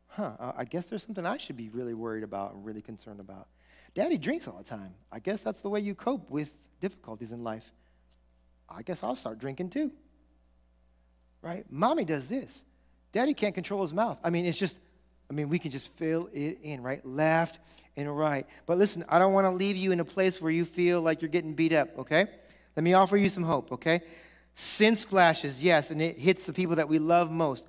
Huh, 0.07 0.53
I 0.57 0.65
guess 0.65 0.87
there's 0.87 1.03
something 1.03 1.25
I 1.25 1.37
should 1.37 1.57
be 1.57 1.69
really 1.69 1.93
worried 1.93 2.23
about 2.23 2.53
and 2.53 2.65
really 2.65 2.81
concerned 2.81 3.19
about. 3.19 3.47
Daddy 3.93 4.17
drinks 4.17 4.47
all 4.47 4.57
the 4.57 4.63
time. 4.63 4.93
I 5.11 5.19
guess 5.19 5.41
that's 5.41 5.61
the 5.61 5.69
way 5.69 5.79
you 5.79 5.95
cope 5.95 6.29
with 6.29 6.51
difficulties 6.81 7.31
in 7.31 7.43
life. 7.43 7.71
I 8.69 8.81
guess 8.81 9.03
I'll 9.03 9.15
start 9.15 9.39
drinking 9.39 9.69
too. 9.69 9.91
Right? 11.41 11.65
Mommy 11.69 12.03
does 12.03 12.27
this. 12.27 12.65
Daddy 13.11 13.33
can't 13.33 13.53
control 13.53 13.81
his 13.81 13.93
mouth. 13.93 14.17
I 14.23 14.29
mean, 14.29 14.45
it's 14.45 14.57
just, 14.57 14.77
I 15.29 15.33
mean, 15.33 15.49
we 15.49 15.59
can 15.59 15.71
just 15.71 15.91
fill 15.93 16.29
it 16.33 16.59
in, 16.63 16.81
right? 16.81 17.05
Left 17.05 17.59
and 17.95 18.15
right. 18.15 18.45
But 18.65 18.77
listen, 18.77 19.03
I 19.09 19.19
don't 19.19 19.33
want 19.33 19.45
to 19.45 19.51
leave 19.51 19.75
you 19.75 19.91
in 19.91 19.99
a 19.99 20.05
place 20.05 20.41
where 20.41 20.51
you 20.51 20.63
feel 20.63 21.01
like 21.01 21.21
you're 21.21 21.29
getting 21.29 21.53
beat 21.53 21.73
up, 21.73 21.97
okay? 21.99 22.27
Let 22.75 22.83
me 22.83 22.93
offer 22.93 23.17
you 23.17 23.27
some 23.27 23.43
hope, 23.43 23.71
okay? 23.73 24.01
Sin 24.53 24.95
splashes, 24.95 25.63
yes, 25.63 25.91
and 25.91 26.01
it 26.01 26.17
hits 26.17 26.45
the 26.45 26.53
people 26.53 26.77
that 26.77 26.87
we 26.87 26.99
love 26.99 27.31
most. 27.31 27.65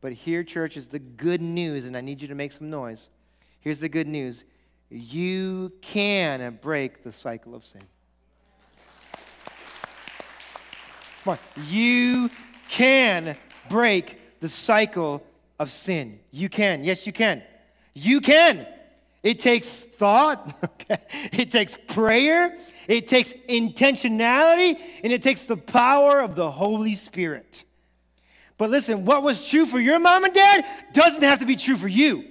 But 0.00 0.12
here, 0.12 0.44
church, 0.44 0.76
is 0.76 0.86
the 0.86 0.98
good 0.98 1.42
news, 1.42 1.84
and 1.84 1.96
I 1.96 2.00
need 2.00 2.22
you 2.22 2.28
to 2.28 2.34
make 2.34 2.52
some 2.52 2.70
noise. 2.70 3.10
Here's 3.60 3.80
the 3.80 3.88
good 3.88 4.06
news 4.06 4.44
you 4.92 5.72
can 5.82 6.58
break 6.60 7.04
the 7.04 7.12
cycle 7.12 7.54
of 7.54 7.64
sin. 7.64 7.82
Come 11.24 11.32
on. 11.32 11.64
You 11.68 12.30
can 12.68 13.36
break 13.68 14.40
the 14.40 14.48
cycle 14.48 15.22
of 15.60 15.70
sin. 15.70 16.18
You 16.32 16.48
can. 16.48 16.82
Yes, 16.82 17.06
you 17.06 17.12
can. 17.12 17.42
You 17.94 18.22
can. 18.22 18.66
It 19.22 19.38
takes 19.38 19.82
thought, 19.82 20.56
okay? 20.64 21.02
it 21.32 21.50
takes 21.52 21.76
prayer, 21.86 22.56
it 22.88 23.06
takes 23.06 23.34
intentionality, 23.46 24.80
and 25.04 25.12
it 25.12 25.22
takes 25.22 25.44
the 25.44 25.58
power 25.58 26.20
of 26.20 26.34
the 26.34 26.50
Holy 26.50 26.94
Spirit. 26.94 27.66
But 28.56 28.70
listen, 28.70 29.04
what 29.04 29.22
was 29.22 29.46
true 29.46 29.66
for 29.66 29.78
your 29.78 29.98
mom 29.98 30.24
and 30.24 30.32
dad 30.32 30.64
doesn't 30.94 31.22
have 31.22 31.40
to 31.40 31.46
be 31.46 31.56
true 31.56 31.76
for 31.76 31.88
you. 31.88 32.24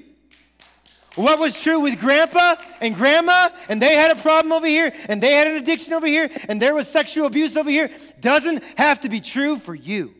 What 1.15 1.37
was 1.37 1.61
true 1.61 1.79
with 1.81 1.99
grandpa 1.99 2.55
and 2.81 2.95
grandma, 2.95 3.49
and 3.67 3.79
they 3.79 3.95
had 3.95 4.09
a 4.09 4.15
problem 4.15 4.51
over 4.51 4.67
here, 4.67 4.91
and 5.07 5.21
they 5.21 5.33
had 5.33 5.47
an 5.47 5.55
addiction 5.55 5.93
over 5.93 6.07
here, 6.07 6.31
and 6.47 6.59
there 6.59 6.73
was 6.73 6.87
sexual 6.87 7.27
abuse 7.27 7.55
over 7.55 7.69
here, 7.69 7.91
doesn't 8.19 8.63
have 8.77 9.01
to 9.01 9.09
be 9.09 9.21
true 9.21 9.57
for 9.57 9.75
you 9.75 10.15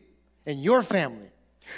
and 0.46 0.62
your 0.62 0.82
family. 0.82 1.29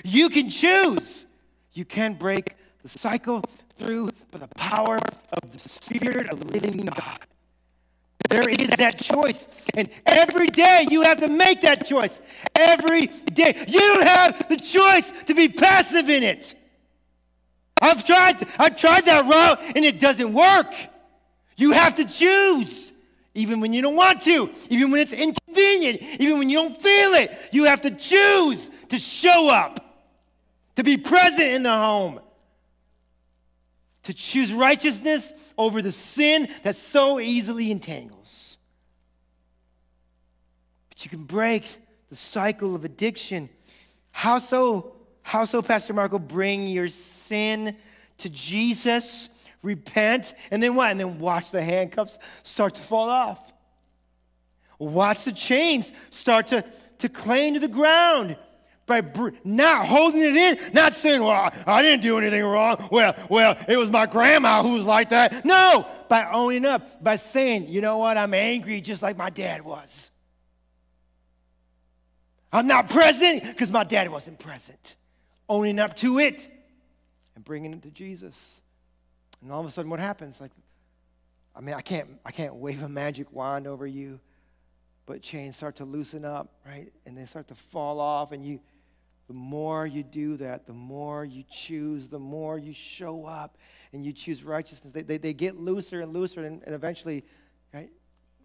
You 0.05 0.28
can 0.28 0.49
choose. 0.49 1.26
You 1.72 1.84
can 1.84 2.14
break 2.14 2.57
the 2.82 2.88
cycle 2.88 3.43
through 3.78 4.11
the 4.30 4.49
power 4.57 4.99
of 5.32 5.53
the 5.53 5.59
Spirit 5.59 6.28
of 6.30 6.40
the 6.40 6.61
living 6.61 6.86
God. 6.86 7.18
There 8.28 8.49
is 8.49 8.68
that 8.70 8.99
choice. 8.99 9.47
And 9.74 9.90
every 10.07 10.47
day 10.47 10.86
you 10.90 11.03
have 11.03 11.18
to 11.18 11.28
make 11.28 11.61
that 11.62 11.84
choice. 11.84 12.20
Every 12.55 13.07
day. 13.07 13.64
You 13.68 13.78
don't 13.78 14.07
have 14.07 14.49
the 14.49 14.57
choice 14.57 15.12
to 15.26 15.34
be 15.34 15.49
passive 15.49 16.09
in 16.09 16.22
it. 16.22 16.55
I've 17.80 18.07
tried, 18.07 18.47
I've 18.59 18.76
tried 18.76 19.07
that 19.07 19.26
route 19.26 19.61
and 19.76 19.84
it 19.84 19.99
doesn't 19.99 20.32
work. 20.32 20.72
You 21.57 21.72
have 21.72 21.97
to 21.97 22.05
choose, 22.05 22.93
even 23.34 23.61
when 23.61 23.72
you 23.72 23.82
don't 23.82 23.97
want 23.97 24.22
to, 24.22 24.51
even 24.70 24.90
when 24.90 25.01
it's 25.01 25.12
inconvenient, 25.12 26.01
even 26.20 26.38
when 26.38 26.49
you 26.49 26.59
don't 26.59 26.80
feel 26.80 27.14
it. 27.14 27.32
You 27.51 27.64
have 27.64 27.80
to 27.82 27.90
choose 27.90 28.70
to 28.88 28.99
show 28.99 29.51
up, 29.51 29.82
to 30.77 30.83
be 30.83 30.97
present 30.97 31.49
in 31.49 31.62
the 31.62 31.73
home, 31.73 32.20
to 34.05 34.14
choose 34.14 34.53
righteousness 34.53 35.33
over 35.57 35.83
the 35.83 35.93
sin 35.93 36.49
that 36.62 36.77
so 36.77 37.20
easily 37.20 37.70
entangles. 37.70 38.57
But 40.89 41.05
you 41.05 41.11
can 41.11 41.25
break 41.25 41.64
the 42.09 42.16
cycle 42.16 42.75
of 42.75 42.85
addiction. 42.85 43.49
How 44.12 44.39
so? 44.39 44.97
How 45.23 45.45
so, 45.45 45.62
Pastor 45.62 45.95
Marco? 45.95 46.18
Bring 46.18 46.66
your 46.66 46.89
sin 46.89 47.77
to 48.18 48.29
Jesus, 48.29 49.29
repent, 49.62 50.35
and 50.51 50.62
then 50.62 50.75
what? 50.75 50.91
And 50.91 50.99
then 50.99 51.18
watch 51.18 51.51
the 51.51 51.62
handcuffs 51.62 52.18
start 52.43 52.75
to 52.75 52.81
fall 52.81 53.09
off. 53.09 53.53
Watch 54.79 55.25
the 55.25 55.33
chains 55.33 55.93
start 56.11 56.49
to, 56.49 56.64
to 56.99 57.09
cling 57.09 57.55
to 57.55 57.61
the 57.61 57.68
ground 57.68 58.37
by 58.87 59.03
not 59.45 59.87
holding 59.87 60.22
it 60.22 60.37
in, 60.37 60.72
not 60.72 60.95
saying, 60.97 61.22
well, 61.22 61.53
I 61.66 61.83
didn't 61.83 62.03
do 62.03 62.18
anything 62.18 62.45
wrong. 62.45 62.89
Well, 62.91 63.14
well, 63.30 63.57
it 63.68 63.76
was 63.76 63.91
my 63.91 64.07
grandma 64.07 64.62
who 64.62 64.72
was 64.72 64.85
like 64.85 65.11
that. 65.11 65.45
No, 65.45 65.87
by 66.09 66.28
owning 66.30 66.64
up, 66.64 67.03
by 67.03 67.16
saying, 67.16 67.68
you 67.68 67.80
know 67.80 67.99
what, 67.99 68.16
I'm 68.16 68.35
angry 68.35 68.80
just 68.80 69.03
like 69.03 69.16
my 69.16 69.30
dad 69.30 69.64
was. 69.64 70.11
I'm 72.53 72.66
not 72.66 72.91
present 72.91 73.45
because 73.45 73.70
my 73.70 73.85
dad 73.85 74.11
wasn't 74.11 74.39
present 74.39 74.97
owning 75.49 75.78
up 75.78 75.97
to 75.99 76.18
it 76.18 76.49
and 77.35 77.45
bringing 77.45 77.72
it 77.72 77.83
to 77.83 77.91
Jesus. 77.91 78.61
And 79.43 79.51
all 79.51 79.61
of 79.61 79.66
a 79.66 79.70
sudden, 79.70 79.91
what 79.91 80.01
happens? 80.01 80.41
Like, 80.41 80.51
I 81.55 81.61
mean, 81.61 81.74
I 81.74 81.80
can't, 81.80 82.09
I 82.24 82.30
can't 82.30 82.55
wave 82.55 82.83
a 82.83 82.89
magic 82.89 83.33
wand 83.33 83.66
over 83.66 83.87
you, 83.87 84.20
but 85.07 85.20
chains 85.20 85.57
start 85.57 85.76
to 85.76 85.85
loosen 85.85 86.24
up, 86.24 86.53
right? 86.66 86.93
And 87.07 87.16
they 87.16 87.24
start 87.24 87.49
to 87.49 87.55
fall 87.55 88.01
off. 88.01 88.33
And 88.33 88.45
you, 88.45 88.61
the 89.29 89.35
more 89.35 89.87
you 89.87 90.03
do 90.03 90.37
that, 90.39 90.66
the 90.66 90.73
more 90.73 91.25
you 91.25 91.45
choose, 91.51 92.09
the 92.09 92.18
more 92.18 92.59
you 92.59 92.73
show 92.73 93.25
up 93.25 93.57
and 93.93 94.05
you 94.05 94.12
choose 94.12 94.43
righteousness. 94.43 94.93
They, 94.93 95.03
they, 95.03 95.18
they 95.18 95.33
get 95.33 95.59
looser 95.59 96.01
and 96.01 96.12
looser, 96.12 96.45
and, 96.45 96.62
and 96.64 96.75
eventually, 96.75 97.25
right? 97.73 97.91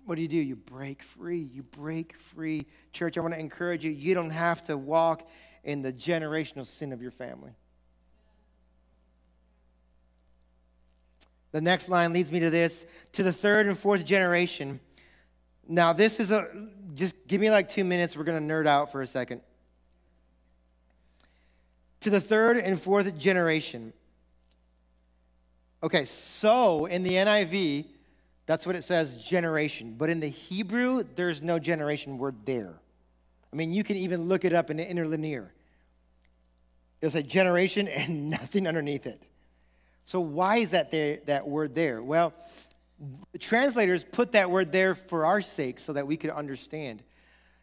What 0.05 0.15
do 0.15 0.21
you 0.21 0.27
do? 0.27 0.37
You 0.37 0.55
break 0.55 1.03
free. 1.03 1.49
You 1.51 1.63
break 1.63 2.15
free. 2.17 2.65
Church, 2.93 3.17
I 3.17 3.21
want 3.21 3.33
to 3.33 3.39
encourage 3.39 3.83
you. 3.83 3.91
You 3.91 4.13
don't 4.13 4.29
have 4.29 4.63
to 4.65 4.77
walk 4.77 5.27
in 5.63 5.81
the 5.81 5.91
generational 5.91 6.65
sin 6.65 6.93
of 6.93 7.01
your 7.01 7.11
family. 7.11 7.51
The 11.51 11.61
next 11.61 11.89
line 11.89 12.13
leads 12.13 12.31
me 12.31 12.39
to 12.39 12.49
this 12.49 12.85
to 13.13 13.23
the 13.23 13.33
third 13.33 13.67
and 13.67 13.77
fourth 13.77 14.05
generation. 14.05 14.79
Now, 15.67 15.91
this 15.91 16.19
is 16.19 16.31
a, 16.31 16.47
just 16.93 17.15
give 17.27 17.41
me 17.41 17.49
like 17.49 17.67
two 17.67 17.83
minutes. 17.83 18.15
We're 18.15 18.23
going 18.23 18.47
to 18.47 18.53
nerd 18.53 18.67
out 18.67 18.91
for 18.91 19.01
a 19.01 19.07
second. 19.07 19.41
To 22.01 22.09
the 22.09 22.21
third 22.21 22.57
and 22.57 22.79
fourth 22.79 23.17
generation. 23.17 23.93
Okay, 25.83 26.05
so 26.05 26.85
in 26.85 27.03
the 27.03 27.13
NIV, 27.13 27.85
that's 28.45 28.65
what 28.65 28.75
it 28.75 28.83
says, 28.83 29.23
generation. 29.23 29.95
But 29.97 30.09
in 30.09 30.19
the 30.19 30.29
Hebrew, 30.29 31.03
there's 31.15 31.41
no 31.41 31.59
generation 31.59 32.17
word 32.17 32.35
there. 32.45 32.73
I 33.51 33.55
mean, 33.55 33.73
you 33.73 33.83
can 33.83 33.97
even 33.97 34.27
look 34.27 34.45
it 34.45 34.53
up 34.53 34.69
in 34.69 34.77
the 34.77 34.89
interlinear. 34.89 35.51
It'll 37.01 37.11
say 37.11 37.23
generation 37.23 37.87
and 37.87 38.29
nothing 38.29 38.67
underneath 38.67 39.05
it. 39.05 39.23
So 40.05 40.21
why 40.21 40.57
is 40.57 40.71
that 40.71 40.89
there, 40.89 41.19
that 41.25 41.47
word 41.47 41.73
there? 41.73 42.01
Well, 42.01 42.33
the 43.31 43.37
translators 43.37 44.03
put 44.03 44.31
that 44.31 44.49
word 44.49 44.71
there 44.71 44.95
for 44.95 45.25
our 45.25 45.41
sake 45.41 45.79
so 45.79 45.93
that 45.93 46.07
we 46.07 46.17
could 46.17 46.29
understand. 46.29 47.03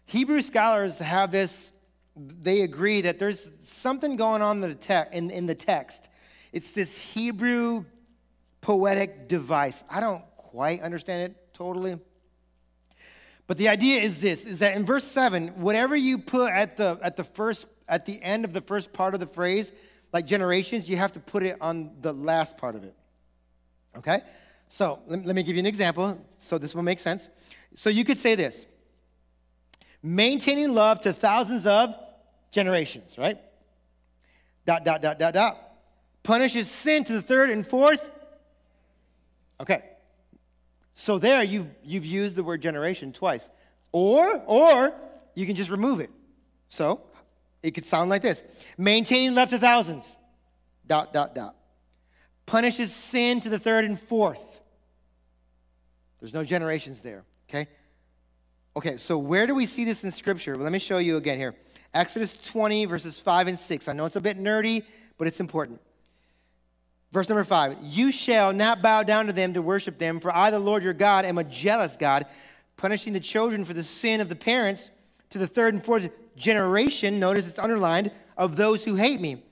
Hebrew 0.05 0.43
scholars 0.43 0.99
have 0.99 1.33
this, 1.33 1.73
they 2.17 2.61
agree 2.61 3.01
that 3.03 3.19
there's 3.19 3.51
something 3.61 4.17
going 4.17 4.43
on 4.43 4.63
in 4.63 4.71
the, 4.71 4.75
te- 4.75 5.17
in, 5.17 5.31
in 5.31 5.47
the 5.47 5.55
text. 5.55 6.09
It's 6.53 6.71
this 6.71 7.01
Hebrew 7.01 7.85
poetic 8.61 9.29
device. 9.29 9.83
I 9.91 10.01
don't 10.01 10.25
quite 10.37 10.81
understand 10.83 11.23
it 11.23 11.55
totally. 11.55 11.99
But 13.47 13.59
the 13.59 13.69
idea 13.69 14.01
is 14.01 14.21
this 14.21 14.47
is 14.47 14.61
that 14.61 14.77
in 14.77 14.87
verse 14.87 15.05
7, 15.05 15.49
whatever 15.49 15.95
you 15.95 16.19
put 16.19 16.51
at 16.51 16.77
the 16.77 16.99
at 17.03 17.17
the 17.17 17.25
first 17.25 17.67
at 17.89 18.07
the 18.07 18.23
end 18.23 18.45
of 18.45 18.53
the 18.53 18.61
first 18.61 18.93
part 18.93 19.13
of 19.13 19.21
the 19.21 19.27
phrase, 19.27 19.73
like 20.13 20.27
generations, 20.27 20.89
you 20.89 20.97
have 20.97 21.13
to 21.13 21.21
put 21.21 21.43
it 21.43 21.59
on 21.61 21.91
the 22.01 22.13
last 22.13 22.57
part 22.57 22.75
of 22.75 22.85
it. 22.85 22.95
Okay? 23.99 24.21
So 24.69 25.01
let, 25.07 25.27
let 25.27 25.37
me 25.37 25.43
give 25.43 25.57
you 25.57 25.61
an 25.61 25.67
example 25.67 26.19
so 26.39 26.57
this 26.57 26.75
will 26.75 26.83
make 26.83 27.01
sense. 27.01 27.29
So 27.75 27.91
you 27.91 28.05
could 28.05 28.19
say 28.19 28.35
this 28.35 28.67
maintaining 30.03 30.73
love 30.73 31.01
to 31.01 31.13
thousands 31.13 31.67
of 31.67 31.95
generations, 32.55 33.19
right? 33.19 33.39
Dot, 34.65 34.85
dot, 34.85 35.03
dot, 35.03 35.19
dot, 35.19 35.35
dot. 35.35 35.59
Punishes 36.23 36.71
sin 36.71 37.05
to 37.05 37.13
the 37.13 37.21
third 37.21 37.51
and 37.51 37.67
fourth. 37.67 38.11
Okay. 39.61 39.83
So 40.95 41.19
there 41.19 41.43
you've, 41.43 41.67
you've 41.83 42.07
used 42.07 42.37
the 42.37 42.45
word 42.45 42.63
generation 42.63 43.13
twice. 43.13 43.51
Or, 43.93 44.41
or 44.47 44.95
you 45.35 45.45
can 45.45 45.57
just 45.57 45.71
remove 45.71 46.01
it. 46.01 46.11
So 46.69 47.03
it 47.63 47.73
could 47.73 47.85
sound 47.85 48.09
like 48.09 48.23
this 48.23 48.43
maintaining 48.79 49.35
love 49.35 49.51
to 49.51 49.59
thousands, 49.59 50.17
dot, 50.87 51.13
dot, 51.13 51.35
dot. 51.35 51.57
Punishes 52.47 52.93
sin 52.93 53.41
to 53.41 53.49
the 53.49 53.59
third 53.59 53.85
and 53.85 53.99
fourth. 53.99 54.61
There's 56.21 56.35
no 56.35 56.45
generations 56.45 57.01
there, 57.01 57.25
okay? 57.49 57.67
Okay, 58.77 58.97
so 58.97 59.19
where 59.19 59.47
do 59.47 59.55
we 59.55 59.67
see 59.67 59.85
this 59.85 60.05
in 60.05 60.11
Scripture? 60.11 60.55
Well, 60.55 60.63
let 60.63 60.73
me 60.73 60.79
show 60.79 60.99
you 60.99 61.17
again 61.17 61.39
here. 61.39 61.55
Exodus 61.95 62.37
20, 62.37 62.87
verses 62.87 63.21
5 63.21 63.49
and 63.49 63.59
6. 63.59 63.89
I 63.89 63.93
know 63.93 64.05
it's 64.05 64.17
a 64.17 64.21
bit 64.21 64.39
nerdy, 64.39 64.83
but 65.17 65.27
it's 65.27 65.41
important. 65.41 65.81
Verse 67.13 67.29
number 67.29 67.45
5 67.45 67.77
You 67.83 68.11
shall 68.11 68.53
not 68.53 68.83
bow 68.83 69.05
down 69.05 69.27
to 69.27 69.33
them 69.33 69.55
to 69.55 69.63
worship 69.63 69.99
them, 69.99 70.19
for 70.19 70.35
I, 70.35 70.51
the 70.51 70.59
Lord 70.59 70.83
your 70.83 70.93
God, 70.93 71.25
am 71.25 71.39
a 71.39 71.45
jealous 71.45 71.97
God, 71.97 72.27
punishing 72.77 73.13
the 73.13 73.21
children 73.21 73.65
for 73.65 73.73
the 73.73 73.85
sin 73.85 74.21
of 74.21 74.29
the 74.29 74.37
parents 74.37 74.91
to 75.31 75.39
the 75.39 75.47
third 75.47 75.75
and 75.75 75.83
fourth 75.83 76.11
generation, 76.37 77.21
notice 77.21 77.49
it's 77.49 77.59
underlined, 77.59 78.11
of 78.37 78.57
those 78.57 78.85
who 78.85 78.97
hate 78.97 79.21
me, 79.21 79.43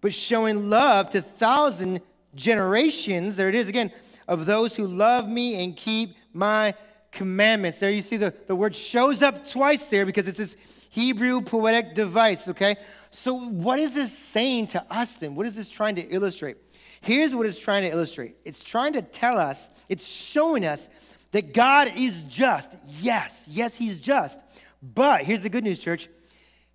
but 0.00 0.12
showing 0.12 0.70
love 0.70 1.10
to 1.10 1.20
thousand 1.20 2.00
generations, 2.34 3.36
there 3.36 3.48
it 3.48 3.54
is 3.54 3.68
again, 3.68 3.92
of 4.26 4.46
those 4.46 4.74
who 4.74 4.86
love 4.86 5.28
me 5.28 5.62
and 5.62 5.76
keep 5.76 6.16
my 6.32 6.74
commandments. 7.10 7.78
There 7.78 7.90
you 7.90 8.00
see 8.00 8.16
the, 8.16 8.32
the 8.46 8.56
word 8.56 8.74
shows 8.74 9.20
up 9.20 9.46
twice 9.46 9.84
there 9.84 10.06
because 10.06 10.26
it's 10.26 10.38
this 10.38 10.56
Hebrew 10.92 11.40
poetic 11.40 11.94
device, 11.94 12.48
okay? 12.48 12.76
So, 13.10 13.34
what 13.34 13.78
is 13.78 13.94
this 13.94 14.16
saying 14.16 14.66
to 14.68 14.84
us 14.90 15.14
then? 15.14 15.34
What 15.34 15.46
is 15.46 15.54
this 15.54 15.70
trying 15.70 15.94
to 15.94 16.02
illustrate? 16.02 16.58
Here's 17.00 17.34
what 17.34 17.46
it's 17.46 17.58
trying 17.58 17.84
to 17.84 17.90
illustrate 17.90 18.36
it's 18.44 18.62
trying 18.62 18.92
to 18.92 19.00
tell 19.00 19.38
us, 19.38 19.70
it's 19.88 20.06
showing 20.06 20.66
us 20.66 20.90
that 21.30 21.54
God 21.54 21.92
is 21.96 22.24
just. 22.24 22.76
Yes, 23.00 23.48
yes, 23.50 23.74
He's 23.74 24.00
just. 24.00 24.38
But 24.82 25.22
here's 25.22 25.40
the 25.40 25.48
good 25.48 25.64
news, 25.64 25.78
church 25.78 26.10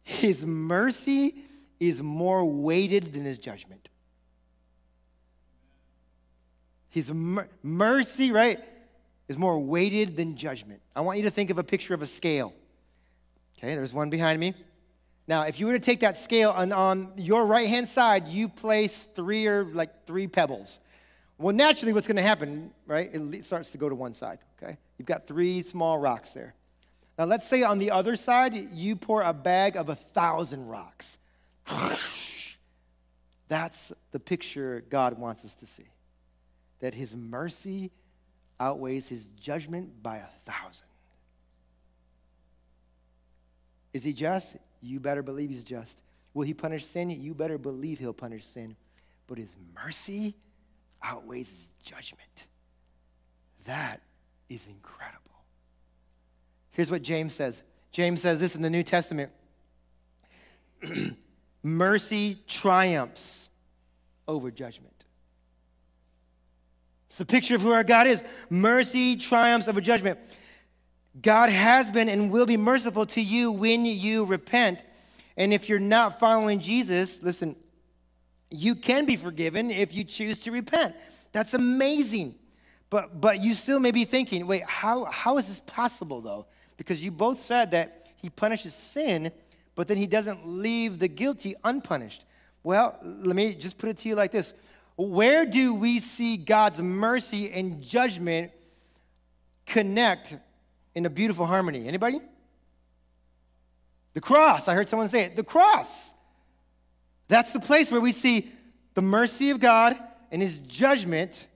his 0.01 0.43
mercy 0.43 1.36
is 1.80 2.01
more 2.01 2.43
weighted 2.43 3.13
than 3.13 3.24
his 3.24 3.38
judgment. 3.38 3.89
His 6.89 7.13
mer- 7.13 7.49
mercy, 7.61 8.32
right, 8.32 8.63
is 9.28 9.38
more 9.38 9.59
weighted 9.59 10.18
than 10.18 10.36
judgment. 10.36 10.82
I 10.95 11.01
want 11.01 11.20
you 11.20 11.26
to 11.26 11.30
think 11.30 11.51
of 11.51 11.59
a 11.59 11.63
picture 11.63 11.93
of 11.93 12.01
a 12.01 12.07
scale. 12.07 12.51
Okay, 13.57 13.75
there's 13.75 13.93
one 13.93 14.09
behind 14.09 14.39
me. 14.39 14.53
Now, 15.27 15.41
if 15.43 15.59
you 15.59 15.65
were 15.67 15.73
to 15.73 15.79
take 15.79 15.99
that 16.01 16.17
scale 16.17 16.53
and 16.55 16.71
on 16.71 17.11
your 17.17 17.45
right 17.45 17.67
hand 17.67 17.89
side, 17.89 18.27
you 18.27 18.47
place 18.47 19.07
three 19.15 19.45
or 19.47 19.65
like 19.65 20.05
three 20.05 20.27
pebbles. 20.27 20.79
Well, 21.37 21.55
naturally, 21.55 21.93
what's 21.93 22.07
going 22.07 22.17
to 22.17 22.23
happen, 22.23 22.71
right? 22.85 23.09
It 23.13 23.45
starts 23.45 23.71
to 23.71 23.77
go 23.77 23.89
to 23.89 23.95
one 23.95 24.13
side, 24.13 24.39
okay? 24.61 24.77
You've 24.97 25.05
got 25.05 25.27
three 25.27 25.61
small 25.61 25.97
rocks 25.97 26.29
there. 26.29 26.55
Now, 27.17 27.25
let's 27.25 27.47
say 27.47 27.63
on 27.63 27.77
the 27.77 27.91
other 27.91 28.15
side, 28.15 28.53
you 28.55 28.95
pour 28.95 29.21
a 29.21 29.33
bag 29.33 29.75
of 29.75 29.89
a 29.89 29.95
thousand 29.95 30.67
rocks. 30.67 31.17
That's 33.49 33.91
the 34.11 34.19
picture 34.19 34.83
God 34.89 35.17
wants 35.17 35.43
us 35.45 35.55
to 35.55 35.65
see. 35.65 35.87
That 36.79 36.93
his 36.93 37.15
mercy 37.15 37.91
outweighs 38.59 39.07
his 39.07 39.29
judgment 39.29 40.01
by 40.01 40.17
a 40.17 40.27
thousand. 40.39 40.87
Is 43.97 44.03
he 44.03 44.13
just? 44.13 44.57
You 44.79 44.99
better 44.99 45.23
believe 45.23 45.49
he's 45.49 45.63
just. 45.63 45.97
Will 46.35 46.43
he 46.43 46.53
punish 46.53 46.85
sin? 46.85 47.09
You 47.09 47.33
better 47.33 47.57
believe 47.57 47.97
he'll 47.97 48.13
punish 48.13 48.45
sin. 48.45 48.75
But 49.25 49.39
his 49.39 49.55
mercy 49.73 50.35
outweighs 51.01 51.49
his 51.49 51.71
judgment. 51.81 52.45
That 53.65 54.01
is 54.49 54.67
incredible. 54.67 55.23
Here's 56.69 56.91
what 56.91 57.01
James 57.01 57.33
says 57.33 57.63
James 57.91 58.21
says 58.21 58.39
this 58.39 58.55
in 58.55 58.61
the 58.61 58.69
New 58.69 58.83
Testament 58.83 59.31
mercy 61.63 62.37
triumphs 62.47 63.49
over 64.27 64.51
judgment. 64.51 64.93
It's 67.07 67.17
the 67.17 67.25
picture 67.25 67.55
of 67.55 67.63
who 67.63 67.71
our 67.71 67.83
God 67.83 68.05
is. 68.05 68.23
Mercy 68.51 69.15
triumphs 69.15 69.67
over 69.67 69.81
judgment. 69.81 70.19
God 71.22 71.49
has 71.49 71.89
been 71.89 72.09
and 72.09 72.30
will 72.32 72.45
be 72.45 72.57
merciful 72.57 73.05
to 73.07 73.22
you 73.22 73.51
when 73.51 73.86
you 73.86 74.26
repent. 74.26 74.84
And 75.36 75.53
if 75.53 75.70
you're 75.70 75.80
not 75.80 76.20
following 76.20 76.59
Jesus, 76.59 77.22
listen, 77.22 77.55
you 78.49 78.76
can 78.76 79.05
be 79.05 79.15
forgiven 79.15 79.72
if 79.72 79.93
you 79.93 80.03
choose 80.03 80.39
to 80.41 80.51
repent. 80.51 80.95
That's 81.32 81.53
amazing. 81.53 82.36
But, 82.89 83.20
but 83.20 83.39
you 83.39 83.53
still 83.53 83.80
may 83.80 83.91
be 83.91 84.05
thinking, 84.05 84.47
wait, 84.47 84.63
how, 84.63 85.05
how 85.05 85.38
is 85.38 85.47
this 85.47 85.59
possible 85.61 86.22
though? 86.22 86.45
Because 86.78 87.03
you 87.03 87.11
both 87.11 87.39
said 87.39 87.72
that 87.72 88.07
he 88.15 88.30
punishes 88.30 88.74
sin, 88.74 89.32
but 89.76 89.88
then 89.88 89.97
he 89.97 90.07
doesn't 90.07 90.47
leave 90.47 90.99
the 90.99 91.07
guilty 91.07 91.55
unpunished. 91.63 92.26
Well, 92.63 92.97
let 93.03 93.36
me 93.36 93.55
just 93.55 93.78
put 93.78 93.89
it 93.89 93.97
to 93.99 94.09
you 94.09 94.15
like 94.15 94.32
this 94.32 94.53
Where 94.95 95.45
do 95.45 95.74
we 95.74 95.99
see 95.99 96.38
God's 96.38 96.82
mercy 96.82 97.51
and 97.51 97.82
judgment 97.82 98.51
connect 99.65 100.36
in 100.97 101.05
a 101.05 101.09
beautiful 101.11 101.45
harmony? 101.45 101.87
Anybody? 101.87 102.19
The 104.15 104.19
cross. 104.19 104.67
I 104.67 104.73
heard 104.73 104.89
someone 104.89 105.07
say 105.09 105.25
it. 105.25 105.35
The 105.35 105.43
cross. 105.43 106.11
That's 107.27 107.53
the 107.53 107.59
place 107.59 107.91
where 107.91 108.01
we 108.01 108.11
see 108.11 108.51
the 108.95 109.03
mercy 109.03 109.51
of 109.51 109.59
God 109.59 109.95
and 110.31 110.41
his 110.41 110.57
judgment 110.59 111.47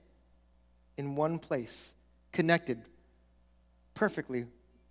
in 0.96 1.16
one 1.16 1.40
place, 1.40 1.92
connected 2.30 2.80
perfectly. 3.94 4.46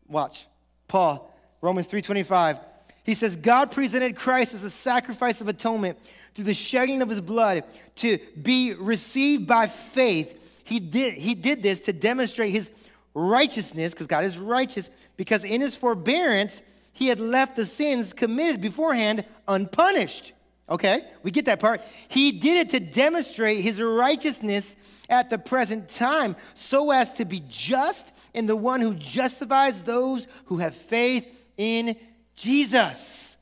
Watch. 0.10 0.48
Paul, 0.90 1.34
Romans 1.62 1.88
3:25. 1.88 2.60
He 3.04 3.14
says 3.14 3.38
God 3.38 3.72
presented 3.72 4.18
Christ 4.18 4.54
as 4.54 4.64
a 4.64 4.70
sacrifice 4.70 5.40
of 5.40 5.48
atonement 5.48 5.98
through 6.36 6.44
the 6.44 6.54
shedding 6.54 7.02
of 7.02 7.08
his 7.08 7.22
blood 7.22 7.64
to 7.98 8.18
be 8.42 8.74
received 8.74 9.48
by 9.48 9.68
faith. 9.68 10.38
He 10.66 10.82
did, 10.82 11.14
he 11.14 11.36
did 11.36 11.64
this 11.64 11.80
to 11.82 11.94
demonstrate 11.94 12.52
his 12.52 12.70
righteousness, 13.14 13.94
because 13.94 14.08
God 14.08 14.24
is 14.24 14.38
righteous, 14.38 14.90
because 15.18 15.44
in 15.44 15.62
his 15.62 15.76
forbearance, 15.76 16.62
he 16.94 17.08
had 17.08 17.20
left 17.20 17.56
the 17.56 17.66
sins 17.66 18.14
committed 18.14 18.62
beforehand 18.62 19.26
unpunished. 19.48 20.34
Okay, 20.70 21.02
we 21.22 21.32
get 21.32 21.46
that 21.46 21.60
part. 21.60 21.82
He 22.08 22.32
did 22.32 22.68
it 22.68 22.70
to 22.72 22.80
demonstrate 22.80 23.62
his 23.62 23.82
righteousness 23.82 24.78
at 25.10 25.30
the 25.30 25.38
present 25.38 25.90
time, 25.90 26.38
so 26.54 26.92
as 26.92 27.12
to 27.14 27.26
be 27.26 27.44
just 27.50 28.10
and 28.34 28.48
the 28.48 28.56
one 28.56 28.80
who 28.80 28.94
justifies 28.94 29.84
those 29.84 30.28
who 30.46 30.58
have 30.58 30.74
faith 30.74 31.28
in 31.58 31.98
Jesus. 32.36 33.36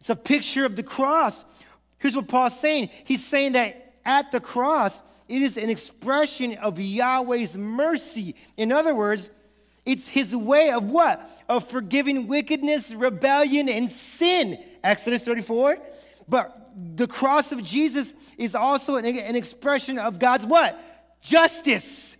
It's 0.00 0.10
a 0.10 0.16
picture 0.16 0.64
of 0.64 0.74
the 0.74 0.82
cross. 0.82 1.44
Here's 1.98 2.16
what 2.16 2.26
Paul's 2.28 2.58
saying 2.58 2.90
He's 3.04 3.24
saying 3.24 3.52
that 3.52 3.94
at 4.04 4.32
the 4.32 4.40
cross, 4.40 5.00
it 5.28 5.42
is 5.42 5.56
an 5.56 5.68
expression 5.68 6.54
of 6.54 6.78
Yahweh's 6.78 7.56
mercy. 7.56 8.34
In 8.56 8.72
other 8.72 8.94
words, 8.94 9.30
it's 9.84 10.08
his 10.08 10.34
way 10.34 10.70
of 10.70 10.84
what? 10.84 11.30
Of 11.48 11.68
forgiving 11.68 12.26
wickedness, 12.26 12.92
rebellion, 12.92 13.68
and 13.68 13.90
sin. 13.90 14.62
Exodus 14.82 15.22
34. 15.22 15.78
But 16.28 16.70
the 16.76 17.06
cross 17.06 17.52
of 17.52 17.62
Jesus 17.62 18.14
is 18.36 18.54
also 18.54 18.96
an, 18.96 19.04
an 19.06 19.36
expression 19.36 19.98
of 19.98 20.18
God's 20.18 20.46
what? 20.46 20.78
Justice. 21.20 22.16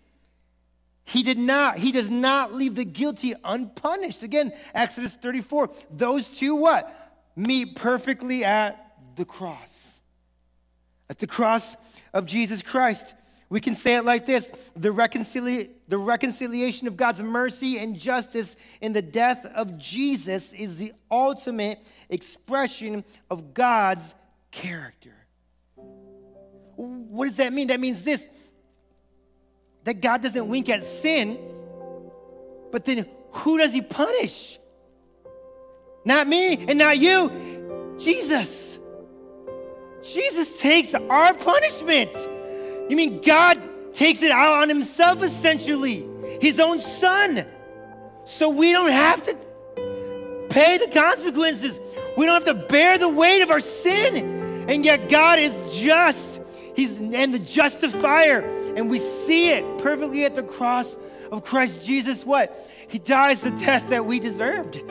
He 1.05 1.23
did 1.23 1.39
not, 1.39 1.79
he 1.79 1.93
does 1.93 2.11
not 2.11 2.53
leave 2.53 2.75
the 2.75 2.85
guilty 2.85 3.35
unpunished. 3.43 4.23
Again, 4.23 4.53
Exodus 4.75 5.15
34. 5.15 5.71
Those 5.91 6.29
two 6.29 6.55
what? 6.57 6.95
Meet 7.37 7.77
perfectly 7.77 8.45
at 8.45 8.97
the 9.17 9.25
cross. 9.25 10.01
At 11.09 11.19
the 11.19 11.27
cross 11.27 11.77
of 12.19 12.27
Jesus 12.27 12.63
Christ. 12.63 13.15
We 13.49 13.61
can 13.61 13.75
say 13.75 13.95
it 13.95 14.05
like 14.05 14.27
this 14.27 14.53
the, 14.77 15.71
the 15.89 15.99
reconciliation 15.99 16.87
of 16.87 16.97
God's 16.97 17.23
mercy 17.23 17.79
and 17.79 17.99
justice 17.99 18.57
in 18.81 18.93
the 18.93 19.01
death 19.01 19.47
of 19.55 19.79
Jesus 19.79 20.53
is 20.53 20.77
the 20.77 20.93
ultimate 21.11 21.79
expression 22.11 23.05
of 23.31 23.55
God's 23.55 24.15
character. 24.51 25.15
What 26.77 27.29
does 27.29 27.37
that 27.39 27.53
mean? 27.53 27.69
That 27.69 27.81
means 27.81 28.03
this 28.03 28.29
that 29.85 30.03
God 30.03 30.21
doesn't 30.21 30.47
wink 30.47 30.69
at 30.69 30.85
sin, 30.85 31.39
but 32.71 32.85
then 32.85 33.07
who 33.31 33.57
does 33.57 33.73
he 33.73 33.81
punish? 33.81 34.59
Not 36.05 36.29
me 36.29 36.57
and 36.57 36.79
not 36.79 36.99
you, 36.99 37.95
Jesus. 37.99 38.78
Jesus 40.03 40.61
takes 40.61 40.95
our 40.95 41.35
punishment. 41.35 42.15
You 42.89 42.97
mean 42.97 43.21
God 43.21 43.61
takes 43.93 44.23
it 44.23 44.31
out 44.31 44.63
on 44.63 44.69
himself 44.69 45.23
essentially, 45.23 46.07
his 46.41 46.61
own 46.61 46.81
son. 46.81 47.45
So 48.25 48.49
we 48.49 48.73
don't 48.73 48.91
have 48.91 49.23
to 49.25 49.37
pay 50.51 50.79
the 50.79 50.89
consequences. 50.89 51.81
We 52.17 52.27
don't 52.27 52.45
have 52.45 52.57
to 52.57 52.67
bear 52.67 52.99
the 52.99 53.09
weight 53.09 53.43
of 53.43 53.51
our 53.51 53.61
sin. 53.61 54.67
And 54.69 54.85
yet 54.85 55.09
God 55.09 55.39
is 55.39 55.57
just. 55.79 56.41
He's 56.77 56.97
and 56.99 57.35
the 57.35 57.39
justifier. 57.39 58.41
And 58.77 58.91
we 58.91 58.99
see 58.99 59.51
it 59.51 59.65
perfectly 59.79 60.25
at 60.25 60.37
the 60.37 60.43
cross 60.43 60.97
of 61.33 61.45
Christ 61.45 61.85
Jesus. 61.85 62.25
What? 62.25 62.55
He 62.89 62.99
dies 62.99 63.41
the 63.43 63.51
death 63.51 63.89
that 63.89 64.07
we 64.07 64.21
deserved. 64.21 64.83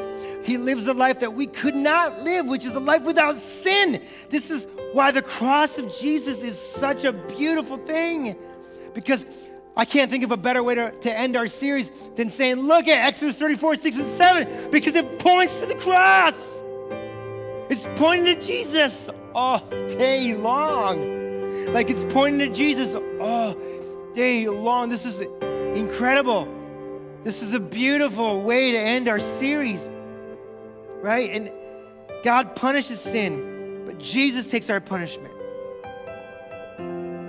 He 0.44 0.58
lives 0.58 0.86
the 0.86 0.94
life 0.94 1.20
that 1.20 1.34
we 1.34 1.48
could 1.48 1.76
not 1.76 2.20
live, 2.22 2.46
which 2.46 2.66
is 2.66 2.76
a 2.76 2.80
life 2.80 3.04
without 3.04 3.36
sin. 3.36 4.02
This 4.30 4.50
is 4.50 4.68
why 4.94 5.12
the 5.12 5.22
cross 5.22 5.78
of 5.78 5.94
Jesus 5.96 6.44
is 6.44 6.60
such 6.60 7.04
a 7.04 7.14
beautiful 7.14 7.78
thing. 7.78 8.36
Because 8.94 9.26
I 9.76 9.86
can't 9.86 10.10
think 10.10 10.24
of 10.24 10.32
a 10.32 10.38
better 10.38 10.64
way 10.64 10.76
to, 10.76 10.92
to 10.92 11.18
end 11.18 11.38
our 11.38 11.48
series 11.48 11.92
than 12.16 12.30
saying, 12.30 12.58
look 12.58 12.88
at 12.88 13.06
Exodus 13.06 13.38
34, 13.38 13.76
6, 13.76 13.96
and 13.96 14.06
7, 14.06 14.72
because 14.72 14.96
it 14.96 15.20
points 15.20 15.60
to 15.60 15.68
the 15.68 15.76
cross. 15.76 16.64
It's 17.70 17.88
pointing 17.96 18.36
to 18.36 18.42
Jesus 18.42 19.10
all 19.36 19.60
day 19.90 20.34
long. 20.34 21.74
Like 21.74 21.90
it's 21.90 22.06
pointing 22.06 22.48
to 22.48 22.56
Jesus 22.56 22.96
all 23.20 23.56
day 24.14 24.48
long. 24.48 24.90
This 24.90 25.06
is 25.06 25.20
incredible. 25.78 26.48
This 27.24 27.44
is 27.44 27.54
a 27.54 27.60
beautiful 27.60 28.42
way 28.42 28.72
to 28.72 28.80
end 28.80 29.08
our 29.08 29.20
series, 29.20 29.90
right? 31.02 31.30
And 31.30 31.52
God 32.24 32.56
punishes 32.56 33.00
sin, 33.00 33.57
but 33.88 34.00
Jesus 34.00 34.46
takes 34.46 34.70
our 34.70 34.82
punishment. 34.82 35.34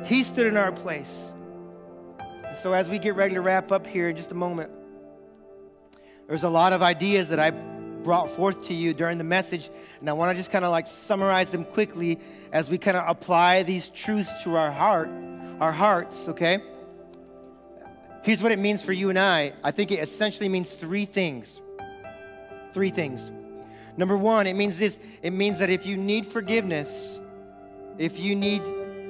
He 0.04 0.24
stood 0.24 0.48
in 0.48 0.56
our 0.56 0.72
place. 0.72 1.32
And 2.18 2.56
so, 2.56 2.72
as 2.72 2.88
we 2.88 2.98
get 2.98 3.14
ready 3.14 3.34
to 3.34 3.40
wrap 3.40 3.70
up 3.70 3.86
here 3.86 4.08
in 4.08 4.16
just 4.16 4.32
a 4.32 4.34
moment, 4.34 4.72
there's 6.26 6.42
a 6.42 6.48
lot 6.48 6.72
of 6.72 6.82
ideas 6.82 7.28
that 7.28 7.38
I 7.38 7.52
brought 7.52 8.28
forth 8.32 8.66
to 8.66 8.74
you 8.74 8.92
during 8.92 9.18
the 9.18 9.24
message. 9.24 9.70
And 10.00 10.10
I 10.10 10.14
want 10.14 10.32
to 10.32 10.36
just 10.36 10.50
kind 10.50 10.64
of 10.64 10.72
like 10.72 10.88
summarize 10.88 11.50
them 11.50 11.64
quickly 11.64 12.18
as 12.52 12.68
we 12.68 12.76
kind 12.76 12.96
of 12.96 13.04
apply 13.08 13.62
these 13.62 13.88
truths 13.88 14.42
to 14.42 14.56
our 14.56 14.72
heart, 14.72 15.08
our 15.60 15.72
hearts, 15.72 16.28
okay? 16.28 16.58
Here's 18.24 18.42
what 18.42 18.50
it 18.50 18.58
means 18.58 18.82
for 18.82 18.92
you 18.92 19.10
and 19.10 19.18
I. 19.18 19.52
I 19.62 19.70
think 19.70 19.92
it 19.92 20.00
essentially 20.00 20.48
means 20.48 20.72
three 20.72 21.04
things. 21.04 21.60
Three 22.72 22.90
things. 22.90 23.30
Number 23.98 24.16
one, 24.16 24.46
it 24.46 24.54
means 24.54 24.76
this 24.76 25.00
it 25.22 25.32
means 25.32 25.58
that 25.58 25.70
if 25.70 25.84
you 25.84 25.96
need 25.96 26.24
forgiveness, 26.24 27.18
if 27.98 28.20
you 28.20 28.36
need, 28.36 28.62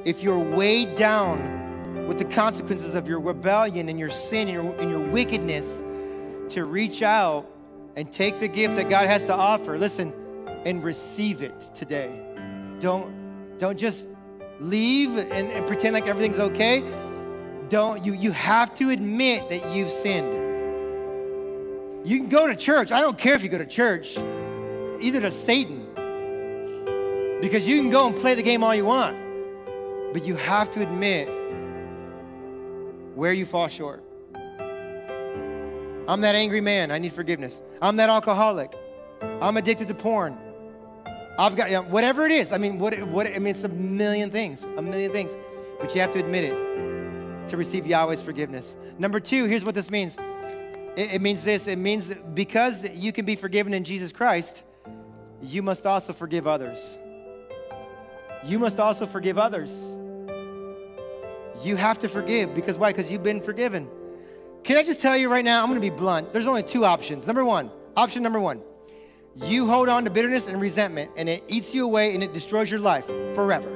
if 0.06 0.22
you're 0.22 0.38
weighed 0.38 0.94
down 0.96 2.06
with 2.06 2.16
the 2.16 2.24
consequences 2.24 2.94
of 2.94 3.06
your 3.06 3.20
rebellion 3.20 3.90
and 3.90 3.98
your 3.98 4.08
sin 4.08 4.48
and 4.48 4.50
your, 4.50 4.80
and 4.80 4.90
your 4.90 5.06
wickedness, 5.10 5.84
to 6.48 6.64
reach 6.64 7.02
out 7.02 7.46
and 7.96 8.10
take 8.10 8.40
the 8.40 8.48
gift 8.48 8.76
that 8.76 8.88
God 8.88 9.06
has 9.06 9.26
to 9.26 9.34
offer, 9.34 9.76
listen, 9.76 10.10
and 10.64 10.82
receive 10.82 11.42
it 11.42 11.70
today. 11.74 12.24
Don't, 12.80 13.58
don't 13.58 13.78
just 13.78 14.06
leave 14.58 15.18
and, 15.18 15.32
and 15.32 15.66
pretend 15.66 15.92
like 15.92 16.06
everything's 16.06 16.38
okay. 16.38 16.82
Don't 17.68 18.06
you 18.06 18.14
you 18.14 18.32
have 18.32 18.72
to 18.74 18.88
admit 18.88 19.50
that 19.50 19.76
you've 19.76 19.90
sinned. 19.90 20.32
You 22.08 22.16
can 22.16 22.30
go 22.30 22.46
to 22.46 22.56
church. 22.56 22.90
I 22.90 23.02
don't 23.02 23.18
care 23.18 23.34
if 23.34 23.42
you 23.42 23.50
go 23.50 23.58
to 23.58 23.66
church, 23.66 24.16
either 25.00 25.20
to 25.20 25.30
Satan. 25.30 25.86
Because 27.40 27.68
you 27.68 27.80
can 27.80 27.90
go 27.90 28.06
and 28.06 28.16
play 28.16 28.34
the 28.34 28.42
game 28.42 28.64
all 28.64 28.74
you 28.74 28.84
want, 28.84 29.16
but 30.12 30.24
you 30.24 30.34
have 30.34 30.70
to 30.70 30.82
admit 30.82 31.28
where 33.14 33.32
you 33.32 33.46
fall 33.46 33.68
short. 33.68 34.02
I'm 36.08 36.20
that 36.22 36.34
angry 36.34 36.60
man. 36.60 36.90
I 36.90 36.98
need 36.98 37.12
forgiveness. 37.12 37.60
I'm 37.82 37.96
that 37.96 38.08
alcoholic. 38.08 38.74
I'm 39.20 39.56
addicted 39.56 39.88
to 39.88 39.94
porn. 39.94 40.38
I've 41.38 41.54
got 41.54 41.70
you 41.70 41.76
know, 41.76 41.82
whatever 41.82 42.26
it 42.26 42.32
is. 42.32 42.50
I 42.50 42.58
mean, 42.58 42.78
what, 42.78 43.00
what? 43.08 43.26
I 43.26 43.38
mean, 43.38 43.48
it's 43.48 43.62
a 43.62 43.68
million 43.68 44.30
things, 44.30 44.64
a 44.76 44.82
million 44.82 45.12
things. 45.12 45.36
But 45.78 45.94
you 45.94 46.00
have 46.00 46.10
to 46.12 46.18
admit 46.18 46.44
it 46.44 47.48
to 47.48 47.56
receive 47.56 47.86
Yahweh's 47.86 48.22
forgiveness. 48.22 48.74
Number 48.98 49.20
two, 49.20 49.44
here's 49.44 49.64
what 49.64 49.74
this 49.74 49.90
means. 49.90 50.16
It, 50.96 51.14
it 51.14 51.22
means 51.22 51.44
this. 51.44 51.68
It 51.68 51.78
means 51.78 52.12
because 52.34 52.88
you 52.90 53.12
can 53.12 53.24
be 53.24 53.36
forgiven 53.36 53.72
in 53.72 53.84
Jesus 53.84 54.10
Christ, 54.10 54.64
you 55.42 55.62
must 55.62 55.86
also 55.86 56.12
forgive 56.12 56.46
others. 56.46 56.78
You 58.44 58.58
must 58.58 58.78
also 58.78 59.06
forgive 59.06 59.38
others. 59.38 59.96
You 61.62 61.76
have 61.76 61.98
to 61.98 62.08
forgive 62.08 62.54
because 62.54 62.78
why? 62.78 62.90
Because 62.90 63.10
you've 63.10 63.22
been 63.22 63.40
forgiven. 63.40 63.88
Can 64.64 64.76
I 64.76 64.82
just 64.82 65.00
tell 65.00 65.16
you 65.16 65.28
right 65.28 65.44
now? 65.44 65.60
I'm 65.60 65.68
going 65.68 65.80
to 65.80 65.90
be 65.90 65.94
blunt. 65.94 66.32
There's 66.32 66.46
only 66.46 66.62
two 66.62 66.84
options. 66.84 67.26
Number 67.26 67.44
one, 67.44 67.70
option 67.96 68.22
number 68.22 68.40
one, 68.40 68.62
you 69.36 69.66
hold 69.66 69.88
on 69.88 70.04
to 70.04 70.10
bitterness 70.10 70.46
and 70.46 70.60
resentment, 70.60 71.10
and 71.16 71.28
it 71.28 71.44
eats 71.48 71.74
you 71.74 71.84
away 71.84 72.14
and 72.14 72.22
it 72.22 72.32
destroys 72.32 72.70
your 72.70 72.80
life 72.80 73.06
forever. 73.34 73.68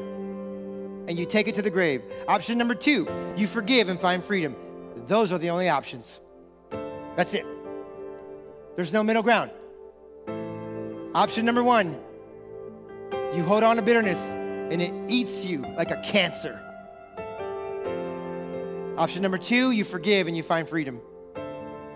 And 1.08 1.18
you 1.18 1.26
take 1.26 1.48
it 1.48 1.54
to 1.56 1.62
the 1.62 1.70
grave. 1.70 2.02
Option 2.28 2.58
number 2.58 2.74
two, 2.74 3.08
you 3.36 3.46
forgive 3.46 3.88
and 3.88 4.00
find 4.00 4.24
freedom. 4.24 4.56
Those 5.08 5.32
are 5.32 5.38
the 5.38 5.50
only 5.50 5.68
options. 5.68 6.20
That's 7.16 7.34
it. 7.34 7.46
There's 8.76 8.92
no 8.92 9.02
middle 9.02 9.22
ground. 9.22 9.50
Option 11.14 11.44
number 11.44 11.62
one, 11.62 11.98
you 13.34 13.42
hold 13.42 13.62
on 13.62 13.76
to 13.76 13.82
bitterness 13.82 14.30
and 14.30 14.80
it 14.80 14.94
eats 15.08 15.44
you 15.44 15.60
like 15.76 15.90
a 15.90 16.00
cancer. 16.00 16.58
Option 18.96 19.20
number 19.20 19.36
two, 19.36 19.72
you 19.72 19.84
forgive 19.84 20.26
and 20.26 20.34
you 20.34 20.42
find 20.42 20.66
freedom. 20.66 21.02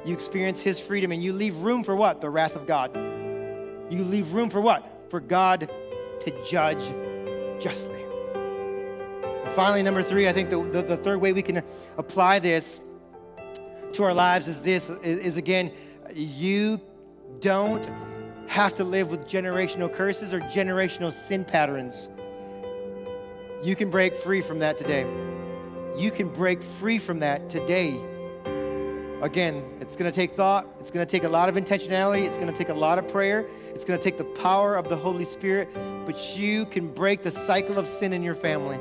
You 0.05 0.13
experience 0.13 0.61
His 0.61 0.79
freedom 0.79 1.13
and 1.13 1.23
you 1.23 1.33
leave 1.33 1.57
room 1.57 1.83
for 1.83 1.97
what? 1.97 2.21
The 2.21 2.29
wrath 2.29 2.57
of 2.57 2.67
God. 2.67 2.95
You 2.95 4.05
leave 4.05 4.35
room 4.35 4.51
for 4.51 4.61
what? 4.61 4.85
For 5.09 5.21
God 5.21 5.71
to 6.21 6.45
judge 6.45 6.93
justly. 7.59 8.03
And 8.35 9.53
finally, 9.55 9.83
number 9.83 10.03
three, 10.03 10.29
I 10.29 10.33
think 10.35 10.51
the, 10.51 10.63
the, 10.63 10.83
the 10.83 10.97
third 10.99 11.23
way 11.23 11.33
we 11.33 11.41
can 11.41 11.63
apply 11.97 12.39
this 12.39 12.83
to 13.93 14.05
our 14.05 14.13
lives 14.13 14.47
is 14.47 14.61
this 14.61 14.91
is, 15.03 15.21
is 15.21 15.37
again, 15.39 15.73
you 16.15 16.81
don't 17.41 17.89
have 18.49 18.75
to 18.75 18.85
live 18.85 19.11
with 19.11 19.29
generational 19.29 19.93
curses 19.93 20.33
or 20.33 20.41
generational 20.41 21.13
sin 21.13 21.45
patterns. 21.45 22.09
You 23.63 23.75
can 23.75 23.91
break 23.91 24.15
free 24.17 24.43
from 24.43 24.59
that 24.61 24.79
today. 24.79 25.07
You 25.97 26.11
can 26.11 26.29
break 26.29 26.63
free 26.63 26.99
from 26.99 27.21
that 27.21 27.49
today. 27.49 28.01
Again, 29.23 29.65
it's 29.81 29.97
going 29.97 30.11
to 30.11 30.15
take 30.15 30.35
thought. 30.35 30.67
It's 30.79 30.91
going 30.91 31.05
to 31.05 31.11
take 31.11 31.25
a 31.25 31.29
lot 31.29 31.49
of 31.49 31.55
intentionality. 31.55 32.27
It's 32.27 32.37
going 32.37 32.53
to 32.53 32.57
take 32.57 32.69
a 32.69 32.75
lot 32.75 32.99
of 32.99 33.09
prayer. 33.09 33.47
It's 33.75 33.85
going 33.85 33.99
to 33.99 34.05
take 34.05 34.19
the 34.19 34.25
power 34.25 34.77
of 34.77 34.91
the 34.91 34.97
Holy 34.97 35.25
Spirit. 35.25 35.69
But 36.05 36.37
you 36.37 36.67
can 36.67 36.93
break 36.93 37.23
the 37.23 37.31
cycle 37.31 37.79
of 37.79 37.89
sin 37.89 38.13
in 38.13 38.23
your 38.23 38.35
family. 38.35 38.77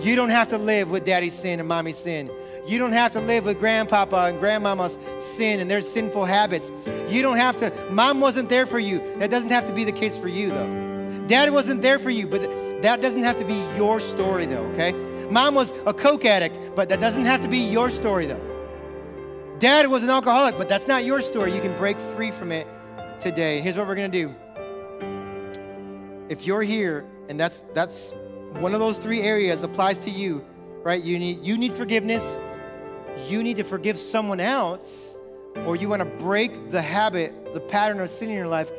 You 0.00 0.16
don't 0.16 0.30
have 0.30 0.48
to 0.48 0.58
live 0.58 0.90
with 0.90 1.04
daddy's 1.04 1.34
sin 1.34 1.58
and 1.58 1.68
mommy's 1.68 1.98
sin. 1.98 2.30
You 2.66 2.78
don't 2.78 2.92
have 2.92 3.12
to 3.12 3.20
live 3.20 3.44
with 3.44 3.58
grandpapa 3.58 4.16
and 4.16 4.38
grandmama's 4.38 4.98
sin 5.18 5.60
and 5.60 5.70
their 5.70 5.80
sinful 5.80 6.24
habits. 6.24 6.70
You 7.08 7.22
don't 7.22 7.36
have 7.36 7.56
to, 7.58 7.72
mom 7.90 8.20
wasn't 8.20 8.48
there 8.48 8.66
for 8.66 8.78
you. 8.78 8.98
That 9.18 9.30
doesn't 9.30 9.50
have 9.50 9.66
to 9.66 9.72
be 9.72 9.84
the 9.84 9.92
case 9.92 10.16
for 10.16 10.28
you, 10.28 10.50
though. 10.50 11.26
Dad 11.26 11.52
wasn't 11.52 11.82
there 11.82 11.98
for 11.98 12.10
you, 12.10 12.26
but 12.26 12.42
that 12.82 13.00
doesn't 13.00 13.22
have 13.22 13.38
to 13.38 13.44
be 13.44 13.64
your 13.76 14.00
story, 14.00 14.46
though, 14.46 14.64
okay? 14.72 14.92
Mom 15.30 15.54
was 15.54 15.72
a 15.86 15.94
coke 15.94 16.24
addict, 16.24 16.58
but 16.76 16.88
that 16.88 17.00
doesn't 17.00 17.24
have 17.24 17.40
to 17.40 17.48
be 17.48 17.58
your 17.58 17.90
story, 17.90 18.26
though. 18.26 18.40
Dad 19.58 19.86
was 19.88 20.02
an 20.02 20.10
alcoholic, 20.10 20.58
but 20.58 20.68
that's 20.68 20.88
not 20.88 21.04
your 21.04 21.20
story. 21.20 21.54
You 21.54 21.60
can 21.60 21.76
break 21.76 21.98
free 22.16 22.30
from 22.30 22.52
it 22.52 22.66
today. 23.20 23.60
Here's 23.60 23.76
what 23.76 23.86
we're 23.86 23.94
going 23.94 24.10
to 24.10 24.22
do. 24.26 24.34
If 26.28 26.46
you're 26.46 26.62
here 26.62 27.06
and 27.28 27.38
that's 27.38 27.62
that's 27.72 28.12
one 28.58 28.74
of 28.74 28.80
those 28.80 28.98
three 28.98 29.22
areas 29.22 29.62
applies 29.62 29.98
to 30.00 30.10
you, 30.10 30.44
right? 30.82 31.02
You 31.02 31.18
need 31.18 31.44
you 31.44 31.56
need 31.56 31.72
forgiveness. 31.72 32.36
You 33.28 33.42
need 33.42 33.56
to 33.58 33.64
forgive 33.64 33.98
someone 33.98 34.40
else 34.40 35.16
or 35.66 35.76
you 35.76 35.88
want 35.88 36.00
to 36.00 36.24
break 36.24 36.70
the 36.70 36.82
habit, 36.82 37.54
the 37.54 37.60
pattern 37.60 38.00
of 38.00 38.10
sin 38.10 38.30
in 38.30 38.36
your 38.36 38.48
life. 38.48 38.70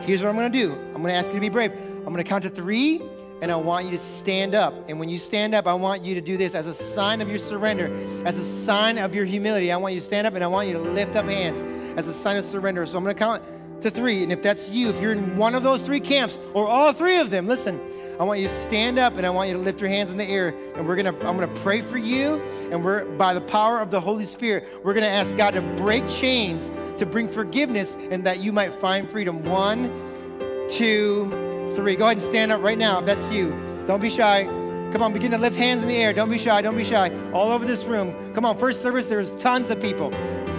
Here's 0.00 0.22
what 0.22 0.28
I'm 0.28 0.36
going 0.36 0.52
to 0.52 0.58
do. 0.58 0.72
I'm 0.72 1.02
going 1.02 1.06
to 1.06 1.14
ask 1.14 1.28
you 1.28 1.34
to 1.34 1.40
be 1.40 1.48
brave. 1.48 1.72
I'm 1.72 2.04
going 2.04 2.16
to 2.16 2.24
count 2.24 2.44
to 2.44 2.50
3 2.50 3.00
and 3.40 3.52
I 3.52 3.56
want 3.56 3.84
you 3.84 3.92
to 3.92 3.98
stand 3.98 4.54
up. 4.54 4.74
And 4.88 4.98
when 4.98 5.08
you 5.08 5.18
stand 5.18 5.54
up, 5.54 5.66
I 5.66 5.74
want 5.74 6.04
you 6.04 6.14
to 6.14 6.20
do 6.20 6.36
this 6.36 6.54
as 6.54 6.66
a 6.66 6.74
sign 6.74 7.20
of 7.20 7.28
your 7.28 7.38
surrender, 7.38 7.86
as 8.24 8.36
a 8.36 8.44
sign 8.44 8.98
of 8.98 9.14
your 9.14 9.24
humility. 9.24 9.70
I 9.70 9.76
want 9.76 9.94
you 9.94 10.00
to 10.00 10.06
stand 10.06 10.26
up 10.26 10.34
and 10.34 10.42
I 10.42 10.48
want 10.48 10.68
you 10.68 10.74
to 10.74 10.80
lift 10.80 11.14
up 11.14 11.26
hands 11.26 11.62
as 11.96 12.08
a 12.08 12.14
sign 12.14 12.36
of 12.36 12.44
surrender. 12.44 12.84
So 12.86 12.98
I'm 12.98 13.04
going 13.04 13.14
to 13.14 13.18
count 13.18 13.42
to 13.82 13.90
three. 13.90 14.22
And 14.22 14.32
if 14.32 14.42
that's 14.42 14.70
you, 14.70 14.88
if 14.88 15.00
you're 15.00 15.12
in 15.12 15.36
one 15.36 15.54
of 15.54 15.62
those 15.62 15.82
three 15.82 16.00
camps 16.00 16.38
or 16.52 16.66
all 16.66 16.92
three 16.92 17.18
of 17.18 17.30
them, 17.30 17.46
listen, 17.46 17.80
I 18.18 18.24
want 18.24 18.40
you 18.40 18.48
to 18.48 18.54
stand 18.62 18.98
up 18.98 19.16
and 19.16 19.24
I 19.24 19.30
want 19.30 19.48
you 19.48 19.54
to 19.54 19.60
lift 19.60 19.80
your 19.80 19.88
hands 19.88 20.10
in 20.10 20.16
the 20.16 20.28
air. 20.28 20.48
And 20.74 20.86
we're 20.86 20.96
gonna, 20.96 21.16
I'm 21.18 21.36
gonna 21.36 21.46
pray 21.48 21.80
for 21.80 21.98
you. 21.98 22.42
And 22.72 22.84
we're 22.84 23.04
by 23.16 23.32
the 23.32 23.40
power 23.40 23.80
of 23.80 23.90
the 23.90 24.00
Holy 24.00 24.24
Spirit, 24.24 24.68
we're 24.82 24.94
gonna 24.94 25.06
ask 25.06 25.36
God 25.36 25.52
to 25.52 25.62
break 25.76 26.08
chains, 26.08 26.68
to 26.98 27.06
bring 27.06 27.28
forgiveness, 27.28 27.96
and 28.10 28.24
that 28.24 28.40
you 28.40 28.52
might 28.52 28.74
find 28.74 29.08
freedom. 29.08 29.44
One, 29.44 30.66
two, 30.68 31.30
three. 31.76 31.94
Go 31.94 32.06
ahead 32.06 32.16
and 32.16 32.26
stand 32.26 32.50
up 32.50 32.60
right 32.60 32.78
now 32.78 32.98
if 32.98 33.06
that's 33.06 33.30
you. 33.30 33.50
Don't 33.86 34.00
be 34.00 34.10
shy. 34.10 34.44
Come 34.92 35.02
on, 35.02 35.12
begin 35.12 35.30
to 35.30 35.38
lift 35.38 35.54
hands 35.54 35.82
in 35.82 35.88
the 35.88 35.96
air. 35.96 36.12
Don't 36.12 36.30
be 36.30 36.38
shy. 36.38 36.60
Don't 36.60 36.76
be 36.76 36.84
shy. 36.84 37.10
All 37.32 37.52
over 37.52 37.64
this 37.64 37.84
room. 37.84 38.34
Come 38.34 38.44
on, 38.44 38.58
first 38.58 38.82
service, 38.82 39.06
there's 39.06 39.30
tons 39.32 39.70
of 39.70 39.80
people 39.80 40.12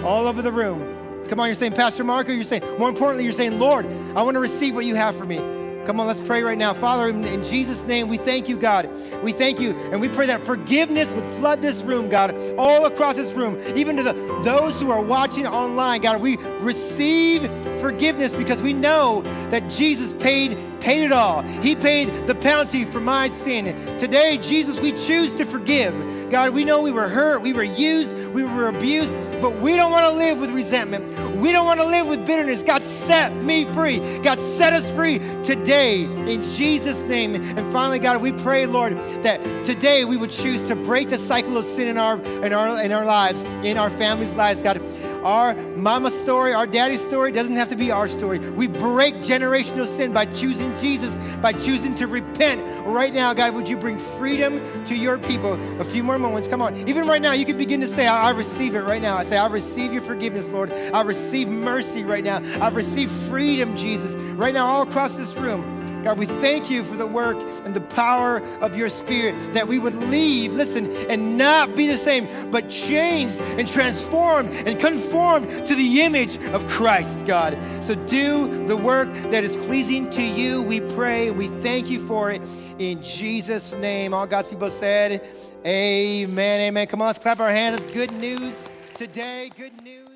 all 0.04 0.26
over 0.26 0.40
the 0.40 0.52
room. 0.52 1.26
Come 1.28 1.40
on, 1.40 1.46
you're 1.46 1.54
saying, 1.54 1.72
Pastor 1.72 2.04
Marco, 2.04 2.32
you're 2.32 2.42
saying, 2.42 2.62
more 2.78 2.88
importantly, 2.88 3.24
you're 3.24 3.32
saying, 3.32 3.58
Lord, 3.58 3.86
I 4.16 4.22
want 4.22 4.34
to 4.34 4.40
receive 4.40 4.74
what 4.74 4.84
you 4.84 4.94
have 4.94 5.14
for 5.14 5.26
me. 5.26 5.59
Come 5.86 5.98
on, 5.98 6.06
let's 6.06 6.20
pray 6.20 6.42
right 6.42 6.58
now. 6.58 6.74
Father, 6.74 7.08
in 7.08 7.42
Jesus' 7.42 7.84
name, 7.84 8.08
we 8.08 8.18
thank 8.18 8.48
you, 8.48 8.56
God. 8.56 8.88
We 9.22 9.32
thank 9.32 9.58
you, 9.60 9.70
and 9.90 10.00
we 10.00 10.08
pray 10.08 10.26
that 10.26 10.44
forgiveness 10.44 11.12
would 11.14 11.24
flood 11.36 11.62
this 11.62 11.82
room, 11.82 12.08
God, 12.08 12.34
all 12.58 12.84
across 12.86 13.16
this 13.16 13.32
room, 13.32 13.60
even 13.76 13.96
to 13.96 14.02
the, 14.02 14.12
those 14.44 14.80
who 14.80 14.90
are 14.90 15.02
watching 15.02 15.46
online, 15.46 16.02
God. 16.02 16.20
We 16.20 16.36
receive 16.60 17.42
forgiveness 17.80 18.32
because 18.32 18.62
we 18.62 18.72
know 18.72 19.22
that 19.50 19.68
Jesus 19.70 20.12
paid 20.14 20.58
paid 20.80 21.04
it 21.04 21.12
all. 21.12 21.42
He 21.42 21.76
paid 21.76 22.26
the 22.26 22.34
penalty 22.34 22.84
for 22.84 23.00
my 23.00 23.28
sin. 23.28 23.98
Today, 23.98 24.38
Jesus, 24.38 24.80
we 24.80 24.92
choose 24.92 25.32
to 25.34 25.44
forgive. 25.44 25.94
God, 26.30 26.50
we 26.50 26.64
know 26.64 26.80
we 26.80 26.92
were 26.92 27.08
hurt, 27.08 27.42
we 27.42 27.52
were 27.52 27.62
used, 27.62 28.12
we 28.32 28.44
were 28.44 28.68
abused, 28.68 29.12
but 29.40 29.60
we 29.60 29.76
don't 29.76 29.90
want 29.90 30.04
to 30.04 30.12
live 30.12 30.38
with 30.38 30.50
resentment. 30.50 31.36
We 31.36 31.52
don't 31.52 31.64
want 31.64 31.80
to 31.80 31.86
live 31.86 32.06
with 32.06 32.26
bitterness. 32.26 32.62
God, 32.62 32.82
set 32.82 33.34
me 33.36 33.64
free. 33.72 33.98
God, 34.18 34.40
set 34.40 34.72
us 34.72 34.90
free 34.90 35.18
today 35.42 36.04
in 36.04 36.44
Jesus' 36.44 37.00
name. 37.00 37.34
And 37.34 37.72
finally, 37.72 37.98
God, 37.98 38.20
we 38.20 38.32
pray, 38.32 38.66
Lord, 38.66 38.96
that 39.22 39.42
today 39.64 40.04
we 40.04 40.16
would 40.16 40.30
choose 40.30 40.62
to 40.64 40.76
break 40.76 41.08
the 41.08 41.18
cycle 41.18 41.56
of 41.56 41.64
sin 41.64 41.88
in 41.88 41.96
our 41.96 42.20
in 42.44 42.52
our 42.52 42.82
in 42.82 42.92
our 42.92 43.04
lives, 43.04 43.42
in 43.64 43.76
our 43.76 43.90
families' 43.90 44.34
lives, 44.34 44.62
God. 44.62 44.80
Our 45.22 45.54
mama 45.76 46.10
story, 46.10 46.52
our 46.54 46.66
daddy 46.66 46.96
story 46.96 47.32
doesn't 47.32 47.56
have 47.56 47.68
to 47.68 47.76
be 47.76 47.90
our 47.90 48.08
story. 48.08 48.38
We 48.38 48.66
break 48.66 49.16
generational 49.16 49.86
sin 49.86 50.12
by 50.12 50.26
choosing 50.26 50.76
Jesus, 50.78 51.18
by 51.40 51.52
choosing 51.52 51.94
to 51.96 52.06
repent. 52.06 52.62
Right 52.86 53.12
now, 53.12 53.34
God, 53.34 53.54
would 53.54 53.68
you 53.68 53.76
bring 53.76 53.98
freedom 53.98 54.60
to 54.84 54.94
your 54.94 55.18
people? 55.18 55.54
A 55.80 55.84
few 55.84 56.02
more 56.02 56.18
moments. 56.18 56.48
Come 56.48 56.62
on. 56.62 56.76
Even 56.88 57.06
right 57.06 57.22
now, 57.22 57.32
you 57.32 57.44
can 57.44 57.56
begin 57.56 57.80
to 57.80 57.88
say, 57.88 58.06
I, 58.06 58.28
I 58.28 58.30
receive 58.30 58.74
it 58.74 58.80
right 58.80 59.02
now. 59.02 59.16
I 59.16 59.24
say, 59.24 59.36
I 59.36 59.46
receive 59.46 59.92
your 59.92 60.02
forgiveness, 60.02 60.48
Lord. 60.48 60.72
I 60.72 61.02
receive 61.02 61.48
mercy 61.48 62.04
right 62.04 62.24
now. 62.24 62.42
I 62.60 62.68
receive 62.68 63.10
freedom, 63.10 63.76
Jesus. 63.76 64.12
Right 64.36 64.54
now, 64.54 64.66
all 64.66 64.82
across 64.82 65.16
this 65.16 65.36
room. 65.36 65.79
God, 66.02 66.18
we 66.18 66.26
thank 66.26 66.70
you 66.70 66.82
for 66.82 66.96
the 66.96 67.06
work 67.06 67.36
and 67.64 67.74
the 67.74 67.80
power 67.80 68.40
of 68.60 68.76
your 68.76 68.88
spirit 68.88 69.54
that 69.54 69.66
we 69.66 69.78
would 69.78 69.94
leave, 69.94 70.54
listen, 70.54 70.90
and 71.08 71.36
not 71.36 71.76
be 71.76 71.86
the 71.86 71.98
same, 71.98 72.50
but 72.50 72.68
changed 72.70 73.38
and 73.40 73.66
transformed 73.68 74.50
and 74.50 74.78
conformed 74.78 75.48
to 75.66 75.74
the 75.74 76.02
image 76.02 76.38
of 76.52 76.66
Christ, 76.66 77.26
God. 77.26 77.58
So 77.80 77.94
do 77.94 78.66
the 78.66 78.76
work 78.76 79.12
that 79.30 79.44
is 79.44 79.56
pleasing 79.56 80.10
to 80.10 80.22
you, 80.22 80.62
we 80.62 80.80
pray. 80.80 81.30
We 81.30 81.48
thank 81.62 81.88
you 81.88 82.06
for 82.06 82.30
it 82.30 82.42
in 82.78 83.02
Jesus' 83.02 83.74
name. 83.74 84.14
All 84.14 84.26
God's 84.26 84.48
people 84.48 84.70
said, 84.70 85.22
Amen, 85.66 86.60
amen. 86.60 86.86
Come 86.86 87.02
on, 87.02 87.08
let's 87.08 87.18
clap 87.18 87.40
our 87.40 87.50
hands. 87.50 87.76
It's 87.76 87.92
good 87.92 88.12
news 88.12 88.60
today. 88.94 89.50
Good 89.56 89.82
news. 89.82 90.09